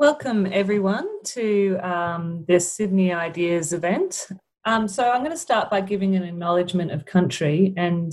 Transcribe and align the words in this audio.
Welcome, 0.00 0.46
everyone, 0.52 1.08
to 1.24 1.76
um, 1.82 2.44
this 2.46 2.72
Sydney 2.72 3.12
Ideas 3.12 3.72
event. 3.72 4.28
Um, 4.64 4.86
so, 4.86 5.10
I'm 5.10 5.22
going 5.22 5.32
to 5.32 5.36
start 5.36 5.70
by 5.70 5.80
giving 5.80 6.14
an 6.14 6.22
acknowledgement 6.22 6.92
of 6.92 7.04
country, 7.04 7.74
and 7.76 8.12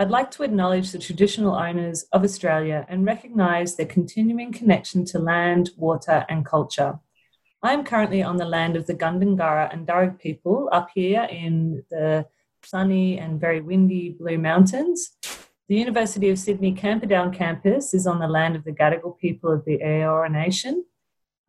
I'd 0.00 0.10
like 0.10 0.32
to 0.32 0.42
acknowledge 0.42 0.90
the 0.90 0.98
traditional 0.98 1.54
owners 1.54 2.04
of 2.12 2.24
Australia 2.24 2.84
and 2.88 3.06
recognise 3.06 3.76
their 3.76 3.86
continuing 3.86 4.50
connection 4.50 5.04
to 5.04 5.20
land, 5.20 5.70
water, 5.76 6.26
and 6.28 6.44
culture. 6.44 6.98
I 7.62 7.74
am 7.74 7.84
currently 7.84 8.24
on 8.24 8.36
the 8.36 8.44
land 8.44 8.74
of 8.74 8.88
the 8.88 8.94
Gundungurra 8.94 9.72
and 9.72 9.86
Darug 9.86 10.18
people 10.18 10.68
up 10.72 10.88
here 10.92 11.28
in 11.30 11.84
the 11.92 12.26
sunny 12.64 13.20
and 13.20 13.40
very 13.40 13.60
windy 13.60 14.16
Blue 14.18 14.36
Mountains. 14.36 15.12
The 15.68 15.76
University 15.76 16.28
of 16.28 16.40
Sydney 16.40 16.72
Camperdown 16.72 17.32
campus 17.32 17.94
is 17.94 18.08
on 18.08 18.18
the 18.18 18.26
land 18.26 18.56
of 18.56 18.64
the 18.64 18.72
Gadigal 18.72 19.16
people 19.16 19.52
of 19.52 19.64
the 19.64 19.78
Eora 19.78 20.28
Nation. 20.28 20.86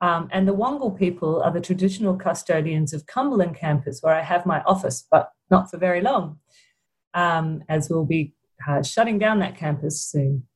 Um, 0.02 0.30
and 0.32 0.48
the 0.48 0.56
Wangal 0.56 0.98
people 0.98 1.42
are 1.44 1.52
the 1.52 1.62
traditional 1.62 2.16
custodians 2.16 2.92
of 2.92 3.06
Cumberland 3.06 3.56
campus, 3.56 4.00
where 4.02 4.16
I 4.16 4.24
have 4.24 4.48
my 4.48 4.62
office, 4.64 5.06
but 5.10 5.30
not 5.52 5.70
for 5.70 5.78
very 5.78 6.02
long, 6.02 6.40
um, 7.14 7.64
as 7.70 7.88
we'll 7.90 8.06
be 8.06 8.34
uh, 8.68 8.82
shutting 8.82 9.20
down 9.20 9.40
that 9.40 9.56
campus 9.56 10.04
soon. 10.04 10.48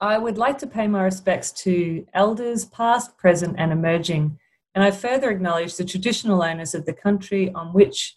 I 0.00 0.18
would 0.18 0.38
like 0.38 0.58
to 0.58 0.66
pay 0.66 0.88
my 0.88 1.02
respects 1.02 1.52
to 1.62 2.04
elders, 2.14 2.64
past, 2.64 3.16
present, 3.18 3.56
and 3.58 3.72
emerging, 3.72 4.38
and 4.74 4.82
I 4.82 4.90
further 4.90 5.30
acknowledge 5.30 5.76
the 5.76 5.84
traditional 5.84 6.42
owners 6.42 6.74
of 6.74 6.86
the 6.86 6.94
country 6.94 7.52
on 7.52 7.74
which 7.74 8.16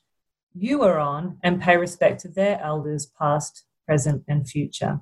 you 0.54 0.84
are 0.84 0.98
on 0.98 1.38
and 1.44 1.62
pay 1.62 1.76
respect 1.76 2.22
to 2.22 2.30
their 2.30 2.62
elders, 2.62 3.12
past, 3.20 3.66
present, 3.86 4.24
and 4.28 4.50
future. 4.50 5.02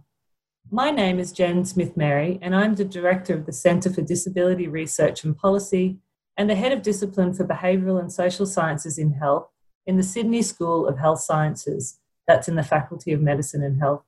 My 0.73 0.89
name 0.89 1.19
is 1.19 1.31
Jen 1.31 1.65
Smith 1.65 1.95
Merry, 1.95 2.39
and 2.41 2.55
I'm 2.55 2.73
the 2.73 2.83
Director 2.83 3.35
of 3.35 3.45
the 3.45 3.53
Centre 3.53 3.93
for 3.93 4.01
Disability 4.01 4.67
Research 4.67 5.23
and 5.23 5.37
Policy 5.37 5.99
and 6.35 6.49
the 6.49 6.55
Head 6.55 6.71
of 6.71 6.81
Discipline 6.81 7.35
for 7.35 7.45
Behavioural 7.45 7.99
and 7.99 8.11
Social 8.11 8.47
Sciences 8.47 8.97
in 8.97 9.13
Health 9.13 9.47
in 9.85 9.97
the 9.97 10.03
Sydney 10.03 10.41
School 10.41 10.87
of 10.87 10.97
Health 10.97 11.19
Sciences, 11.19 11.99
that's 12.25 12.47
in 12.47 12.55
the 12.55 12.63
Faculty 12.63 13.13
of 13.13 13.21
Medicine 13.21 13.61
and 13.61 13.79
Health. 13.79 14.01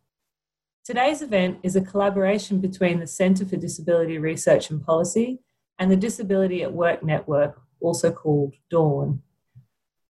Today's 0.84 1.22
event 1.22 1.59
is 1.62 1.76
a 1.76 1.81
collaboration 1.81 2.59
between 2.62 3.00
the 3.00 3.06
Centre 3.06 3.45
for 3.45 3.58
Disability 3.58 4.17
Research 4.17 4.72
and 4.72 4.84
Policy 4.84 5.42
and 5.78 5.92
the 5.92 5.95
Disability 5.95 6.64
at 6.64 6.73
Work 6.73 7.04
Network, 7.04 7.61
also 7.80 8.11
called 8.11 8.56
DAWN. 8.72 9.22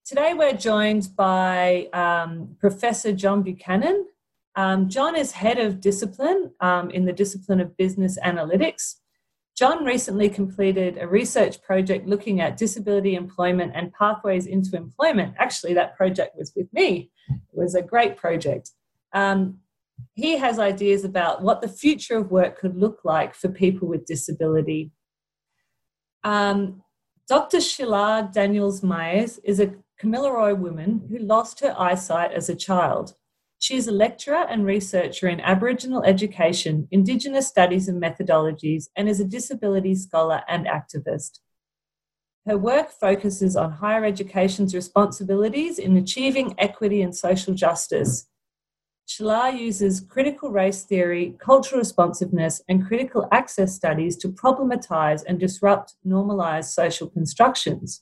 Today 0.03 0.33
we're 0.33 0.51
joined 0.51 1.15
by 1.15 1.87
um, 1.93 2.57
Professor 2.59 3.13
John 3.13 3.41
Buchanan, 3.41 4.07
um, 4.55 4.89
John 4.89 5.15
is 5.15 5.31
head 5.31 5.59
of 5.59 5.79
discipline 5.79 6.51
um, 6.59 6.89
in 6.91 7.05
the 7.05 7.13
discipline 7.13 7.61
of 7.61 7.77
business 7.77 8.17
analytics. 8.23 8.95
John 9.55 9.85
recently 9.85 10.29
completed 10.29 10.97
a 10.97 11.07
research 11.07 11.61
project 11.61 12.07
looking 12.07 12.41
at 12.41 12.57
disability 12.57 13.15
employment 13.15 13.73
and 13.75 13.93
pathways 13.93 14.47
into 14.47 14.75
employment. 14.75 15.35
Actually, 15.37 15.73
that 15.75 15.95
project 15.95 16.35
was 16.37 16.51
with 16.55 16.67
me. 16.73 17.11
It 17.29 17.39
was 17.51 17.75
a 17.75 17.81
great 17.81 18.17
project. 18.17 18.71
Um, 19.13 19.59
he 20.15 20.37
has 20.37 20.57
ideas 20.57 21.03
about 21.03 21.41
what 21.41 21.61
the 21.61 21.67
future 21.67 22.17
of 22.17 22.31
work 22.31 22.57
could 22.57 22.75
look 22.75 23.01
like 23.03 23.35
for 23.35 23.49
people 23.49 23.87
with 23.87 24.05
disability. 24.05 24.91
Um, 26.23 26.81
Dr. 27.27 27.57
Sheelagh 27.57 28.33
Daniels 28.33 28.83
Mayes 28.83 29.37
is 29.43 29.59
a 29.59 29.73
Kamilaroi 30.01 30.57
woman 30.57 31.07
who 31.09 31.19
lost 31.19 31.59
her 31.59 31.75
eyesight 31.77 32.31
as 32.31 32.49
a 32.49 32.55
child. 32.55 33.13
She 33.61 33.77
is 33.77 33.87
a 33.87 33.91
lecturer 33.91 34.43
and 34.49 34.65
researcher 34.65 35.27
in 35.27 35.39
Aboriginal 35.39 36.01
education, 36.01 36.87
Indigenous 36.89 37.47
studies 37.47 37.87
and 37.87 38.01
methodologies, 38.01 38.85
and 38.95 39.07
is 39.07 39.19
a 39.19 39.23
disability 39.23 39.93
scholar 39.93 40.41
and 40.47 40.65
activist. 40.65 41.41
Her 42.47 42.57
work 42.57 42.89
focuses 42.89 43.55
on 43.55 43.73
higher 43.73 44.03
education's 44.03 44.73
responsibilities 44.73 45.77
in 45.77 45.95
achieving 45.95 46.55
equity 46.57 47.03
and 47.03 47.15
social 47.15 47.53
justice. 47.53 48.27
Sheelagh 49.07 49.59
uses 49.59 50.01
critical 50.01 50.49
race 50.49 50.83
theory, 50.83 51.35
cultural 51.39 51.81
responsiveness, 51.81 52.63
and 52.67 52.87
critical 52.87 53.27
access 53.31 53.75
studies 53.75 54.17
to 54.17 54.29
problematize 54.29 55.23
and 55.27 55.39
disrupt 55.39 55.93
normalized 56.03 56.71
social 56.71 57.07
constructions. 57.07 58.01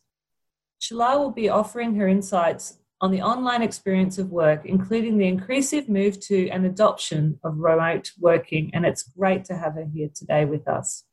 Sheelagh 0.80 1.20
will 1.20 1.32
be 1.32 1.50
offering 1.50 1.96
her 1.96 2.08
insights 2.08 2.79
on 3.02 3.12
the 3.12 3.22
online 3.22 3.62
experience 3.62 4.18
of 4.18 4.32
work, 4.32 4.66
including 4.66 5.18
the 5.18 5.28
increasive 5.28 5.88
move 5.88 6.20
to 6.20 6.50
and 6.50 6.66
adoption 6.66 7.40
of 7.44 7.58
remote 7.58 8.12
working. 8.20 8.70
And 8.74 8.86
it's 8.86 9.04
great 9.04 9.46
to 9.46 9.56
have 9.56 9.76
her 9.76 9.86
here 9.86 10.10
today 10.14 10.46
with 10.46 10.68
us. 10.68 11.06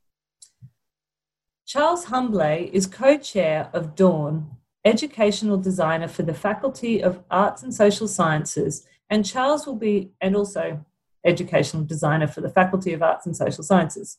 Charles 1.65 2.05
Humblet 2.05 2.71
is 2.71 2.87
co 2.87 3.17
chair 3.17 3.69
of 3.73 3.95
Dawn, 3.95 4.51
educational 4.85 5.57
designer 5.57 6.07
for 6.07 6.23
the 6.23 6.33
Faculty 6.33 7.01
of 7.01 7.23
Arts 7.29 7.63
and 7.63 7.73
Social 7.73 8.07
Sciences. 8.07 8.85
And 9.09 9.25
Charles 9.25 9.65
will 9.65 9.75
be, 9.75 10.11
and 10.19 10.35
also 10.35 10.85
educational 11.25 11.83
designer 11.83 12.27
for 12.27 12.41
the 12.41 12.49
Faculty 12.49 12.93
of 12.93 13.01
Arts 13.01 13.25
and 13.25 13.35
Social 13.35 13.63
Sciences. 13.63 14.17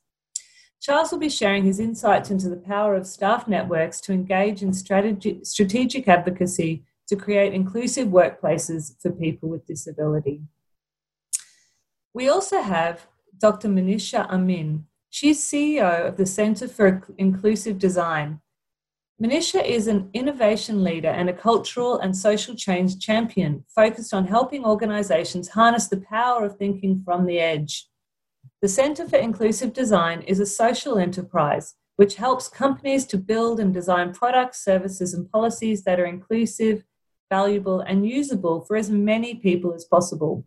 Charles 0.81 1.11
will 1.11 1.19
be 1.19 1.29
sharing 1.29 1.65
his 1.65 1.81
insights 1.81 2.31
into 2.31 2.49
the 2.49 2.57
power 2.57 2.95
of 2.95 3.07
staff 3.07 3.49
networks 3.49 4.01
to 4.03 4.13
engage 4.13 4.63
in 4.63 4.73
strategic 4.73 6.07
advocacy 6.07 6.85
to 7.09 7.17
create 7.17 7.55
inclusive 7.55 8.09
workplaces 8.09 8.95
for 9.01 9.11
people 9.11 9.49
with 9.49 9.67
disability. 9.67 10.43
We 12.15 12.29
also 12.29 12.61
have 12.61 13.07
Dr. 13.39 13.69
Manisha 13.69 14.29
Amin. 14.29 14.85
She's 15.11 15.43
CEO 15.43 16.07
of 16.07 16.17
the 16.17 16.27
Centre 16.27 16.69
for 16.69 17.03
Inclusive 17.17 17.79
Design. 17.79 18.41
Manisha 19.23 19.65
is 19.65 19.89
an 19.89 20.11
innovation 20.13 20.85
leader 20.85 21.09
and 21.09 21.29
a 21.29 21.33
cultural 21.33 21.99
and 21.99 22.17
social 22.17 22.55
change 22.55 23.01
champion 23.01 23.65
focused 23.75 24.15
on 24.15 24.27
helping 24.27 24.65
organisations 24.65 25.49
harness 25.49 25.89
the 25.89 26.01
power 26.01 26.45
of 26.45 26.57
thinking 26.57 27.03
from 27.05 27.27
the 27.27 27.39
edge. 27.39 27.89
The 28.63 28.69
Centre 28.69 29.09
for 29.09 29.17
Inclusive 29.17 29.73
Design 29.73 30.23
is 30.23 30.41
a 30.41 30.47
social 30.47 30.99
enterprise 30.99 31.75
which 31.99 32.15
helps 32.15 32.49
companies 32.49 33.05
to 33.05 33.19
build 33.19 33.59
and 33.59 33.75
design 33.75 34.13
products, 34.13 34.63
services, 34.63 35.15
and 35.15 35.29
policies 35.33 35.83
that 35.83 35.99
are 35.99 36.07
inclusive, 36.07 36.85
valuable, 37.31 37.81
and 37.81 38.09
usable 38.09 38.61
for 38.63 38.77
as 38.77 38.91
many 38.91 39.35
people 39.35 39.75
as 39.75 39.85
possible. 39.85 40.47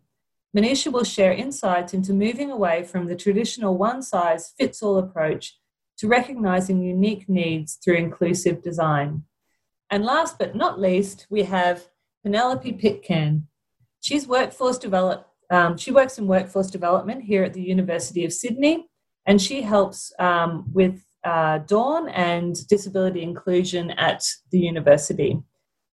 Manisha 0.56 0.92
will 0.92 1.04
share 1.04 1.32
insights 1.32 1.94
into 1.94 2.12
moving 2.12 2.50
away 2.50 2.82
from 2.82 3.06
the 3.06 3.16
traditional 3.16 3.78
one 3.78 4.02
size 4.02 4.52
fits 4.58 4.82
all 4.82 4.98
approach 4.98 5.58
to 5.98 6.08
recognizing 6.08 6.82
unique 6.82 7.28
needs 7.28 7.76
through 7.76 7.94
inclusive 7.94 8.62
design. 8.62 9.22
And 9.90 10.04
last 10.04 10.38
but 10.38 10.54
not 10.54 10.80
least, 10.80 11.26
we 11.30 11.44
have 11.44 11.88
Penelope 12.22 12.72
Pitcairn. 12.74 13.46
She's 14.00 14.26
workforce 14.26 14.78
develop, 14.78 15.26
um, 15.50 15.76
she 15.76 15.90
works 15.90 16.18
in 16.18 16.26
workforce 16.26 16.70
development 16.70 17.22
here 17.22 17.44
at 17.44 17.54
the 17.54 17.62
University 17.62 18.24
of 18.24 18.32
Sydney, 18.32 18.86
and 19.26 19.40
she 19.40 19.62
helps 19.62 20.12
um, 20.18 20.64
with 20.72 21.02
uh, 21.24 21.58
Dawn 21.58 22.08
and 22.08 22.66
disability 22.68 23.22
inclusion 23.22 23.90
at 23.92 24.24
the 24.50 24.58
university. 24.58 25.40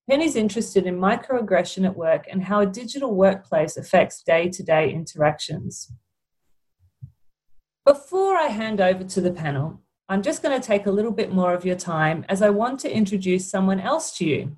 Penny's 0.09 0.35
interested 0.35 0.87
in 0.87 0.97
microaggression 0.97 1.85
at 1.85 1.95
work 1.95 2.25
and 2.31 2.43
how 2.43 2.61
a 2.61 2.65
digital 2.65 3.13
workplace 3.13 3.77
affects 3.77 4.23
day 4.23 4.49
to 4.49 4.63
day 4.63 4.91
interactions. 4.91 5.91
Before 7.85 8.35
I 8.35 8.47
hand 8.47 8.81
over 8.81 9.03
to 9.03 9.21
the 9.21 9.31
panel, 9.31 9.81
I'm 10.07 10.23
just 10.23 10.41
going 10.41 10.59
to 10.59 10.67
take 10.67 10.87
a 10.87 10.91
little 10.91 11.11
bit 11.11 11.31
more 11.31 11.53
of 11.53 11.63
your 11.63 11.75
time 11.75 12.25
as 12.27 12.41
I 12.41 12.49
want 12.49 12.79
to 12.79 12.91
introduce 12.91 13.51
someone 13.51 13.79
else 13.79 14.17
to 14.17 14.25
you. 14.25 14.57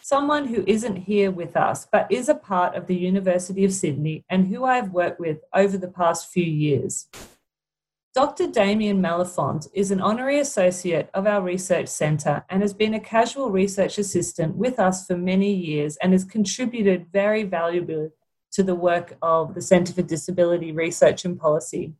Someone 0.00 0.46
who 0.46 0.62
isn't 0.68 0.94
here 0.94 1.32
with 1.32 1.56
us, 1.56 1.88
but 1.90 2.06
is 2.08 2.28
a 2.28 2.36
part 2.36 2.76
of 2.76 2.86
the 2.86 2.94
University 2.94 3.64
of 3.64 3.72
Sydney 3.72 4.24
and 4.30 4.46
who 4.46 4.64
I 4.64 4.76
have 4.76 4.92
worked 4.92 5.18
with 5.18 5.38
over 5.52 5.76
the 5.76 5.88
past 5.88 6.28
few 6.28 6.44
years. 6.44 7.08
Dr. 8.16 8.46
Damien 8.46 9.02
Malafont 9.02 9.68
is 9.74 9.90
an 9.90 10.00
honorary 10.00 10.38
associate 10.40 11.10
of 11.12 11.26
our 11.26 11.42
research 11.42 11.86
centre 11.86 12.46
and 12.48 12.62
has 12.62 12.72
been 12.72 12.94
a 12.94 12.98
casual 12.98 13.50
research 13.50 13.98
assistant 13.98 14.56
with 14.56 14.78
us 14.78 15.06
for 15.06 15.18
many 15.18 15.52
years 15.52 15.98
and 15.98 16.14
has 16.14 16.24
contributed 16.24 17.08
very 17.12 17.42
valuably 17.42 18.08
to 18.52 18.62
the 18.62 18.74
work 18.74 19.18
of 19.20 19.54
the 19.54 19.60
Centre 19.60 19.92
for 19.92 20.00
Disability 20.00 20.72
Research 20.72 21.26
and 21.26 21.38
Policy. 21.38 21.92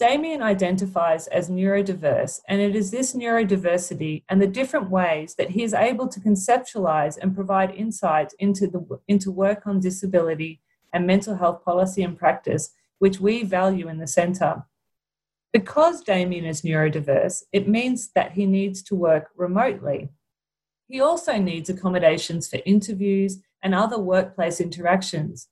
Damien 0.00 0.42
identifies 0.42 1.28
as 1.28 1.48
neurodiverse, 1.48 2.40
and 2.48 2.60
it 2.60 2.74
is 2.74 2.90
this 2.90 3.14
neurodiversity 3.14 4.24
and 4.28 4.42
the 4.42 4.48
different 4.48 4.90
ways 4.90 5.36
that 5.36 5.50
he 5.50 5.62
is 5.62 5.74
able 5.74 6.08
to 6.08 6.18
conceptualize 6.18 7.16
and 7.22 7.36
provide 7.36 7.70
insight 7.70 8.32
into, 8.40 8.66
the, 8.66 8.98
into 9.06 9.30
work 9.30 9.64
on 9.64 9.78
disability 9.78 10.60
and 10.92 11.06
mental 11.06 11.36
health 11.36 11.64
policy 11.64 12.02
and 12.02 12.18
practice, 12.18 12.70
which 12.98 13.20
we 13.20 13.44
value 13.44 13.86
in 13.86 13.98
the 13.98 14.08
centre. 14.08 14.64
Because 15.52 16.02
Damien 16.02 16.46
is 16.46 16.62
neurodiverse, 16.62 17.42
it 17.52 17.68
means 17.68 18.10
that 18.14 18.32
he 18.32 18.46
needs 18.46 18.82
to 18.84 18.94
work 18.94 19.28
remotely. 19.36 20.08
He 20.88 21.00
also 21.00 21.38
needs 21.38 21.68
accommodations 21.68 22.48
for 22.48 22.58
interviews 22.64 23.38
and 23.62 23.74
other 23.74 23.98
workplace 23.98 24.60
interactions. 24.60 25.48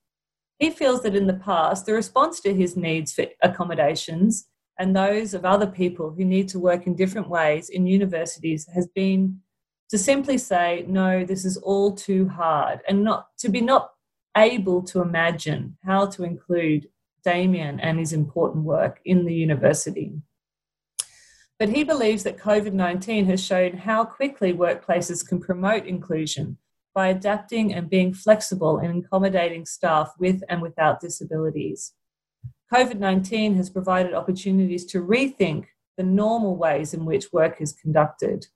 He 0.59 0.71
feels 0.71 1.03
that 1.03 1.15
in 1.15 1.27
the 1.27 1.35
past, 1.35 1.87
the 1.87 1.95
response 1.95 2.41
to 2.41 2.55
his 2.55 2.77
needs 2.77 3.13
for 3.13 3.27
accommodations 3.43 4.47
and 4.79 4.97
those 4.97 5.35
of 5.35 5.45
other 5.45 5.67
people 5.67 6.11
who 6.11 6.25
need 6.25 6.49
to 6.49 6.59
work 6.59 6.87
in 6.87 6.95
different 6.97 7.29
ways 7.29 7.69
in 7.69 7.87
universities 7.87 8.67
has 8.75 8.87
been 8.87 9.41
to 9.91 9.99
simply 9.99 10.39
say, 10.39 10.85
no, 10.89 11.25
this 11.25 11.45
is 11.45 11.59
all 11.59 11.95
too 11.95 12.29
hard, 12.29 12.81
and 12.89 13.05
not 13.05 13.27
to 13.39 13.49
be 13.49 13.61
not 13.61 13.91
able 14.37 14.83
to 14.83 15.03
imagine 15.03 15.77
how 15.85 16.07
to 16.07 16.25
include 16.25 16.89
Damien 17.23 17.81
and 17.81 17.99
his 17.99 18.13
important 18.13 18.65
work 18.65 19.01
in 19.05 19.25
the 19.25 19.35
university. 19.35 20.13
But 21.59 21.69
he 21.69 21.85
believes 21.85 22.23
that 22.23 22.39
COVID 22.39 22.73
19 22.73 23.27
has 23.27 23.45
shown 23.45 23.77
how 23.77 24.05
quickly 24.05 24.53
workplaces 24.53 25.27
can 25.27 25.41
promote 25.41 25.87
inclusion 25.87 26.57
by 26.95 27.09
adapting 27.09 27.73
and 27.73 27.91
being 27.91 28.15
flexible 28.15 28.79
in 28.79 28.99
accommodating 28.99 29.67
staff 29.67 30.13
with 30.19 30.43
and 30.49 30.63
without 30.63 31.01
disabilities. 31.01 31.93
COVID 32.73 32.99
19 32.99 33.57
has 33.57 33.69
provided 33.69 34.15
opportunities 34.15 34.85
to 34.87 35.05
rethink 35.05 35.67
the 35.97 36.03
normal 36.03 36.57
ways 36.57 36.95
in 36.95 37.05
which 37.05 37.33
work 37.33 37.61
is 37.61 37.73
conducted. 37.73 38.47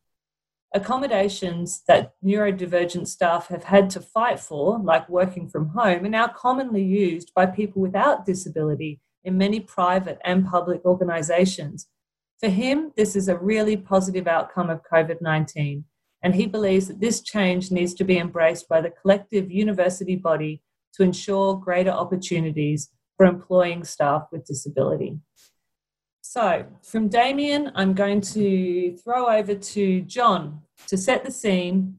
Accommodations 0.77 1.83
that 1.87 2.15
neurodivergent 2.25 3.07
staff 3.07 3.47
have 3.47 3.63
had 3.63 3.91
to 3.91 4.01
fight 4.01 4.41
for, 4.41 4.81
like 4.81 5.09
working 5.09 5.49
from 5.49 5.69
home, 5.69 6.05
are 6.05 6.09
now 6.09 6.27
commonly 6.27 6.83
used 6.83 7.31
by 7.33 7.47
people 7.47 7.81
without 7.81 8.27
disability 8.27 9.01
in 9.23 9.39
many 9.39 9.61
private 9.61 10.19
and 10.25 10.45
public 10.45 10.85
organisations. 10.85 11.87
For 12.41 12.49
him, 12.49 12.91
this 12.97 13.15
is 13.15 13.29
a 13.29 13.39
really 13.39 13.77
positive 13.77 14.27
outcome 14.27 14.69
of 14.69 14.83
COVID 14.93 15.23
19, 15.23 15.85
and 16.25 16.35
he 16.35 16.47
believes 16.47 16.89
that 16.89 17.01
this 17.01 17.23
change 17.23 17.71
needs 17.71 17.95
to 17.95 18.05
be 18.05 18.19
embraced 18.19 18.69
by 18.69 18.81
the 18.81 18.91
collective 18.91 19.53
university 19.53 20.17
body 20.17 20.61
to 20.95 21.05
ensure 21.05 21.55
greater 21.55 21.93
opportunities 21.93 22.91
for 23.17 23.27
employing 23.27 23.85
staff 23.85 24.27
with 24.33 24.45
disability. 24.45 25.21
So, 26.35 26.67
from 26.83 27.07
Damien, 27.07 27.71
I'm 27.77 27.95
going 27.95 28.21
to 28.21 28.97
throw 28.97 29.29
over 29.29 29.55
to 29.55 30.01
John 30.01 30.63
to 30.89 30.97
set 30.97 31.25
the 31.25 31.31
scene 31.31 31.99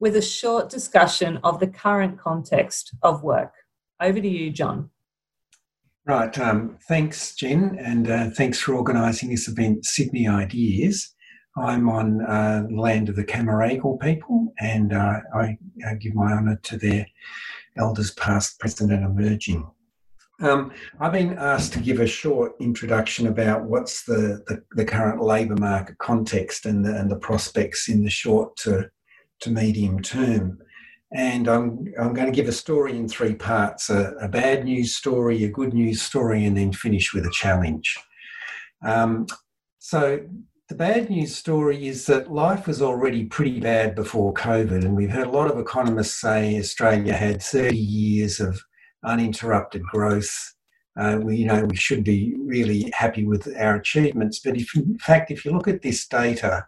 with 0.00 0.16
a 0.16 0.22
short 0.22 0.70
discussion 0.70 1.38
of 1.44 1.60
the 1.60 1.66
current 1.66 2.18
context 2.18 2.94
of 3.02 3.22
work. 3.22 3.52
Over 4.00 4.22
to 4.22 4.26
you, 4.26 4.50
John. 4.52 4.88
Right. 6.06 6.38
Um, 6.38 6.78
thanks, 6.88 7.34
Jen, 7.34 7.78
and 7.78 8.10
uh, 8.10 8.30
thanks 8.30 8.58
for 8.58 8.74
organising 8.74 9.28
this 9.28 9.48
event, 9.48 9.84
Sydney 9.84 10.26
Ideas. 10.26 11.14
I'm 11.54 11.90
on 11.90 12.22
uh, 12.22 12.66
land 12.70 13.10
of 13.10 13.16
the 13.16 13.24
Cammeraygal 13.24 14.00
people, 14.00 14.54
and 14.58 14.94
uh, 14.94 15.20
I, 15.34 15.58
I, 15.86 15.96
give 15.96 16.14
my 16.14 16.32
honour 16.32 16.58
to 16.62 16.78
their 16.78 17.06
elders, 17.76 18.12
past, 18.12 18.58
present, 18.60 18.90
and 18.90 19.04
emerging. 19.04 19.70
Um, 20.40 20.72
I've 21.00 21.12
been 21.12 21.36
asked 21.36 21.72
to 21.72 21.80
give 21.80 21.98
a 21.98 22.06
short 22.06 22.52
introduction 22.60 23.26
about 23.26 23.64
what's 23.64 24.04
the, 24.04 24.42
the, 24.46 24.62
the 24.72 24.84
current 24.84 25.20
labour 25.20 25.56
market 25.56 25.98
context 25.98 26.64
and 26.64 26.84
the, 26.84 26.94
and 26.94 27.10
the 27.10 27.16
prospects 27.16 27.88
in 27.88 28.04
the 28.04 28.10
short 28.10 28.56
to, 28.58 28.88
to 29.40 29.50
medium 29.50 30.00
term. 30.00 30.58
And 31.12 31.48
I'm, 31.48 31.92
I'm 31.98 32.12
going 32.12 32.26
to 32.26 32.36
give 32.36 32.48
a 32.48 32.52
story 32.52 32.96
in 32.96 33.08
three 33.08 33.34
parts 33.34 33.90
a, 33.90 34.12
a 34.20 34.28
bad 34.28 34.64
news 34.64 34.94
story, 34.94 35.42
a 35.42 35.48
good 35.48 35.74
news 35.74 36.02
story, 36.02 36.44
and 36.44 36.56
then 36.56 36.72
finish 36.72 37.12
with 37.12 37.26
a 37.26 37.32
challenge. 37.32 37.96
Um, 38.84 39.26
so, 39.78 40.20
the 40.68 40.74
bad 40.74 41.08
news 41.08 41.34
story 41.34 41.88
is 41.88 42.04
that 42.06 42.30
life 42.30 42.66
was 42.66 42.82
already 42.82 43.24
pretty 43.24 43.58
bad 43.58 43.94
before 43.94 44.34
COVID, 44.34 44.84
and 44.84 44.94
we've 44.94 45.10
heard 45.10 45.26
a 45.26 45.30
lot 45.30 45.50
of 45.50 45.58
economists 45.58 46.20
say 46.20 46.58
Australia 46.58 47.14
had 47.14 47.42
30 47.42 47.74
years 47.74 48.38
of 48.38 48.60
uninterrupted 49.04 49.82
growth. 49.82 50.54
Uh, 50.98 51.18
we, 51.22 51.36
you 51.36 51.46
know, 51.46 51.64
we 51.64 51.76
should 51.76 52.02
be 52.02 52.34
really 52.38 52.90
happy 52.94 53.24
with 53.24 53.48
our 53.58 53.76
achievements. 53.76 54.40
But 54.44 54.56
if, 54.56 54.74
in 54.74 54.98
fact, 54.98 55.30
if 55.30 55.44
you 55.44 55.52
look 55.52 55.68
at 55.68 55.82
this 55.82 56.06
data, 56.06 56.66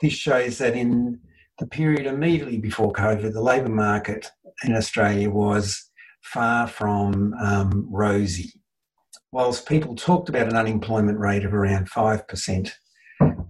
this 0.00 0.12
shows 0.12 0.58
that 0.58 0.74
in 0.74 1.20
the 1.58 1.66
period 1.66 2.06
immediately 2.06 2.58
before 2.58 2.92
COVID, 2.92 3.32
the 3.32 3.40
labour 3.40 3.68
market 3.68 4.30
in 4.64 4.74
Australia 4.74 5.30
was 5.30 5.90
far 6.22 6.66
from 6.66 7.34
um, 7.34 7.86
rosy. 7.90 8.52
Whilst 9.30 9.68
people 9.68 9.94
talked 9.94 10.28
about 10.28 10.48
an 10.48 10.56
unemployment 10.56 11.18
rate 11.18 11.44
of 11.44 11.54
around 11.54 11.90
5%, 11.90 12.72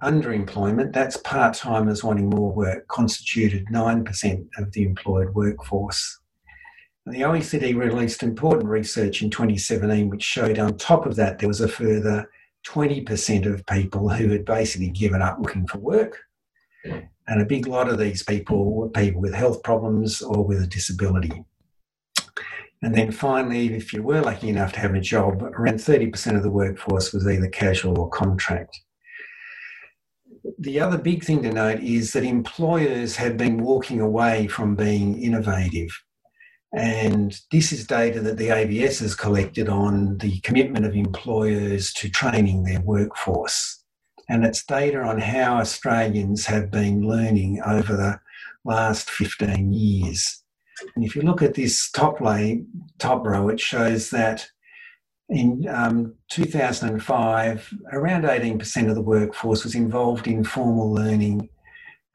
underemployment, 0.03 0.93
that's 0.93 1.17
part 1.19 1.55
timers 1.55 2.05
wanting 2.05 2.29
more 2.29 2.53
work, 2.53 2.87
constituted 2.89 3.67
9% 3.73 4.49
of 4.59 4.73
the 4.73 4.83
employed 4.83 5.35
workforce. 5.35 6.21
The 7.07 7.21
OECD 7.21 7.77
released 7.77 8.23
important 8.23 8.71
research 8.71 9.21
in 9.21 9.29
2017, 9.29 10.09
which 10.09 10.23
showed 10.23 10.59
on 10.59 10.79
top 10.79 11.05
of 11.05 11.17
that 11.17 11.39
there 11.39 11.49
was 11.49 11.61
a 11.61 11.69
further 11.69 12.31
20% 12.67 13.45
of 13.45 13.67
people 13.67 14.09
who 14.09 14.31
had 14.31 14.47
basically 14.47 14.89
given 14.89 15.21
up 15.21 15.39
looking 15.39 15.67
for 15.67 15.79
work. 15.79 16.19
And 17.27 17.43
a 17.43 17.45
big 17.45 17.67
lot 17.67 17.91
of 17.91 17.99
these 17.99 18.23
people 18.23 18.75
were 18.75 18.89
people 18.89 19.21
with 19.21 19.35
health 19.35 19.63
problems 19.63 20.23
or 20.23 20.45
with 20.45 20.63
a 20.63 20.67
disability. 20.67 21.45
And 22.83 22.95
then 22.95 23.13
finally, 23.13 23.75
if 23.75 23.93
you 23.93 24.03
were 24.03 24.23
lucky 24.23 24.49
enough 24.49 24.73
to 24.73 24.81
have 24.81 24.95
a 24.95 25.01
job, 25.01 25.43
around 25.43 25.77
30% 25.77 26.37
of 26.37 26.43
the 26.43 26.51
workforce 26.51 27.13
was 27.13 27.27
either 27.27 27.49
casual 27.49 27.99
or 27.99 28.09
contract. 28.09 28.81
The 30.59 30.81
other 30.81 30.99
big 30.99 31.25
thing 31.25 31.43
to 31.43 31.53
note 31.53 31.81
is 31.81 32.13
that 32.13 32.25
employers 32.25 33.17
have 33.17 33.37
been 33.37 33.63
walking 33.63 34.01
away 34.01 34.47
from 34.47 34.75
being 34.75 35.21
innovative 35.23 36.04
and 36.77 37.41
this 37.53 37.71
is 37.71 37.87
data 37.87 38.21
that 38.21 38.37
the 38.37 38.51
ABS 38.51 38.99
has 38.99 39.15
collected 39.15 39.69
on 39.69 40.19
the 40.19 40.41
commitment 40.41 40.85
of 40.85 40.97
employers 40.97 41.93
to 41.95 42.11
training 42.11 42.65
their 42.65 42.81
workforce. 42.81 43.85
And 44.29 44.45
it's 44.45 44.65
data 44.65 45.01
on 45.01 45.21
how 45.21 45.59
Australians 45.59 46.47
have 46.47 46.73
been 46.73 47.07
learning 47.07 47.61
over 47.65 47.95
the 47.95 48.19
last 48.65 49.09
15 49.09 49.73
years. 49.73 50.43
And 50.97 51.05
if 51.05 51.15
you 51.15 51.23
look 51.23 51.43
at 51.43 51.55
this 51.55 51.91
top, 51.93 52.21
lay, 52.21 52.65
top 52.99 53.25
row, 53.25 53.49
it 53.51 53.61
shows 53.61 54.11
that 54.11 54.49
in 55.29 55.67
um, 55.69 56.15
2005, 56.31 57.75
around 57.93 58.25
18% 58.25 58.89
of 58.89 58.97
the 58.97 59.01
workforce 59.01 59.63
was 59.63 59.77
involved 59.77 60.27
in 60.27 60.43
formal 60.43 60.93
learning, 60.93 61.49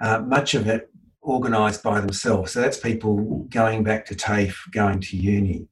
uh, 0.02 0.20
much 0.20 0.54
of 0.54 0.68
it 0.68 0.90
organised 1.24 1.84
by 1.84 2.00
themselves. 2.00 2.54
So 2.54 2.62
that's 2.62 2.78
people 2.78 3.46
going 3.50 3.84
back 3.84 4.06
to 4.08 4.16
TAFE, 4.16 4.56
going 4.72 5.02
to 5.02 5.18
uni. 5.18 5.68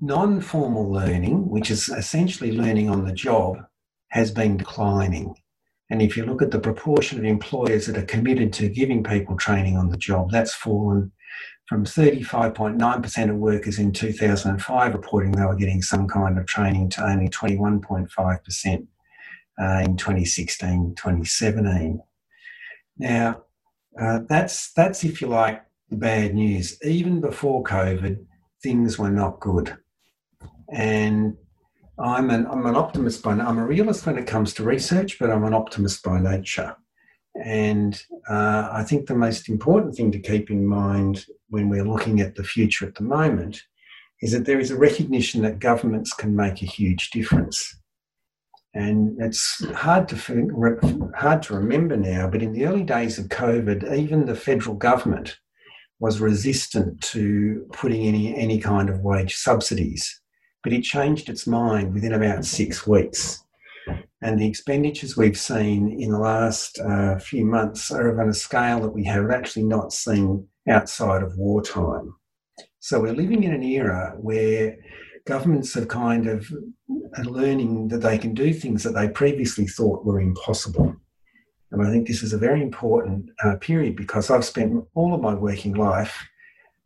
Non 0.00 0.40
formal 0.40 0.90
learning, 0.90 1.48
which 1.48 1.70
is 1.70 1.88
essentially 1.88 2.52
learning 2.52 2.90
on 2.90 3.04
the 3.04 3.12
job, 3.12 3.58
has 4.08 4.30
been 4.30 4.56
declining. 4.56 5.34
And 5.90 6.02
if 6.02 6.16
you 6.16 6.24
look 6.24 6.42
at 6.42 6.50
the 6.50 6.58
proportion 6.58 7.18
of 7.18 7.24
employers 7.24 7.86
that 7.86 7.98
are 7.98 8.06
committed 8.06 8.52
to 8.54 8.68
giving 8.68 9.04
people 9.04 9.36
training 9.36 9.76
on 9.76 9.90
the 9.90 9.96
job, 9.96 10.30
that's 10.30 10.54
fallen 10.54 11.12
from 11.68 11.84
35.9% 11.84 13.30
of 13.30 13.36
workers 13.36 13.78
in 13.78 13.92
2005 13.92 14.92
reporting 14.92 15.32
they 15.32 15.44
were 15.44 15.54
getting 15.54 15.80
some 15.80 16.06
kind 16.08 16.38
of 16.38 16.46
training 16.46 16.90
to 16.90 17.04
only 17.04 17.28
21.5% 17.28 18.86
uh, 19.60 19.82
in 19.84 19.96
2016 19.96 20.94
2017. 20.96 22.00
Now, 22.98 23.42
uh, 24.00 24.20
that's 24.28 24.72
that's 24.72 25.04
if 25.04 25.20
you 25.20 25.28
like 25.28 25.62
the 25.90 25.96
bad 25.96 26.34
news. 26.34 26.78
Even 26.82 27.20
before 27.20 27.62
COVID, 27.62 28.24
things 28.62 28.98
were 28.98 29.10
not 29.10 29.40
good, 29.40 29.76
and 30.72 31.36
I'm 31.98 32.30
an 32.30 32.46
I'm 32.46 32.66
an 32.66 32.76
optimist 32.76 33.22
by 33.22 33.32
I'm 33.32 33.58
a 33.58 33.66
realist 33.66 34.06
when 34.06 34.18
it 34.18 34.26
comes 34.26 34.54
to 34.54 34.64
research, 34.64 35.18
but 35.18 35.30
I'm 35.30 35.44
an 35.44 35.54
optimist 35.54 36.02
by 36.02 36.20
nature. 36.20 36.76
And 37.44 38.00
uh, 38.28 38.68
I 38.72 38.84
think 38.84 39.06
the 39.06 39.14
most 39.14 39.48
important 39.48 39.94
thing 39.94 40.12
to 40.12 40.18
keep 40.18 40.50
in 40.50 40.66
mind 40.66 41.24
when 41.48 41.68
we're 41.68 41.84
looking 41.84 42.20
at 42.20 42.34
the 42.34 42.44
future 42.44 42.86
at 42.86 42.94
the 42.94 43.04
moment 43.04 43.62
is 44.20 44.32
that 44.32 44.44
there 44.44 44.60
is 44.60 44.70
a 44.70 44.76
recognition 44.76 45.42
that 45.42 45.58
governments 45.58 46.12
can 46.12 46.36
make 46.36 46.62
a 46.62 46.66
huge 46.66 47.10
difference. 47.10 47.76
And 48.74 49.20
it's 49.20 49.62
hard 49.74 50.08
to 50.08 51.10
hard 51.14 51.42
to 51.42 51.54
remember 51.54 51.96
now, 51.96 52.26
but 52.26 52.42
in 52.42 52.52
the 52.52 52.64
early 52.64 52.84
days 52.84 53.18
of 53.18 53.26
COVID, 53.26 53.94
even 53.94 54.24
the 54.24 54.34
federal 54.34 54.74
government 54.76 55.36
was 56.00 56.20
resistant 56.20 57.00
to 57.02 57.66
putting 57.72 58.06
any 58.06 58.34
any 58.34 58.58
kind 58.58 58.88
of 58.88 59.00
wage 59.00 59.36
subsidies. 59.36 60.20
But 60.62 60.72
it 60.72 60.82
changed 60.82 61.28
its 61.28 61.46
mind 61.46 61.92
within 61.92 62.14
about 62.14 62.44
six 62.44 62.86
weeks. 62.86 63.44
And 64.22 64.38
the 64.38 64.46
expenditures 64.46 65.16
we've 65.16 65.38
seen 65.38 66.00
in 66.00 66.10
the 66.10 66.18
last 66.18 66.78
uh, 66.78 67.18
few 67.18 67.44
months 67.44 67.90
are 67.90 68.20
of 68.20 68.28
a 68.28 68.32
scale 68.32 68.80
that 68.80 68.94
we 68.94 69.04
have 69.04 69.30
actually 69.30 69.64
not 69.64 69.92
seen 69.92 70.46
outside 70.68 71.22
of 71.22 71.36
wartime. 71.36 72.14
So 72.78 73.00
we're 73.00 73.12
living 73.12 73.42
in 73.42 73.52
an 73.52 73.64
era 73.64 74.14
where 74.18 74.76
governments 75.24 75.76
are 75.76 75.86
kind 75.86 76.26
of 76.26 76.50
learning 77.24 77.88
that 77.88 77.98
they 77.98 78.18
can 78.18 78.34
do 78.34 78.52
things 78.52 78.82
that 78.82 78.92
they 78.92 79.08
previously 79.08 79.66
thought 79.66 80.04
were 80.04 80.20
impossible. 80.20 80.96
And 81.70 81.86
I 81.86 81.90
think 81.90 82.06
this 82.06 82.22
is 82.22 82.32
a 82.32 82.38
very 82.38 82.62
important 82.62 83.30
uh, 83.42 83.56
period 83.56 83.96
because 83.96 84.30
I've 84.30 84.44
spent 84.44 84.84
all 84.94 85.14
of 85.14 85.20
my 85.20 85.34
working 85.34 85.74
life. 85.74 86.14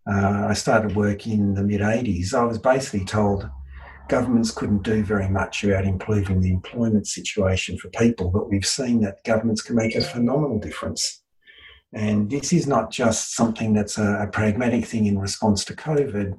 Uh, 0.08 0.46
I 0.48 0.52
started 0.52 0.94
work 0.94 1.26
in 1.26 1.54
the 1.54 1.62
mid 1.62 1.80
80s. 1.80 2.32
I 2.32 2.44
was 2.44 2.58
basically 2.58 3.04
told 3.04 3.48
governments 4.08 4.52
couldn't 4.52 4.84
do 4.84 5.02
very 5.02 5.28
much 5.28 5.64
about 5.64 5.84
improving 5.84 6.40
the 6.40 6.52
employment 6.52 7.08
situation 7.08 7.76
for 7.78 7.88
people, 7.90 8.30
but 8.30 8.48
we've 8.48 8.66
seen 8.66 9.00
that 9.00 9.24
governments 9.24 9.62
can 9.62 9.74
make 9.74 9.96
a 9.96 10.00
phenomenal 10.00 10.60
difference. 10.60 11.22
And 11.92 12.30
this 12.30 12.52
is 12.52 12.68
not 12.68 12.92
just 12.92 13.34
something 13.34 13.72
that's 13.72 13.98
a, 13.98 14.22
a 14.22 14.26
pragmatic 14.28 14.84
thing 14.84 15.06
in 15.06 15.18
response 15.18 15.64
to 15.64 15.74
COVID. 15.74 16.38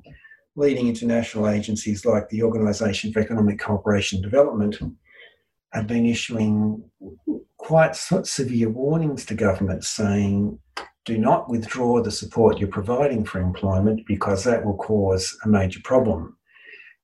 Leading 0.58 0.88
international 0.88 1.48
agencies 1.48 2.04
like 2.04 2.28
the 2.30 2.44
Organisation 2.44 3.14
for 3.14 3.20
Economic 3.20 3.60
Cooperation 3.60 4.18
and 4.18 4.24
Development 4.24 4.76
have 5.72 5.88
been 5.88 6.06
issuing 6.06 6.84
quite 7.58 7.96
severe 7.96 8.70
warnings 8.70 9.26
to 9.26 9.36
governments 9.36 9.88
saying 9.88 10.60
do 11.06 11.18
not 11.18 11.50
withdraw 11.50 12.02
the 12.02 12.12
support 12.12 12.58
you're 12.58 12.68
providing 12.68 13.24
for 13.24 13.40
employment 13.40 14.02
because 14.08 14.44
that 14.44 14.66
will 14.66 14.76
cause 14.76 15.38
a 15.46 15.48
major 15.48 15.80
problem. 15.84 16.36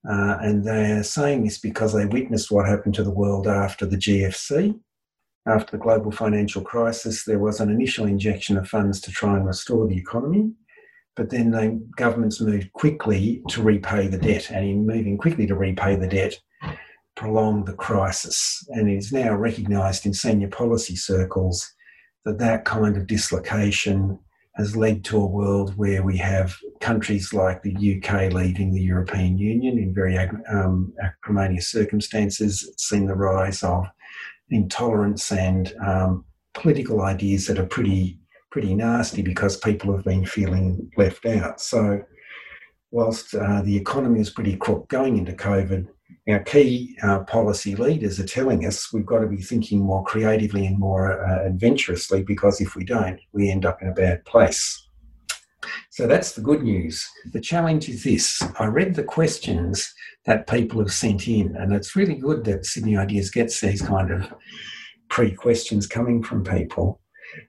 Uh, 0.09 0.37
and 0.41 0.65
they're 0.65 1.03
saying 1.03 1.43
this 1.43 1.57
because 1.57 1.93
they 1.93 2.05
witnessed 2.05 2.51
what 2.51 2.67
happened 2.67 2.93
to 2.95 3.03
the 3.03 3.11
world 3.11 3.47
after 3.47 3.85
the 3.85 3.95
GFC. 3.95 4.77
After 5.45 5.77
the 5.77 5.83
global 5.83 6.11
financial 6.11 6.61
crisis, 6.61 7.23
there 7.23 7.39
was 7.39 7.59
an 7.59 7.69
initial 7.69 8.05
injection 8.05 8.57
of 8.57 8.67
funds 8.67 8.99
to 9.01 9.11
try 9.11 9.37
and 9.37 9.45
restore 9.45 9.87
the 9.87 9.97
economy, 9.97 10.51
but 11.15 11.29
then 11.29 11.51
the 11.51 11.81
governments 11.95 12.41
moved 12.41 12.71
quickly 12.73 13.41
to 13.49 13.61
repay 13.61 14.07
the 14.07 14.17
debt, 14.17 14.49
and 14.49 14.65
in 14.65 14.85
moving 14.85 15.17
quickly 15.17 15.45
to 15.47 15.55
repay 15.55 15.95
the 15.95 16.07
debt, 16.07 16.39
prolonged 17.15 17.67
the 17.67 17.73
crisis. 17.73 18.65
And 18.69 18.89
it 18.89 18.97
is 18.97 19.11
now 19.11 19.33
recognised 19.35 20.05
in 20.05 20.13
senior 20.13 20.47
policy 20.47 20.95
circles 20.95 21.71
that 22.25 22.39
that 22.39 22.65
kind 22.65 22.97
of 22.97 23.07
dislocation 23.07 24.17
has 24.55 24.75
led 24.75 25.03
to 25.03 25.17
a 25.17 25.25
world 25.25 25.75
where 25.77 26.03
we 26.03 26.17
have 26.17 26.55
countries 26.79 27.33
like 27.33 27.61
the 27.61 27.73
UK 27.97 28.31
leaving 28.31 28.71
the 28.73 28.81
European 28.81 29.37
Union 29.37 29.79
in 29.79 29.93
very 29.93 30.17
um, 30.17 30.93
acrimonious 31.01 31.69
circumstances. 31.69 32.67
It's 32.71 32.87
seen 32.87 33.07
the 33.07 33.15
rise 33.15 33.63
of 33.63 33.87
intolerance 34.49 35.31
and 35.31 35.73
um, 35.85 36.25
political 36.53 37.01
ideas 37.01 37.47
that 37.47 37.57
are 37.57 37.65
pretty 37.65 38.19
pretty 38.53 38.75
nasty 38.75 39.23
because 39.23 39.57
people 39.57 39.91
have 39.91 40.05
been 40.05 40.23
feeling 40.23 40.87
left 40.95 41.25
out. 41.25 41.59
So, 41.59 42.03
whilst 42.91 43.33
uh, 43.33 43.63
the 43.63 43.75
economy 43.75 44.19
is 44.19 44.29
pretty 44.29 44.55
crook 44.57 44.87
going 44.89 45.17
into 45.17 45.31
COVID, 45.33 45.87
our 46.29 46.43
key 46.43 46.95
uh, 47.01 47.23
policy 47.23 47.75
leaders 47.75 48.19
are 48.19 48.27
telling 48.27 48.67
us 48.67 48.93
we've 48.93 49.07
got 49.07 49.21
to 49.21 49.27
be 49.27 49.41
thinking 49.41 49.79
more 49.79 50.03
creatively 50.03 50.67
and 50.67 50.77
more 50.77 51.25
uh, 51.25 51.47
adventurously 51.47 52.21
because 52.21 52.61
if 52.61 52.75
we 52.75 52.85
don't, 52.85 53.19
we 53.31 53.49
end 53.49 53.65
up 53.65 53.81
in 53.81 53.87
a 53.87 53.91
bad 53.91 54.23
place. 54.25 54.87
So 55.89 56.05
that's 56.05 56.33
the 56.33 56.41
good 56.41 56.61
news. 56.61 57.03
The 57.31 57.41
challenge 57.41 57.89
is 57.89 58.03
this 58.03 58.39
I 58.59 58.65
read 58.65 58.93
the 58.93 59.03
questions 59.03 59.91
that 60.27 60.45
people 60.45 60.77
have 60.79 60.93
sent 60.93 61.27
in, 61.27 61.55
and 61.55 61.73
it's 61.73 61.95
really 61.95 62.15
good 62.15 62.43
that 62.43 62.67
Sydney 62.67 62.97
Ideas 62.97 63.31
gets 63.31 63.59
these 63.61 63.81
kind 63.81 64.11
of 64.11 64.31
pre 65.09 65.31
questions 65.31 65.87
coming 65.87 66.21
from 66.21 66.43
people. 66.43 66.99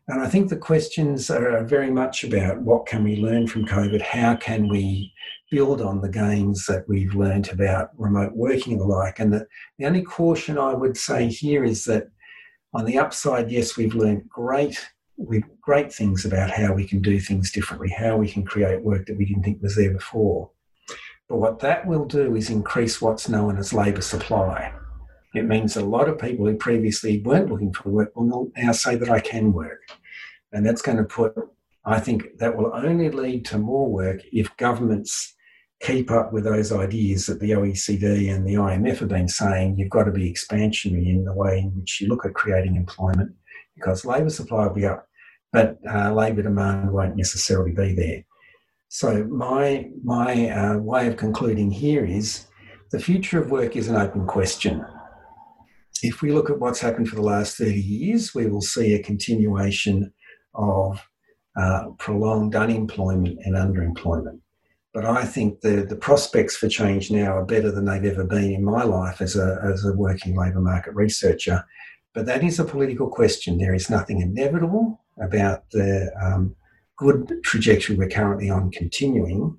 And 0.08 0.22
I 0.22 0.28
think 0.28 0.48
the 0.48 0.56
questions 0.56 1.30
are 1.30 1.62
very 1.64 1.90
much 1.90 2.24
about 2.24 2.60
what 2.60 2.86
can 2.86 3.04
we 3.04 3.16
learn 3.16 3.46
from 3.46 3.66
COVID? 3.66 4.00
How 4.00 4.36
can 4.36 4.68
we 4.68 5.12
build 5.54 5.80
on 5.80 6.00
the 6.00 6.08
gains 6.08 6.66
that 6.66 6.84
we've 6.88 7.14
learned 7.14 7.48
about 7.48 7.90
remote 7.96 8.32
working 8.34 8.72
and 8.72 8.82
the 8.82 8.86
like. 8.86 9.20
And 9.20 9.32
the, 9.32 9.46
the 9.78 9.86
only 9.86 10.02
caution 10.02 10.58
I 10.58 10.74
would 10.74 10.96
say 10.96 11.28
here 11.28 11.62
is 11.62 11.84
that 11.84 12.08
on 12.72 12.84
the 12.84 12.98
upside, 12.98 13.52
yes, 13.52 13.76
we've 13.76 13.94
learned 13.94 14.28
great 14.28 14.84
with 15.16 15.44
great 15.60 15.92
things 15.92 16.24
about 16.24 16.50
how 16.50 16.72
we 16.72 16.84
can 16.84 17.00
do 17.00 17.20
things 17.20 17.52
differently, 17.52 17.88
how 17.88 18.16
we 18.16 18.28
can 18.28 18.44
create 18.44 18.82
work 18.82 19.06
that 19.06 19.16
we 19.16 19.26
didn't 19.26 19.44
think 19.44 19.62
was 19.62 19.76
there 19.76 19.92
before. 19.92 20.50
But 21.28 21.36
what 21.36 21.60
that 21.60 21.86
will 21.86 22.04
do 22.04 22.34
is 22.34 22.50
increase 22.50 23.00
what's 23.00 23.28
known 23.28 23.56
as 23.56 23.72
labour 23.72 24.00
supply. 24.00 24.72
It 25.34 25.46
means 25.46 25.76
a 25.76 25.84
lot 25.84 26.08
of 26.08 26.18
people 26.18 26.46
who 26.46 26.56
previously 26.56 27.20
weren't 27.22 27.50
looking 27.50 27.72
for 27.72 27.90
work 27.90 28.14
will 28.14 28.50
now 28.56 28.72
say 28.72 28.94
that 28.96 29.10
I 29.10 29.20
can 29.20 29.52
work. 29.52 29.80
And 30.52 30.64
that's 30.64 30.82
going 30.82 30.98
to 30.98 31.04
put, 31.04 31.34
I 31.84 31.98
think 31.98 32.38
that 32.38 32.56
will 32.56 32.70
only 32.74 33.10
lead 33.10 33.44
to 33.46 33.58
more 33.58 33.90
work 33.90 34.20
if 34.32 34.56
governments 34.56 35.34
keep 35.82 36.10
up 36.10 36.32
with 36.32 36.44
those 36.44 36.72
ideas 36.72 37.26
that 37.26 37.40
the 37.40 37.50
OECD 37.50 38.34
and 38.34 38.46
the 38.46 38.54
IMF 38.54 39.00
have 39.00 39.08
been 39.08 39.28
saying 39.28 39.76
you've 39.76 39.90
got 39.90 40.04
to 40.04 40.12
be 40.12 40.32
expansionary 40.32 41.08
in 41.08 41.24
the 41.24 41.32
way 41.32 41.58
in 41.58 41.74
which 41.78 42.00
you 42.00 42.08
look 42.08 42.24
at 42.24 42.32
creating 42.32 42.76
employment 42.76 43.34
because 43.74 44.04
labour 44.04 44.30
supply 44.30 44.66
will 44.66 44.74
be 44.74 44.86
up, 44.86 45.08
but 45.52 45.78
uh, 45.92 46.12
labour 46.12 46.42
demand 46.42 46.90
won't 46.90 47.16
necessarily 47.16 47.72
be 47.72 47.92
there. 47.92 48.24
So 48.88 49.24
my 49.24 49.90
my 50.04 50.50
uh, 50.50 50.78
way 50.78 51.08
of 51.08 51.16
concluding 51.16 51.70
here 51.72 52.04
is 52.04 52.46
the 52.92 53.00
future 53.00 53.40
of 53.42 53.50
work 53.50 53.74
is 53.74 53.88
an 53.88 53.96
open 53.96 54.26
question. 54.26 54.84
If 56.02 56.22
we 56.22 56.32
look 56.32 56.50
at 56.50 56.58
what's 56.58 56.80
happened 56.80 57.08
for 57.08 57.16
the 57.16 57.22
last 57.22 57.56
30 57.56 57.80
years, 57.80 58.34
we 58.34 58.46
will 58.46 58.62
see 58.62 58.94
a 58.94 59.02
continuation 59.02 60.12
of 60.54 61.00
uh, 61.56 61.90
prolonged 61.98 62.54
unemployment 62.54 63.38
and 63.44 63.54
underemployment. 63.54 64.40
But 64.92 65.04
I 65.04 65.24
think 65.24 65.60
the, 65.60 65.84
the 65.88 65.96
prospects 65.96 66.56
for 66.56 66.68
change 66.68 67.10
now 67.10 67.36
are 67.36 67.44
better 67.44 67.70
than 67.70 67.84
they've 67.84 68.04
ever 68.04 68.24
been 68.24 68.52
in 68.52 68.64
my 68.64 68.84
life 68.84 69.20
as 69.20 69.36
a, 69.36 69.60
as 69.64 69.84
a 69.84 69.92
working 69.92 70.36
labour 70.36 70.60
market 70.60 70.94
researcher. 70.94 71.64
But 72.14 72.26
that 72.26 72.44
is 72.44 72.60
a 72.60 72.64
political 72.64 73.08
question. 73.08 73.58
There 73.58 73.74
is 73.74 73.90
nothing 73.90 74.20
inevitable 74.20 75.04
about 75.20 75.68
the 75.70 76.12
um, 76.22 76.54
good 76.96 77.40
trajectory 77.42 77.96
we're 77.96 78.08
currently 78.08 78.50
on 78.50 78.70
continuing. 78.70 79.58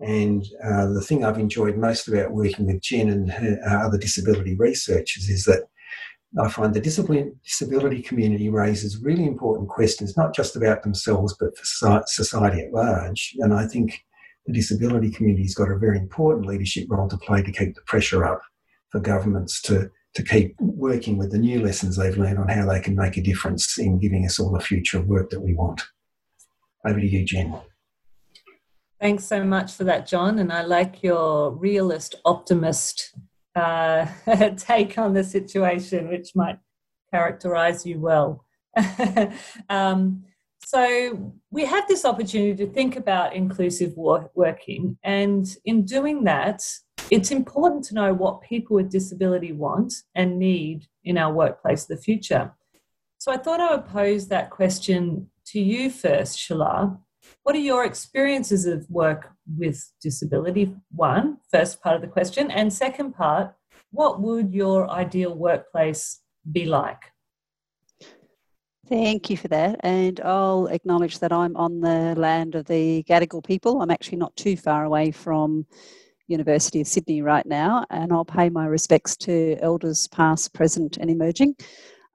And 0.00 0.46
uh, 0.62 0.92
the 0.92 1.00
thing 1.00 1.24
I've 1.24 1.38
enjoyed 1.38 1.78
most 1.78 2.06
about 2.08 2.32
working 2.32 2.66
with 2.66 2.82
Jen 2.82 3.08
and 3.08 3.30
her, 3.30 3.58
uh, 3.66 3.86
other 3.86 3.96
disability 3.96 4.54
researchers 4.54 5.30
is 5.30 5.44
that 5.44 5.62
I 6.40 6.48
find 6.48 6.74
the 6.74 6.80
disability 6.80 8.02
community 8.02 8.48
raises 8.48 8.98
really 8.98 9.24
important 9.24 9.68
questions, 9.68 10.16
not 10.16 10.34
just 10.34 10.56
about 10.56 10.82
themselves, 10.82 11.36
but 11.38 11.56
for 11.56 12.02
society 12.06 12.62
at 12.62 12.72
large. 12.72 13.36
And 13.38 13.54
I 13.54 13.66
think 13.66 14.04
the 14.46 14.52
disability 14.52 15.10
community's 15.10 15.54
got 15.54 15.70
a 15.70 15.78
very 15.78 15.98
important 15.98 16.46
leadership 16.46 16.86
role 16.90 17.08
to 17.08 17.16
play 17.18 17.42
to 17.42 17.52
keep 17.52 17.74
the 17.74 17.82
pressure 17.82 18.24
up 18.24 18.42
for 18.90 19.00
governments 19.00 19.62
to, 19.62 19.90
to 20.14 20.22
keep 20.24 20.56
working 20.60 21.18
with 21.18 21.30
the 21.30 21.38
new 21.38 21.62
lessons 21.62 21.96
they've 21.96 22.18
learned 22.18 22.38
on 22.38 22.48
how 22.48 22.66
they 22.66 22.80
can 22.80 22.96
make 22.96 23.16
a 23.16 23.22
difference 23.22 23.78
in 23.78 24.00
giving 24.00 24.24
us 24.24 24.40
all 24.40 24.50
the 24.50 24.60
future 24.60 24.98
of 24.98 25.06
work 25.06 25.30
that 25.30 25.40
we 25.40 25.54
want. 25.54 25.82
Over 26.84 27.00
to 27.00 27.06
you, 27.06 27.24
Jen. 27.24 27.54
Thanks 29.00 29.24
so 29.24 29.44
much 29.44 29.72
for 29.72 29.84
that, 29.84 30.06
John. 30.06 30.38
And 30.38 30.52
I 30.52 30.62
like 30.62 31.02
your 31.02 31.52
realist, 31.52 32.16
optimist 32.24 33.14
uh, 33.54 34.06
take 34.56 34.98
on 34.98 35.14
the 35.14 35.24
situation, 35.24 36.08
which 36.08 36.34
might 36.34 36.58
characterize 37.12 37.86
you 37.86 38.00
well. 38.00 38.44
um, 39.68 40.24
so 40.64 41.32
we 41.50 41.64
have 41.66 41.86
this 41.86 42.04
opportunity 42.04 42.64
to 42.64 42.72
think 42.72 42.96
about 42.96 43.34
inclusive 43.34 43.92
working, 43.96 44.96
and 45.02 45.56
in 45.64 45.84
doing 45.84 46.24
that, 46.24 46.62
it's 47.10 47.30
important 47.30 47.84
to 47.84 47.94
know 47.94 48.14
what 48.14 48.40
people 48.40 48.76
with 48.76 48.90
disability 48.90 49.52
want 49.52 49.92
and 50.14 50.38
need 50.38 50.86
in 51.04 51.18
our 51.18 51.32
workplace 51.32 51.82
of 51.82 51.96
the 51.96 52.02
future. 52.02 52.52
So 53.18 53.30
I 53.32 53.36
thought 53.36 53.60
I 53.60 53.74
would 53.74 53.86
pose 53.86 54.28
that 54.28 54.50
question 54.50 55.30
to 55.46 55.60
you 55.60 55.90
first, 55.90 56.38
Sheelagh. 56.38 56.98
What 57.44 57.54
are 57.54 57.58
your 57.58 57.84
experiences 57.84 58.64
of 58.64 58.88
work 58.88 59.30
with 59.58 59.92
disability? 60.00 60.74
One, 60.90 61.36
first 61.52 61.82
part 61.82 61.94
of 61.94 62.00
the 62.00 62.08
question. 62.08 62.50
And 62.50 62.72
second 62.72 63.12
part, 63.12 63.54
what 63.90 64.18
would 64.22 64.54
your 64.54 64.90
ideal 64.90 65.34
workplace 65.34 66.20
be 66.50 66.64
like? 66.64 67.02
Thank 68.88 69.28
you 69.28 69.36
for 69.36 69.48
that. 69.48 69.78
And 69.80 70.20
I'll 70.20 70.68
acknowledge 70.68 71.18
that 71.18 71.32
I'm 71.32 71.54
on 71.56 71.80
the 71.80 72.14
land 72.16 72.54
of 72.54 72.64
the 72.64 73.02
Gadigal 73.02 73.44
people. 73.44 73.82
I'm 73.82 73.90
actually 73.90 74.18
not 74.18 74.34
too 74.36 74.56
far 74.56 74.84
away 74.84 75.10
from 75.10 75.66
University 76.28 76.80
of 76.80 76.86
Sydney 76.86 77.20
right 77.20 77.44
now, 77.44 77.84
and 77.90 78.10
I'll 78.10 78.24
pay 78.24 78.48
my 78.48 78.64
respects 78.64 79.18
to 79.18 79.58
elders 79.60 80.08
past, 80.08 80.54
present, 80.54 80.96
and 80.96 81.10
emerging. 81.10 81.56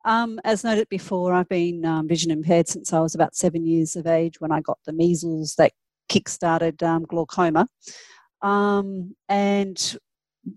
Um, 0.05 0.39
as 0.43 0.63
noted 0.63 0.87
before, 0.89 1.33
I've 1.33 1.49
been 1.49 1.85
um, 1.85 2.07
vision 2.07 2.31
impaired 2.31 2.67
since 2.67 2.93
I 2.93 2.99
was 2.99 3.15
about 3.15 3.35
seven 3.35 3.65
years 3.65 3.95
of 3.95 4.07
age 4.07 4.39
when 4.39 4.51
I 4.51 4.61
got 4.61 4.79
the 4.85 4.93
measles 4.93 5.55
that 5.57 5.73
kick-started 6.07 6.81
um, 6.83 7.03
glaucoma. 7.03 7.67
Um, 8.41 9.15
and 9.27 9.97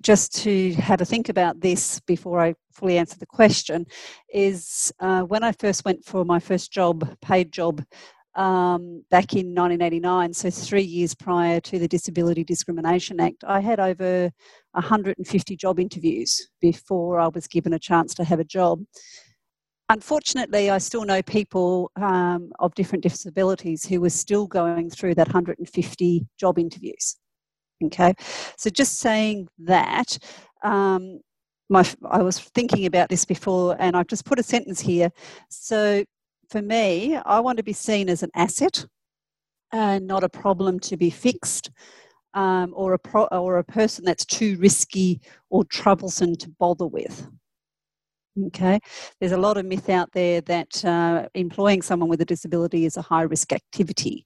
just 0.00 0.34
to 0.42 0.72
have 0.74 1.00
a 1.00 1.04
think 1.04 1.28
about 1.28 1.60
this 1.60 2.00
before 2.00 2.40
I 2.40 2.54
fully 2.72 2.98
answer 2.98 3.18
the 3.18 3.26
question 3.26 3.84
is 4.32 4.92
uh, 5.00 5.22
when 5.22 5.42
I 5.42 5.52
first 5.52 5.84
went 5.84 6.04
for 6.04 6.24
my 6.24 6.38
first 6.38 6.72
job, 6.72 7.16
paid 7.20 7.52
job, 7.52 7.84
um, 8.34 9.04
back 9.10 9.34
in 9.34 9.54
1989, 9.54 10.32
so 10.32 10.50
three 10.50 10.82
years 10.82 11.14
prior 11.14 11.60
to 11.60 11.78
the 11.78 11.88
Disability 11.88 12.44
Discrimination 12.44 13.20
Act, 13.20 13.44
I 13.46 13.60
had 13.60 13.78
over 13.78 14.30
150 14.72 15.56
job 15.56 15.78
interviews 15.78 16.48
before 16.60 17.20
I 17.20 17.28
was 17.28 17.46
given 17.46 17.74
a 17.74 17.78
chance 17.78 18.14
to 18.14 18.24
have 18.24 18.40
a 18.40 18.44
job. 18.44 18.80
Unfortunately, 19.92 20.70
I 20.70 20.78
still 20.78 21.04
know 21.04 21.20
people 21.22 21.90
um, 21.96 22.50
of 22.58 22.74
different 22.74 23.02
disabilities 23.02 23.84
who 23.84 24.00
were 24.00 24.08
still 24.08 24.46
going 24.46 24.88
through 24.88 25.16
that 25.16 25.28
150 25.28 26.26
job 26.38 26.58
interviews 26.58 27.16
Okay, 27.84 28.14
so 28.56 28.70
just 28.70 29.00
saying 29.00 29.48
that, 29.58 30.16
um, 30.62 31.20
my 31.68 31.84
I 32.08 32.22
was 32.22 32.38
thinking 32.38 32.86
about 32.86 33.08
this 33.08 33.24
before, 33.24 33.76
and 33.78 33.96
I've 33.96 34.06
just 34.06 34.24
put 34.24 34.38
a 34.38 34.42
sentence 34.42 34.80
here. 34.80 35.10
So 35.50 36.04
for 36.48 36.62
me, 36.62 37.16
I 37.16 37.40
want 37.40 37.58
to 37.58 37.64
be 37.64 37.72
seen 37.72 38.08
as 38.08 38.22
an 38.22 38.30
asset 38.34 38.86
and 39.72 40.06
not 40.06 40.24
a 40.24 40.28
problem 40.28 40.80
to 40.80 40.96
be 40.96 41.10
fixed. 41.10 41.70
Um, 42.34 42.72
or 42.74 42.94
a 42.94 42.98
pro- 42.98 43.26
or 43.26 43.58
a 43.58 43.64
person 43.64 44.06
that's 44.06 44.24
too 44.24 44.56
risky 44.56 45.20
or 45.50 45.64
troublesome 45.66 46.34
to 46.36 46.48
bother 46.58 46.86
with. 46.86 47.28
Okay, 48.46 48.80
there's 49.20 49.32
a 49.32 49.38
lot 49.38 49.58
of 49.58 49.66
myth 49.66 49.90
out 49.90 50.10
there 50.12 50.40
that 50.42 50.82
uh, 50.84 51.28
employing 51.34 51.82
someone 51.82 52.08
with 52.08 52.22
a 52.22 52.24
disability 52.24 52.86
is 52.86 52.96
a 52.96 53.02
high 53.02 53.22
risk 53.22 53.52
activity. 53.52 54.24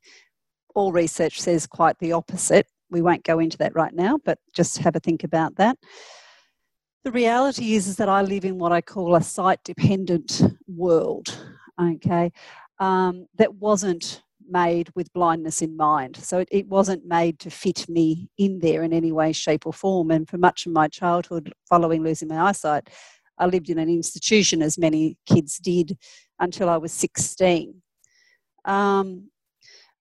All 0.77 0.93
research 0.93 1.41
says 1.41 1.67
quite 1.67 1.99
the 1.99 2.13
opposite. 2.13 2.69
We 2.89 3.03
won't 3.03 3.25
go 3.25 3.41
into 3.41 3.59
that 3.59 3.75
right 3.75 3.93
now, 3.93 4.19
but 4.25 4.39
just 4.55 4.79
have 4.79 4.95
a 4.95 5.01
think 5.01 5.25
about 5.25 5.57
that. 5.57 5.77
The 7.03 7.11
reality 7.11 7.75
is, 7.75 7.89
is 7.89 7.97
that 7.97 8.09
I 8.09 8.23
live 8.23 8.45
in 8.45 8.59
what 8.59 8.73
I 8.73 8.81
call 8.81 9.17
a 9.17 9.23
sight 9.23 9.59
dependent 9.65 10.43
world, 10.69 11.37
okay, 11.81 12.31
um, 12.79 13.27
that 13.39 13.55
wasn't 13.55 14.23
made 14.49 14.91
with 14.95 15.13
blindness 15.13 15.63
in 15.63 15.77
mind. 15.77 16.17
So 16.17 16.39
it, 16.39 16.49
it, 16.53 16.69
wasn't 16.69 17.07
made 17.07 17.39
to 17.41 17.51
fit 17.51 17.89
me 17.89 18.29
in 18.39 18.61
there 18.61 18.83
in 18.83 18.93
any 18.93 19.13
way, 19.13 19.33
shape, 19.33 19.67
or 19.67 19.73
form. 19.73 20.11
And 20.11 20.29
for 20.29 20.39
much 20.39 20.67
of 20.67 20.73
my 20.73 20.89
childhood, 20.89 21.53
following 21.69 22.03
losing 22.03 22.29
my 22.29 22.49
eyesight, 22.49 22.89
I 23.39 23.47
lived 23.47 23.71
in 23.71 23.79
an 23.79 23.89
institution, 23.89 24.63
as 24.63 24.79
many 24.79 25.17
kids 25.27 25.59
did, 25.59 25.97
until 26.39 26.69
I 26.69 26.77
was 26.77 26.93
16. 26.93 27.83
Um, 28.65 29.31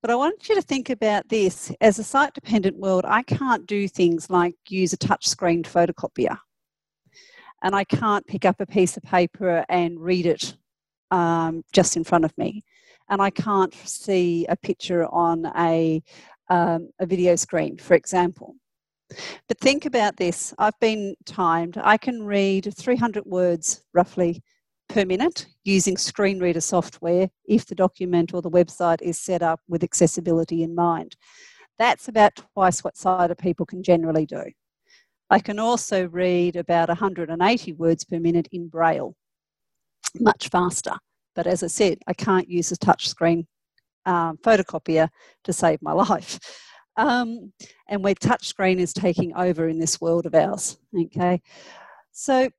but 0.01 0.11
I 0.11 0.15
want 0.15 0.47
you 0.47 0.53
to 0.53 0.61
think 0.61 0.91
about 0.91 1.29
this 1.29 1.71
as 1.81 1.97
a 1.97 2.03
sight 2.03 2.33
dependent 2.33 2.77
world, 2.77 3.05
I 3.07 3.23
can't 3.23 3.65
do 3.65 3.87
things 3.87 4.29
like 4.29 4.55
use 4.69 4.93
a 4.93 4.97
touchscreen 4.97 5.63
photocopier. 5.63 6.37
And 7.63 7.75
I 7.75 7.85
can't 7.85 8.27
pick 8.27 8.45
up 8.45 8.61
a 8.61 8.67
piece 8.67 8.97
of 8.97 9.03
paper 9.03 9.65
and 9.67 9.99
read 9.99 10.27
it 10.27 10.55
um, 11.09 11.63
just 11.73 11.97
in 11.97 12.03
front 12.03 12.23
of 12.23 12.37
me. 12.37 12.61
And 13.09 13.19
I 13.19 13.31
can't 13.31 13.73
see 13.73 14.45
a 14.47 14.55
picture 14.55 15.07
on 15.07 15.51
a, 15.57 16.03
um, 16.49 16.89
a 16.99 17.07
video 17.07 17.35
screen, 17.35 17.77
for 17.77 17.95
example. 17.95 18.55
But 19.47 19.59
think 19.59 19.85
about 19.85 20.17
this 20.17 20.53
I've 20.57 20.79
been 20.79 21.15
timed, 21.25 21.77
I 21.77 21.97
can 21.97 22.23
read 22.23 22.73
300 22.75 23.25
words 23.25 23.81
roughly 23.93 24.41
per 24.87 25.05
minute 25.05 25.47
using 25.63 25.97
screen 25.97 26.39
reader 26.39 26.61
software 26.61 27.29
if 27.45 27.65
the 27.65 27.75
document 27.75 28.33
or 28.33 28.41
the 28.41 28.51
website 28.51 29.01
is 29.01 29.19
set 29.19 29.41
up 29.41 29.59
with 29.67 29.83
accessibility 29.83 30.63
in 30.63 30.75
mind. 30.75 31.15
That's 31.77 32.07
about 32.07 32.35
twice 32.53 32.83
what 32.83 32.97
sighted 32.97 33.37
people 33.37 33.65
can 33.65 33.83
generally 33.83 34.25
do. 34.25 34.43
I 35.29 35.39
can 35.39 35.59
also 35.59 36.07
read 36.07 36.55
about 36.55 36.89
180 36.89 37.73
words 37.73 38.05
per 38.05 38.19
minute 38.19 38.47
in 38.51 38.67
Braille, 38.67 39.15
much 40.19 40.49
faster. 40.49 40.93
But 41.33 41.47
as 41.47 41.63
I 41.63 41.67
said, 41.67 41.97
I 42.07 42.13
can't 42.13 42.47
use 42.47 42.71
a 42.71 42.77
touchscreen 42.77 43.45
um, 44.05 44.37
photocopier 44.37 45.09
to 45.43 45.53
save 45.53 45.81
my 45.81 45.91
life 46.09 46.39
um, 46.97 47.51
and 47.87 48.03
where 48.03 48.15
touchscreen 48.15 48.77
is 48.77 48.93
taking 48.93 49.35
over 49.35 49.67
in 49.67 49.79
this 49.79 49.99
world 49.99 50.25
of 50.25 50.35
ours. 50.35 50.77
Okay, 50.97 51.41
so 52.11 52.49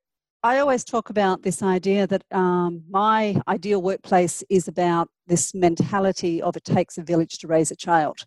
I 0.43 0.59
always 0.59 0.83
talk 0.83 1.09
about 1.09 1.41
this 1.41 1.63
idea 1.63 2.07
that 2.07 2.23
um, 2.31 2.83
my 2.89 3.41
ideal 3.47 3.81
workplace 3.81 4.43
is 4.49 4.67
about 4.67 5.09
this 5.25 5.53
mentality 5.53 6.41
of 6.41 6.55
it 6.55 6.63
takes 6.63 6.97
a 6.97 7.03
village 7.03 7.39
to 7.39 7.47
raise 7.47 7.71
a 7.71 7.75
child. 7.75 8.25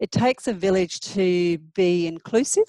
It 0.00 0.10
takes 0.10 0.48
a 0.48 0.52
village 0.52 1.00
to 1.14 1.58
be 1.74 2.08
inclusive 2.08 2.66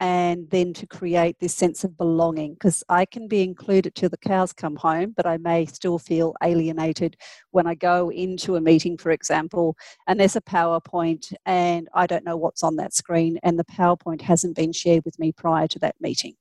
and 0.00 0.50
then 0.50 0.72
to 0.74 0.86
create 0.86 1.38
this 1.38 1.54
sense 1.54 1.84
of 1.84 1.96
belonging 1.96 2.54
because 2.54 2.82
I 2.88 3.04
can 3.04 3.28
be 3.28 3.42
included 3.42 3.94
till 3.94 4.08
the 4.08 4.16
cows 4.16 4.52
come 4.52 4.76
home, 4.76 5.14
but 5.16 5.26
I 5.26 5.36
may 5.36 5.66
still 5.66 5.98
feel 5.98 6.34
alienated 6.42 7.16
when 7.52 7.66
I 7.66 7.74
go 7.74 8.10
into 8.10 8.56
a 8.56 8.60
meeting, 8.60 8.98
for 8.98 9.10
example, 9.10 9.76
and 10.06 10.18
there's 10.18 10.36
a 10.36 10.40
PowerPoint 10.40 11.32
and 11.46 11.88
I 11.94 12.06
don't 12.06 12.24
know 12.24 12.36
what's 12.36 12.62
on 12.62 12.76
that 12.76 12.92
screen, 12.92 13.38
and 13.42 13.58
the 13.58 13.64
PowerPoint 13.64 14.20
hasn't 14.20 14.56
been 14.56 14.72
shared 14.72 15.04
with 15.04 15.18
me 15.18 15.32
prior 15.32 15.68
to 15.68 15.78
that 15.80 15.96
meeting. 16.00 16.34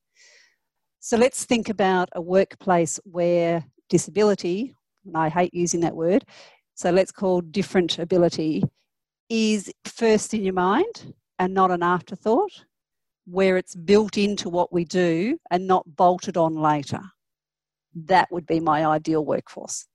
So 0.99 1.17
let's 1.17 1.45
think 1.45 1.69
about 1.69 2.10
a 2.13 2.21
workplace 2.21 2.99
where 3.04 3.65
disability, 3.89 4.75
and 5.06 5.15
I 5.15 5.30
hate 5.30 5.54
using 5.54 5.82
that 5.82 5.95
word, 5.95 6.25
so 6.75 6.89
let's 6.89 7.12
call 7.12 7.41
different 7.41 7.99
ability, 7.99 8.63
is 9.30 9.71
first 9.86 10.34
in 10.34 10.43
your 10.43 10.54
mind 10.54 11.13
and 11.39 11.54
not 11.54 11.71
an 11.71 11.84
afterthought 11.84 12.65
where 13.25 13.57
it's 13.57 13.75
built 13.75 14.17
into 14.17 14.49
what 14.49 14.73
we 14.73 14.86
do 14.86 15.38
and 15.49 15.67
not 15.67 15.95
bolted 15.95 16.38
on 16.38 16.55
later. 16.55 17.01
That 17.95 18.31
would 18.31 18.45
be 18.45 18.59
my 18.59 18.86
ideal 18.86 19.23
workforce. 19.23 19.86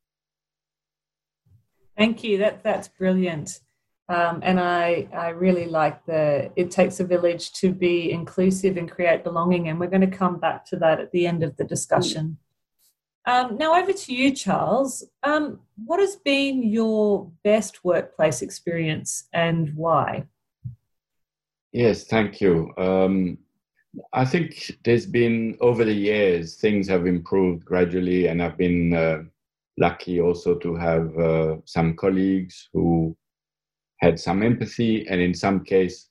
Thank 1.97 2.23
you. 2.23 2.39
That 2.39 2.63
that's 2.63 2.89
brilliant. 2.89 3.61
Um, 4.09 4.41
and 4.43 4.59
I, 4.59 5.07
I 5.13 5.31
really 5.31 5.67
like 5.67 6.07
the 6.07 6.51
it 6.57 6.71
takes 6.71 7.01
a 7.01 7.05
village 7.05 7.53
to 7.55 7.73
be 7.73 8.11
inclusive 8.11 8.77
and 8.77 8.91
create 8.91 9.25
belonging. 9.25 9.69
And 9.69 9.79
we're 9.79 9.89
going 9.89 10.09
to 10.09 10.17
come 10.17 10.39
back 10.39 10.65
to 10.67 10.77
that 10.77 11.01
at 11.01 11.13
the 11.13 11.27
end 11.27 11.43
of 11.43 11.57
the 11.57 11.65
discussion. 11.65 12.39
Um, 13.27 13.59
now, 13.59 13.79
over 13.79 13.93
to 13.93 14.15
you, 14.15 14.35
Charles. 14.35 15.05
Um, 15.23 15.61
what 15.85 16.01
has 16.01 16.17
been 16.17 16.63
your 16.63 17.31
best 17.45 17.85
workplace 17.85 18.41
experience 18.41 19.29
and 19.35 19.75
why? 19.75 20.25
Yes, 21.79 22.07
thank 22.07 22.41
you. 22.41 22.73
Um, 22.77 23.39
I 24.13 24.25
think 24.25 24.73
there's 24.85 25.07
been 25.07 25.57
over 25.61 25.85
the 25.85 25.95
years 25.95 26.57
things 26.57 26.89
have 26.89 27.07
improved 27.07 27.65
gradually, 27.65 28.27
and 28.27 28.43
I've 28.43 28.59
been 28.59 28.95
uh, 28.95 29.23
lucky 29.79 30.21
also 30.21 30.57
to 30.57 30.75
have 30.75 31.17
uh, 31.17 31.59
some 31.67 31.95
colleagues 31.95 32.69
who 32.73 33.17
had 34.01 34.19
some 34.19 34.43
empathy, 34.43 35.07
and 35.07 35.21
in 35.21 35.33
some 35.33 35.63
case, 35.63 36.09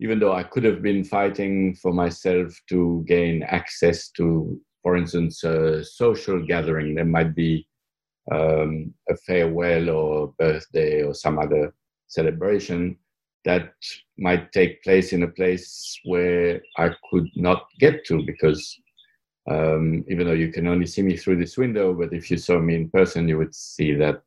even 0.00 0.18
though 0.18 0.32
I 0.32 0.44
could 0.44 0.64
have 0.64 0.80
been 0.80 1.04
fighting 1.04 1.74
for 1.74 1.92
myself 1.92 2.58
to 2.70 3.04
gain 3.06 3.42
access 3.42 4.08
to, 4.12 4.58
for 4.82 4.96
instance, 4.96 5.44
a 5.44 5.84
social 5.84 6.40
gathering, 6.46 6.94
there 6.94 7.04
might 7.04 7.34
be 7.34 7.68
um, 8.32 8.94
a 9.10 9.16
farewell 9.26 9.90
or 9.90 10.32
birthday 10.38 11.02
or 11.02 11.12
some 11.12 11.38
other 11.38 11.74
celebration 12.08 12.96
that 13.44 13.74
might 14.18 14.52
take 14.52 14.82
place 14.82 15.12
in 15.12 15.24
a 15.24 15.28
place 15.28 15.98
where 16.04 16.60
I 16.78 16.90
could 17.10 17.28
not 17.34 17.66
get 17.78 18.04
to 18.06 18.24
because 18.24 18.78
um, 19.50 20.04
even 20.08 20.26
though 20.26 20.34
you 20.34 20.52
can 20.52 20.68
only 20.68 20.86
see 20.86 21.02
me 21.02 21.16
through 21.16 21.38
this 21.38 21.56
window, 21.56 21.92
but 21.92 22.12
if 22.12 22.30
you 22.30 22.36
saw 22.36 22.58
me 22.60 22.76
in 22.76 22.90
person, 22.90 23.28
you 23.28 23.38
would 23.38 23.54
see 23.54 23.94
that 23.94 24.22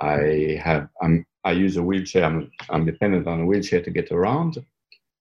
I 0.00 0.60
have 0.62 0.88
I'm, 1.02 1.26
I 1.44 1.52
use 1.52 1.76
a 1.76 1.82
wheelchair. 1.82 2.24
I'm, 2.24 2.50
I'm 2.70 2.86
dependent 2.86 3.26
on 3.26 3.40
a 3.40 3.46
wheelchair 3.46 3.82
to 3.82 3.90
get 3.90 4.12
around, 4.12 4.64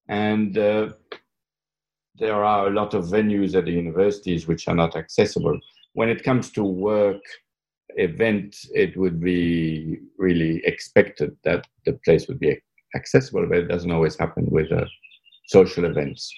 and 0.07 0.57
uh, 0.57 0.89
there 2.15 2.43
are 2.43 2.67
a 2.67 2.71
lot 2.71 2.93
of 2.93 3.05
venues 3.05 3.55
at 3.55 3.65
the 3.65 3.71
universities 3.71 4.47
which 4.47 4.67
are 4.67 4.75
not 4.75 4.95
accessible. 4.95 5.59
When 5.93 6.09
it 6.09 6.23
comes 6.23 6.51
to 6.51 6.63
work 6.63 7.21
event, 7.95 8.55
it 8.73 8.95
would 8.95 9.19
be 9.19 9.99
really 10.17 10.61
expected 10.65 11.35
that 11.43 11.67
the 11.85 11.93
place 12.05 12.27
would 12.27 12.39
be 12.39 12.61
accessible, 12.95 13.45
but 13.47 13.59
it 13.59 13.67
doesn't 13.67 13.91
always 13.91 14.17
happen 14.17 14.45
with 14.49 14.71
uh, 14.71 14.85
social 15.47 15.85
events. 15.85 16.33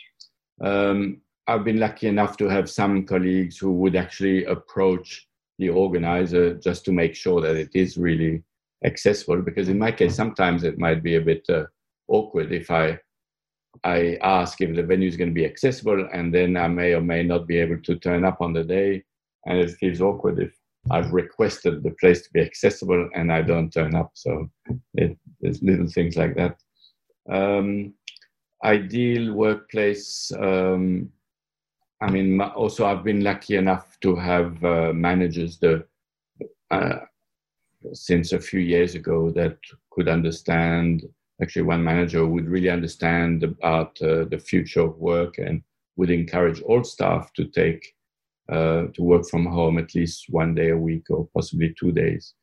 Um, 0.62 1.22
I've 1.48 1.64
been 1.64 1.80
lucky 1.80 2.08
enough 2.08 2.38
to 2.38 2.50
have 2.50 2.70
some 2.70 3.06
colleagues 3.06 3.58
who 3.58 3.74
would 3.74 3.96
actually 3.96 4.46
approach 4.46 5.28
the 5.60 5.70
organizer 5.70 6.56
just 6.56 6.86
to 6.86 6.92
make 6.92 7.16
sure 7.16 7.40
that 7.42 7.56
it 7.56 7.70
is 7.74 7.98
really 7.98 8.44
accessible. 8.84 9.42
Because 9.42 9.70
in 9.70 9.80
my 9.80 9.92
case, 9.92 10.16
sometimes 10.16 10.64
it 10.64 10.80
might 10.80 11.04
be 11.04 11.16
a 11.16 11.22
bit 11.22 11.46
uh, 11.50 11.66
awkward 12.08 12.52
if 12.52 12.72
I 12.72 13.00
I 13.84 14.18
ask 14.22 14.62
if 14.62 14.74
the 14.74 14.84
venue 14.84 15.08
is 15.08 15.18
going 15.18 15.32
to 15.32 15.34
be 15.34 15.46
accessible, 15.46 16.08
and 16.14 16.34
then 16.34 16.56
I 16.56 16.70
may 16.70 16.94
or 16.94 17.02
may 17.02 17.24
not 17.24 17.46
be 17.46 17.58
able 17.58 17.82
to 17.82 17.98
turn 17.98 18.24
up 18.24 18.40
on 18.40 18.54
the 18.54 18.64
day, 18.64 19.04
and 19.46 19.58
it 19.60 19.72
feels 19.72 20.00
awkward 20.00 20.40
if 20.40 20.54
I've 20.92 21.14
requested 21.14 21.84
the 21.84 21.92
place 21.92 22.22
to 22.22 22.34
be 22.34 22.42
accessible 22.42 23.10
and 23.16 23.32
I 23.32 23.42
don't 23.42 23.72
turn 23.72 23.96
up. 23.96 24.12
So 24.14 24.50
it, 24.94 25.18
little 25.42 25.88
things 25.88 26.16
like 26.16 26.36
that. 26.36 26.58
Um, 27.30 27.94
ideal 28.64 29.34
workplace. 29.34 30.32
Um, 30.38 31.10
I 32.02 32.12
mean, 32.12 32.40
also 32.42 32.86
I've 32.86 33.04
been 33.04 33.24
lucky 33.24 33.56
enough 33.56 33.98
to 34.02 34.16
have 34.16 34.64
uh, 34.64 34.94
managers 34.94 35.58
the 35.58 35.86
uh, 36.72 37.00
since 37.94 38.32
a 38.34 38.40
few 38.40 38.60
years 38.60 38.96
ago 38.96 39.32
that 39.32 39.58
could 39.92 40.08
understand. 40.08 41.04
Actually, 41.42 41.64
one 41.64 41.84
manager 41.84 42.26
would 42.26 42.48
really 42.48 42.70
understand 42.70 43.44
about 43.44 44.02
uh, 44.02 44.26
the 44.26 44.40
future 44.40 44.82
of 44.82 44.98
work 44.98 45.38
and 45.38 45.62
would 45.98 46.10
encourage 46.10 46.62
all 46.62 46.84
staff 46.84 47.34
to 47.34 47.46
take 47.46 47.96
uh, 48.52 48.88
to 48.94 49.02
work 49.02 49.28
from 49.30 49.46
home 49.46 49.78
at 49.78 49.96
least 49.96 50.26
one 50.30 50.54
day 50.56 50.70
a 50.70 50.78
week 50.78 51.10
or 51.10 51.28
possibly 51.34 51.74
two 51.80 51.92
days. 51.92 52.34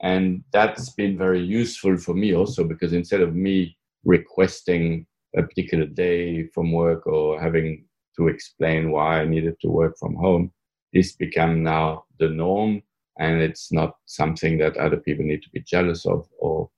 And 0.00 0.44
that's 0.52 0.90
been 0.90 1.16
very 1.16 1.40
useful 1.42 1.96
for 1.96 2.14
me 2.14 2.34
also 2.34 2.64
because 2.64 2.92
instead 2.92 3.20
of 3.20 3.34
me 3.34 3.76
requesting 4.04 5.06
a 5.36 5.42
particular 5.42 5.86
day 5.86 6.46
from 6.48 6.72
work 6.72 7.06
or 7.06 7.40
having 7.40 7.84
to 8.16 8.28
explain 8.28 8.90
why 8.90 9.20
I 9.20 9.24
needed 9.24 9.56
to 9.60 9.68
work 9.68 9.96
from 9.98 10.14
home. 10.14 10.52
This 10.92 11.12
become 11.12 11.62
now 11.62 12.04
the 12.18 12.28
norm, 12.28 12.82
and 13.18 13.40
it's 13.40 13.72
not 13.72 13.96
something 14.06 14.58
that 14.58 14.76
other 14.76 14.96
people 14.96 15.24
need 15.24 15.42
to 15.42 15.50
be 15.50 15.60
jealous 15.60 16.06
of, 16.06 16.28
or 16.38 16.70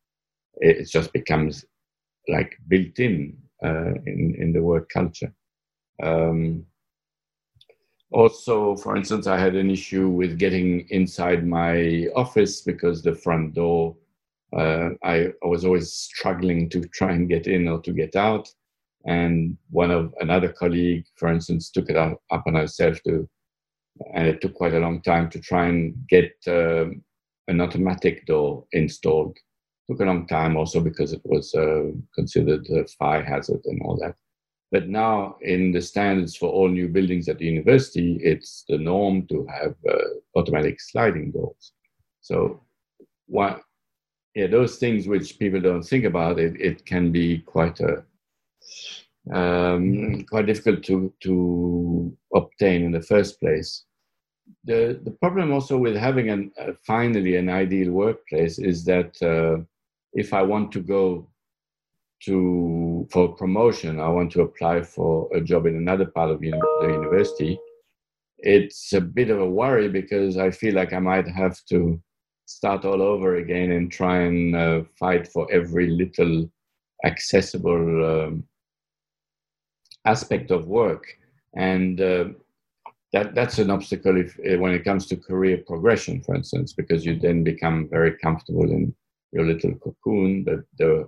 it 0.57 0.89
just 0.89 1.13
becomes 1.13 1.65
like 2.29 2.57
built 2.69 2.99
in 2.99 3.37
uh, 3.65 3.95
in 4.07 4.35
in 4.39 4.53
the 4.53 4.63
work 4.63 4.89
culture. 4.89 5.33
Um, 6.03 6.65
also, 8.13 8.77
for 8.77 8.97
instance, 8.97 9.27
I 9.27 9.39
had 9.39 9.57
an 9.57 9.71
issue 9.71 10.09
with 10.09 10.39
getting 10.39 10.87
inside 10.91 11.47
my 11.47 12.07
office 12.15 12.61
because 12.61 13.03
the 13.03 13.15
front 13.15 13.55
door 13.55 13.97
uh, 14.57 14.91
I, 15.03 15.27
I, 15.43 15.47
was 15.47 15.65
always 15.65 15.93
struggling 15.93 16.69
to 16.71 16.81
try 16.89 17.13
and 17.13 17.29
get 17.29 17.47
in 17.47 17.67
or 17.67 17.81
to 17.83 17.93
get 17.93 18.15
out. 18.15 18.49
And 19.07 19.57
one 19.71 19.91
of 19.91 20.15
another 20.21 20.53
colleague, 20.53 21.05
for 21.17 21.29
instance, 21.29 21.71
took 21.71 21.91
it 21.91 21.97
up, 21.97 22.21
up 22.31 22.45
on 22.47 22.55
herself 22.55 23.01
to, 23.05 23.29
and 24.15 24.27
it 24.27 24.41
took 24.41 24.55
quite 24.55 24.75
a 24.75 24.81
long 24.81 25.03
time 25.03 25.31
to 25.31 25.41
try 25.41 25.67
and 25.67 25.95
get 26.09 26.33
uh, 26.47 26.87
an 27.49 27.61
automatic 27.61 28.27
door 28.27 28.65
installed. 28.73 29.37
Took 29.89 30.01
a 30.01 30.05
long 30.05 30.27
time 30.27 30.57
also 30.57 30.81
because 30.81 31.13
it 31.13 31.23
was 31.25 31.55
uh, 31.55 31.91
considered 32.15 32.69
a 32.71 32.87
fire 32.87 33.23
hazard 33.23 33.61
and 33.65 33.81
all 33.83 33.97
that. 33.99 34.17
But 34.73 34.89
now, 34.89 35.37
in 35.43 35.71
the 35.71 35.81
standards 35.81 36.37
for 36.37 36.49
all 36.51 36.69
new 36.69 36.89
buildings 36.89 37.29
at 37.29 37.39
the 37.39 37.47
university, 37.47 38.19
it's 38.23 38.65
the 38.69 38.79
norm 38.79 39.27
to 39.29 39.47
have 39.47 39.75
uh, 39.89 39.97
automatic 40.35 40.81
sliding 40.81 41.31
doors. 41.31 41.73
So, 42.21 42.61
what 43.27 43.63
yeah, 44.35 44.49
those 44.49 44.77
things 44.77 45.09
which 45.09 45.39
people 45.39 45.61
don't 45.61 45.83
think 45.83 46.05
about, 46.05 46.39
it, 46.39 46.61
it 46.61 46.85
can 46.85 47.11
be 47.11 47.39
quite 47.39 47.81
a 47.81 48.05
um, 49.33 50.25
quite 50.25 50.47
difficult 50.47 50.85
to 50.85 51.13
to 51.21 52.17
obtain 52.35 52.85
in 52.85 52.93
the 52.93 53.01
first 53.01 53.41
place. 53.41 53.85
The 54.65 55.01
the 55.03 55.11
problem 55.11 55.53
also 55.53 55.79
with 55.79 55.97
having 55.97 56.29
an 56.31 56.53
uh, 56.61 56.73
finally 56.87 57.37
an 57.37 57.49
ideal 57.49 57.93
workplace 57.93 58.59
is 58.59 58.85
that 58.85 59.21
uh, 59.23 59.65
if 60.13 60.35
I 60.35 60.43
want 60.43 60.71
to 60.73 60.81
go 60.81 61.29
to 62.25 63.07
for 63.11 63.35
promotion, 63.35 64.01
I 64.01 64.09
want 64.09 64.33
to 64.33 64.43
apply 64.43 64.83
for 64.83 65.29
a 65.35 65.41
job 65.41 65.67
in 65.67 65.77
another 65.77 66.07
part 66.07 66.31
of 66.31 66.41
the 66.41 66.49
university. 66.83 67.59
It's 68.39 68.93
a 68.93 69.01
bit 69.01 69.31
of 69.31 69.41
a 69.41 69.49
worry 69.49 69.89
because 69.89 70.37
I 70.37 70.51
feel 70.51 70.75
like 70.75 70.93
I 70.93 70.99
might 70.99 71.29
have 71.29 71.59
to 71.71 72.01
start 72.47 72.85
all 72.85 73.03
over 73.03 73.37
again 73.37 73.73
and 73.73 73.91
try 73.91 74.21
and 74.21 74.55
uh, 74.55 74.83
fight 74.99 75.27
for 75.29 75.51
every 75.53 75.89
little 75.89 76.51
accessible 77.05 78.25
um, 78.25 78.45
aspect 80.05 80.51
of 80.51 80.67
work 80.67 81.05
and 81.57 82.01
uh, 82.01 82.27
that 83.13 83.35
that's 83.35 83.59
an 83.59 83.71
obstacle 83.71 84.17
if 84.17 84.39
uh, 84.39 84.59
when 84.59 84.73
it 84.73 84.85
comes 84.85 85.07
to 85.07 85.17
career 85.17 85.63
progression 85.67 86.23
for 86.23 86.35
instance 86.35 86.73
because 86.73 87.05
you 87.05 87.19
then 87.19 87.43
become 87.43 87.89
very 87.91 88.17
comfortable 88.19 88.71
in 88.71 88.95
your 89.33 89.45
little 89.45 89.75
cocoon 89.77 90.45
but 90.45 90.61
the 90.79 91.07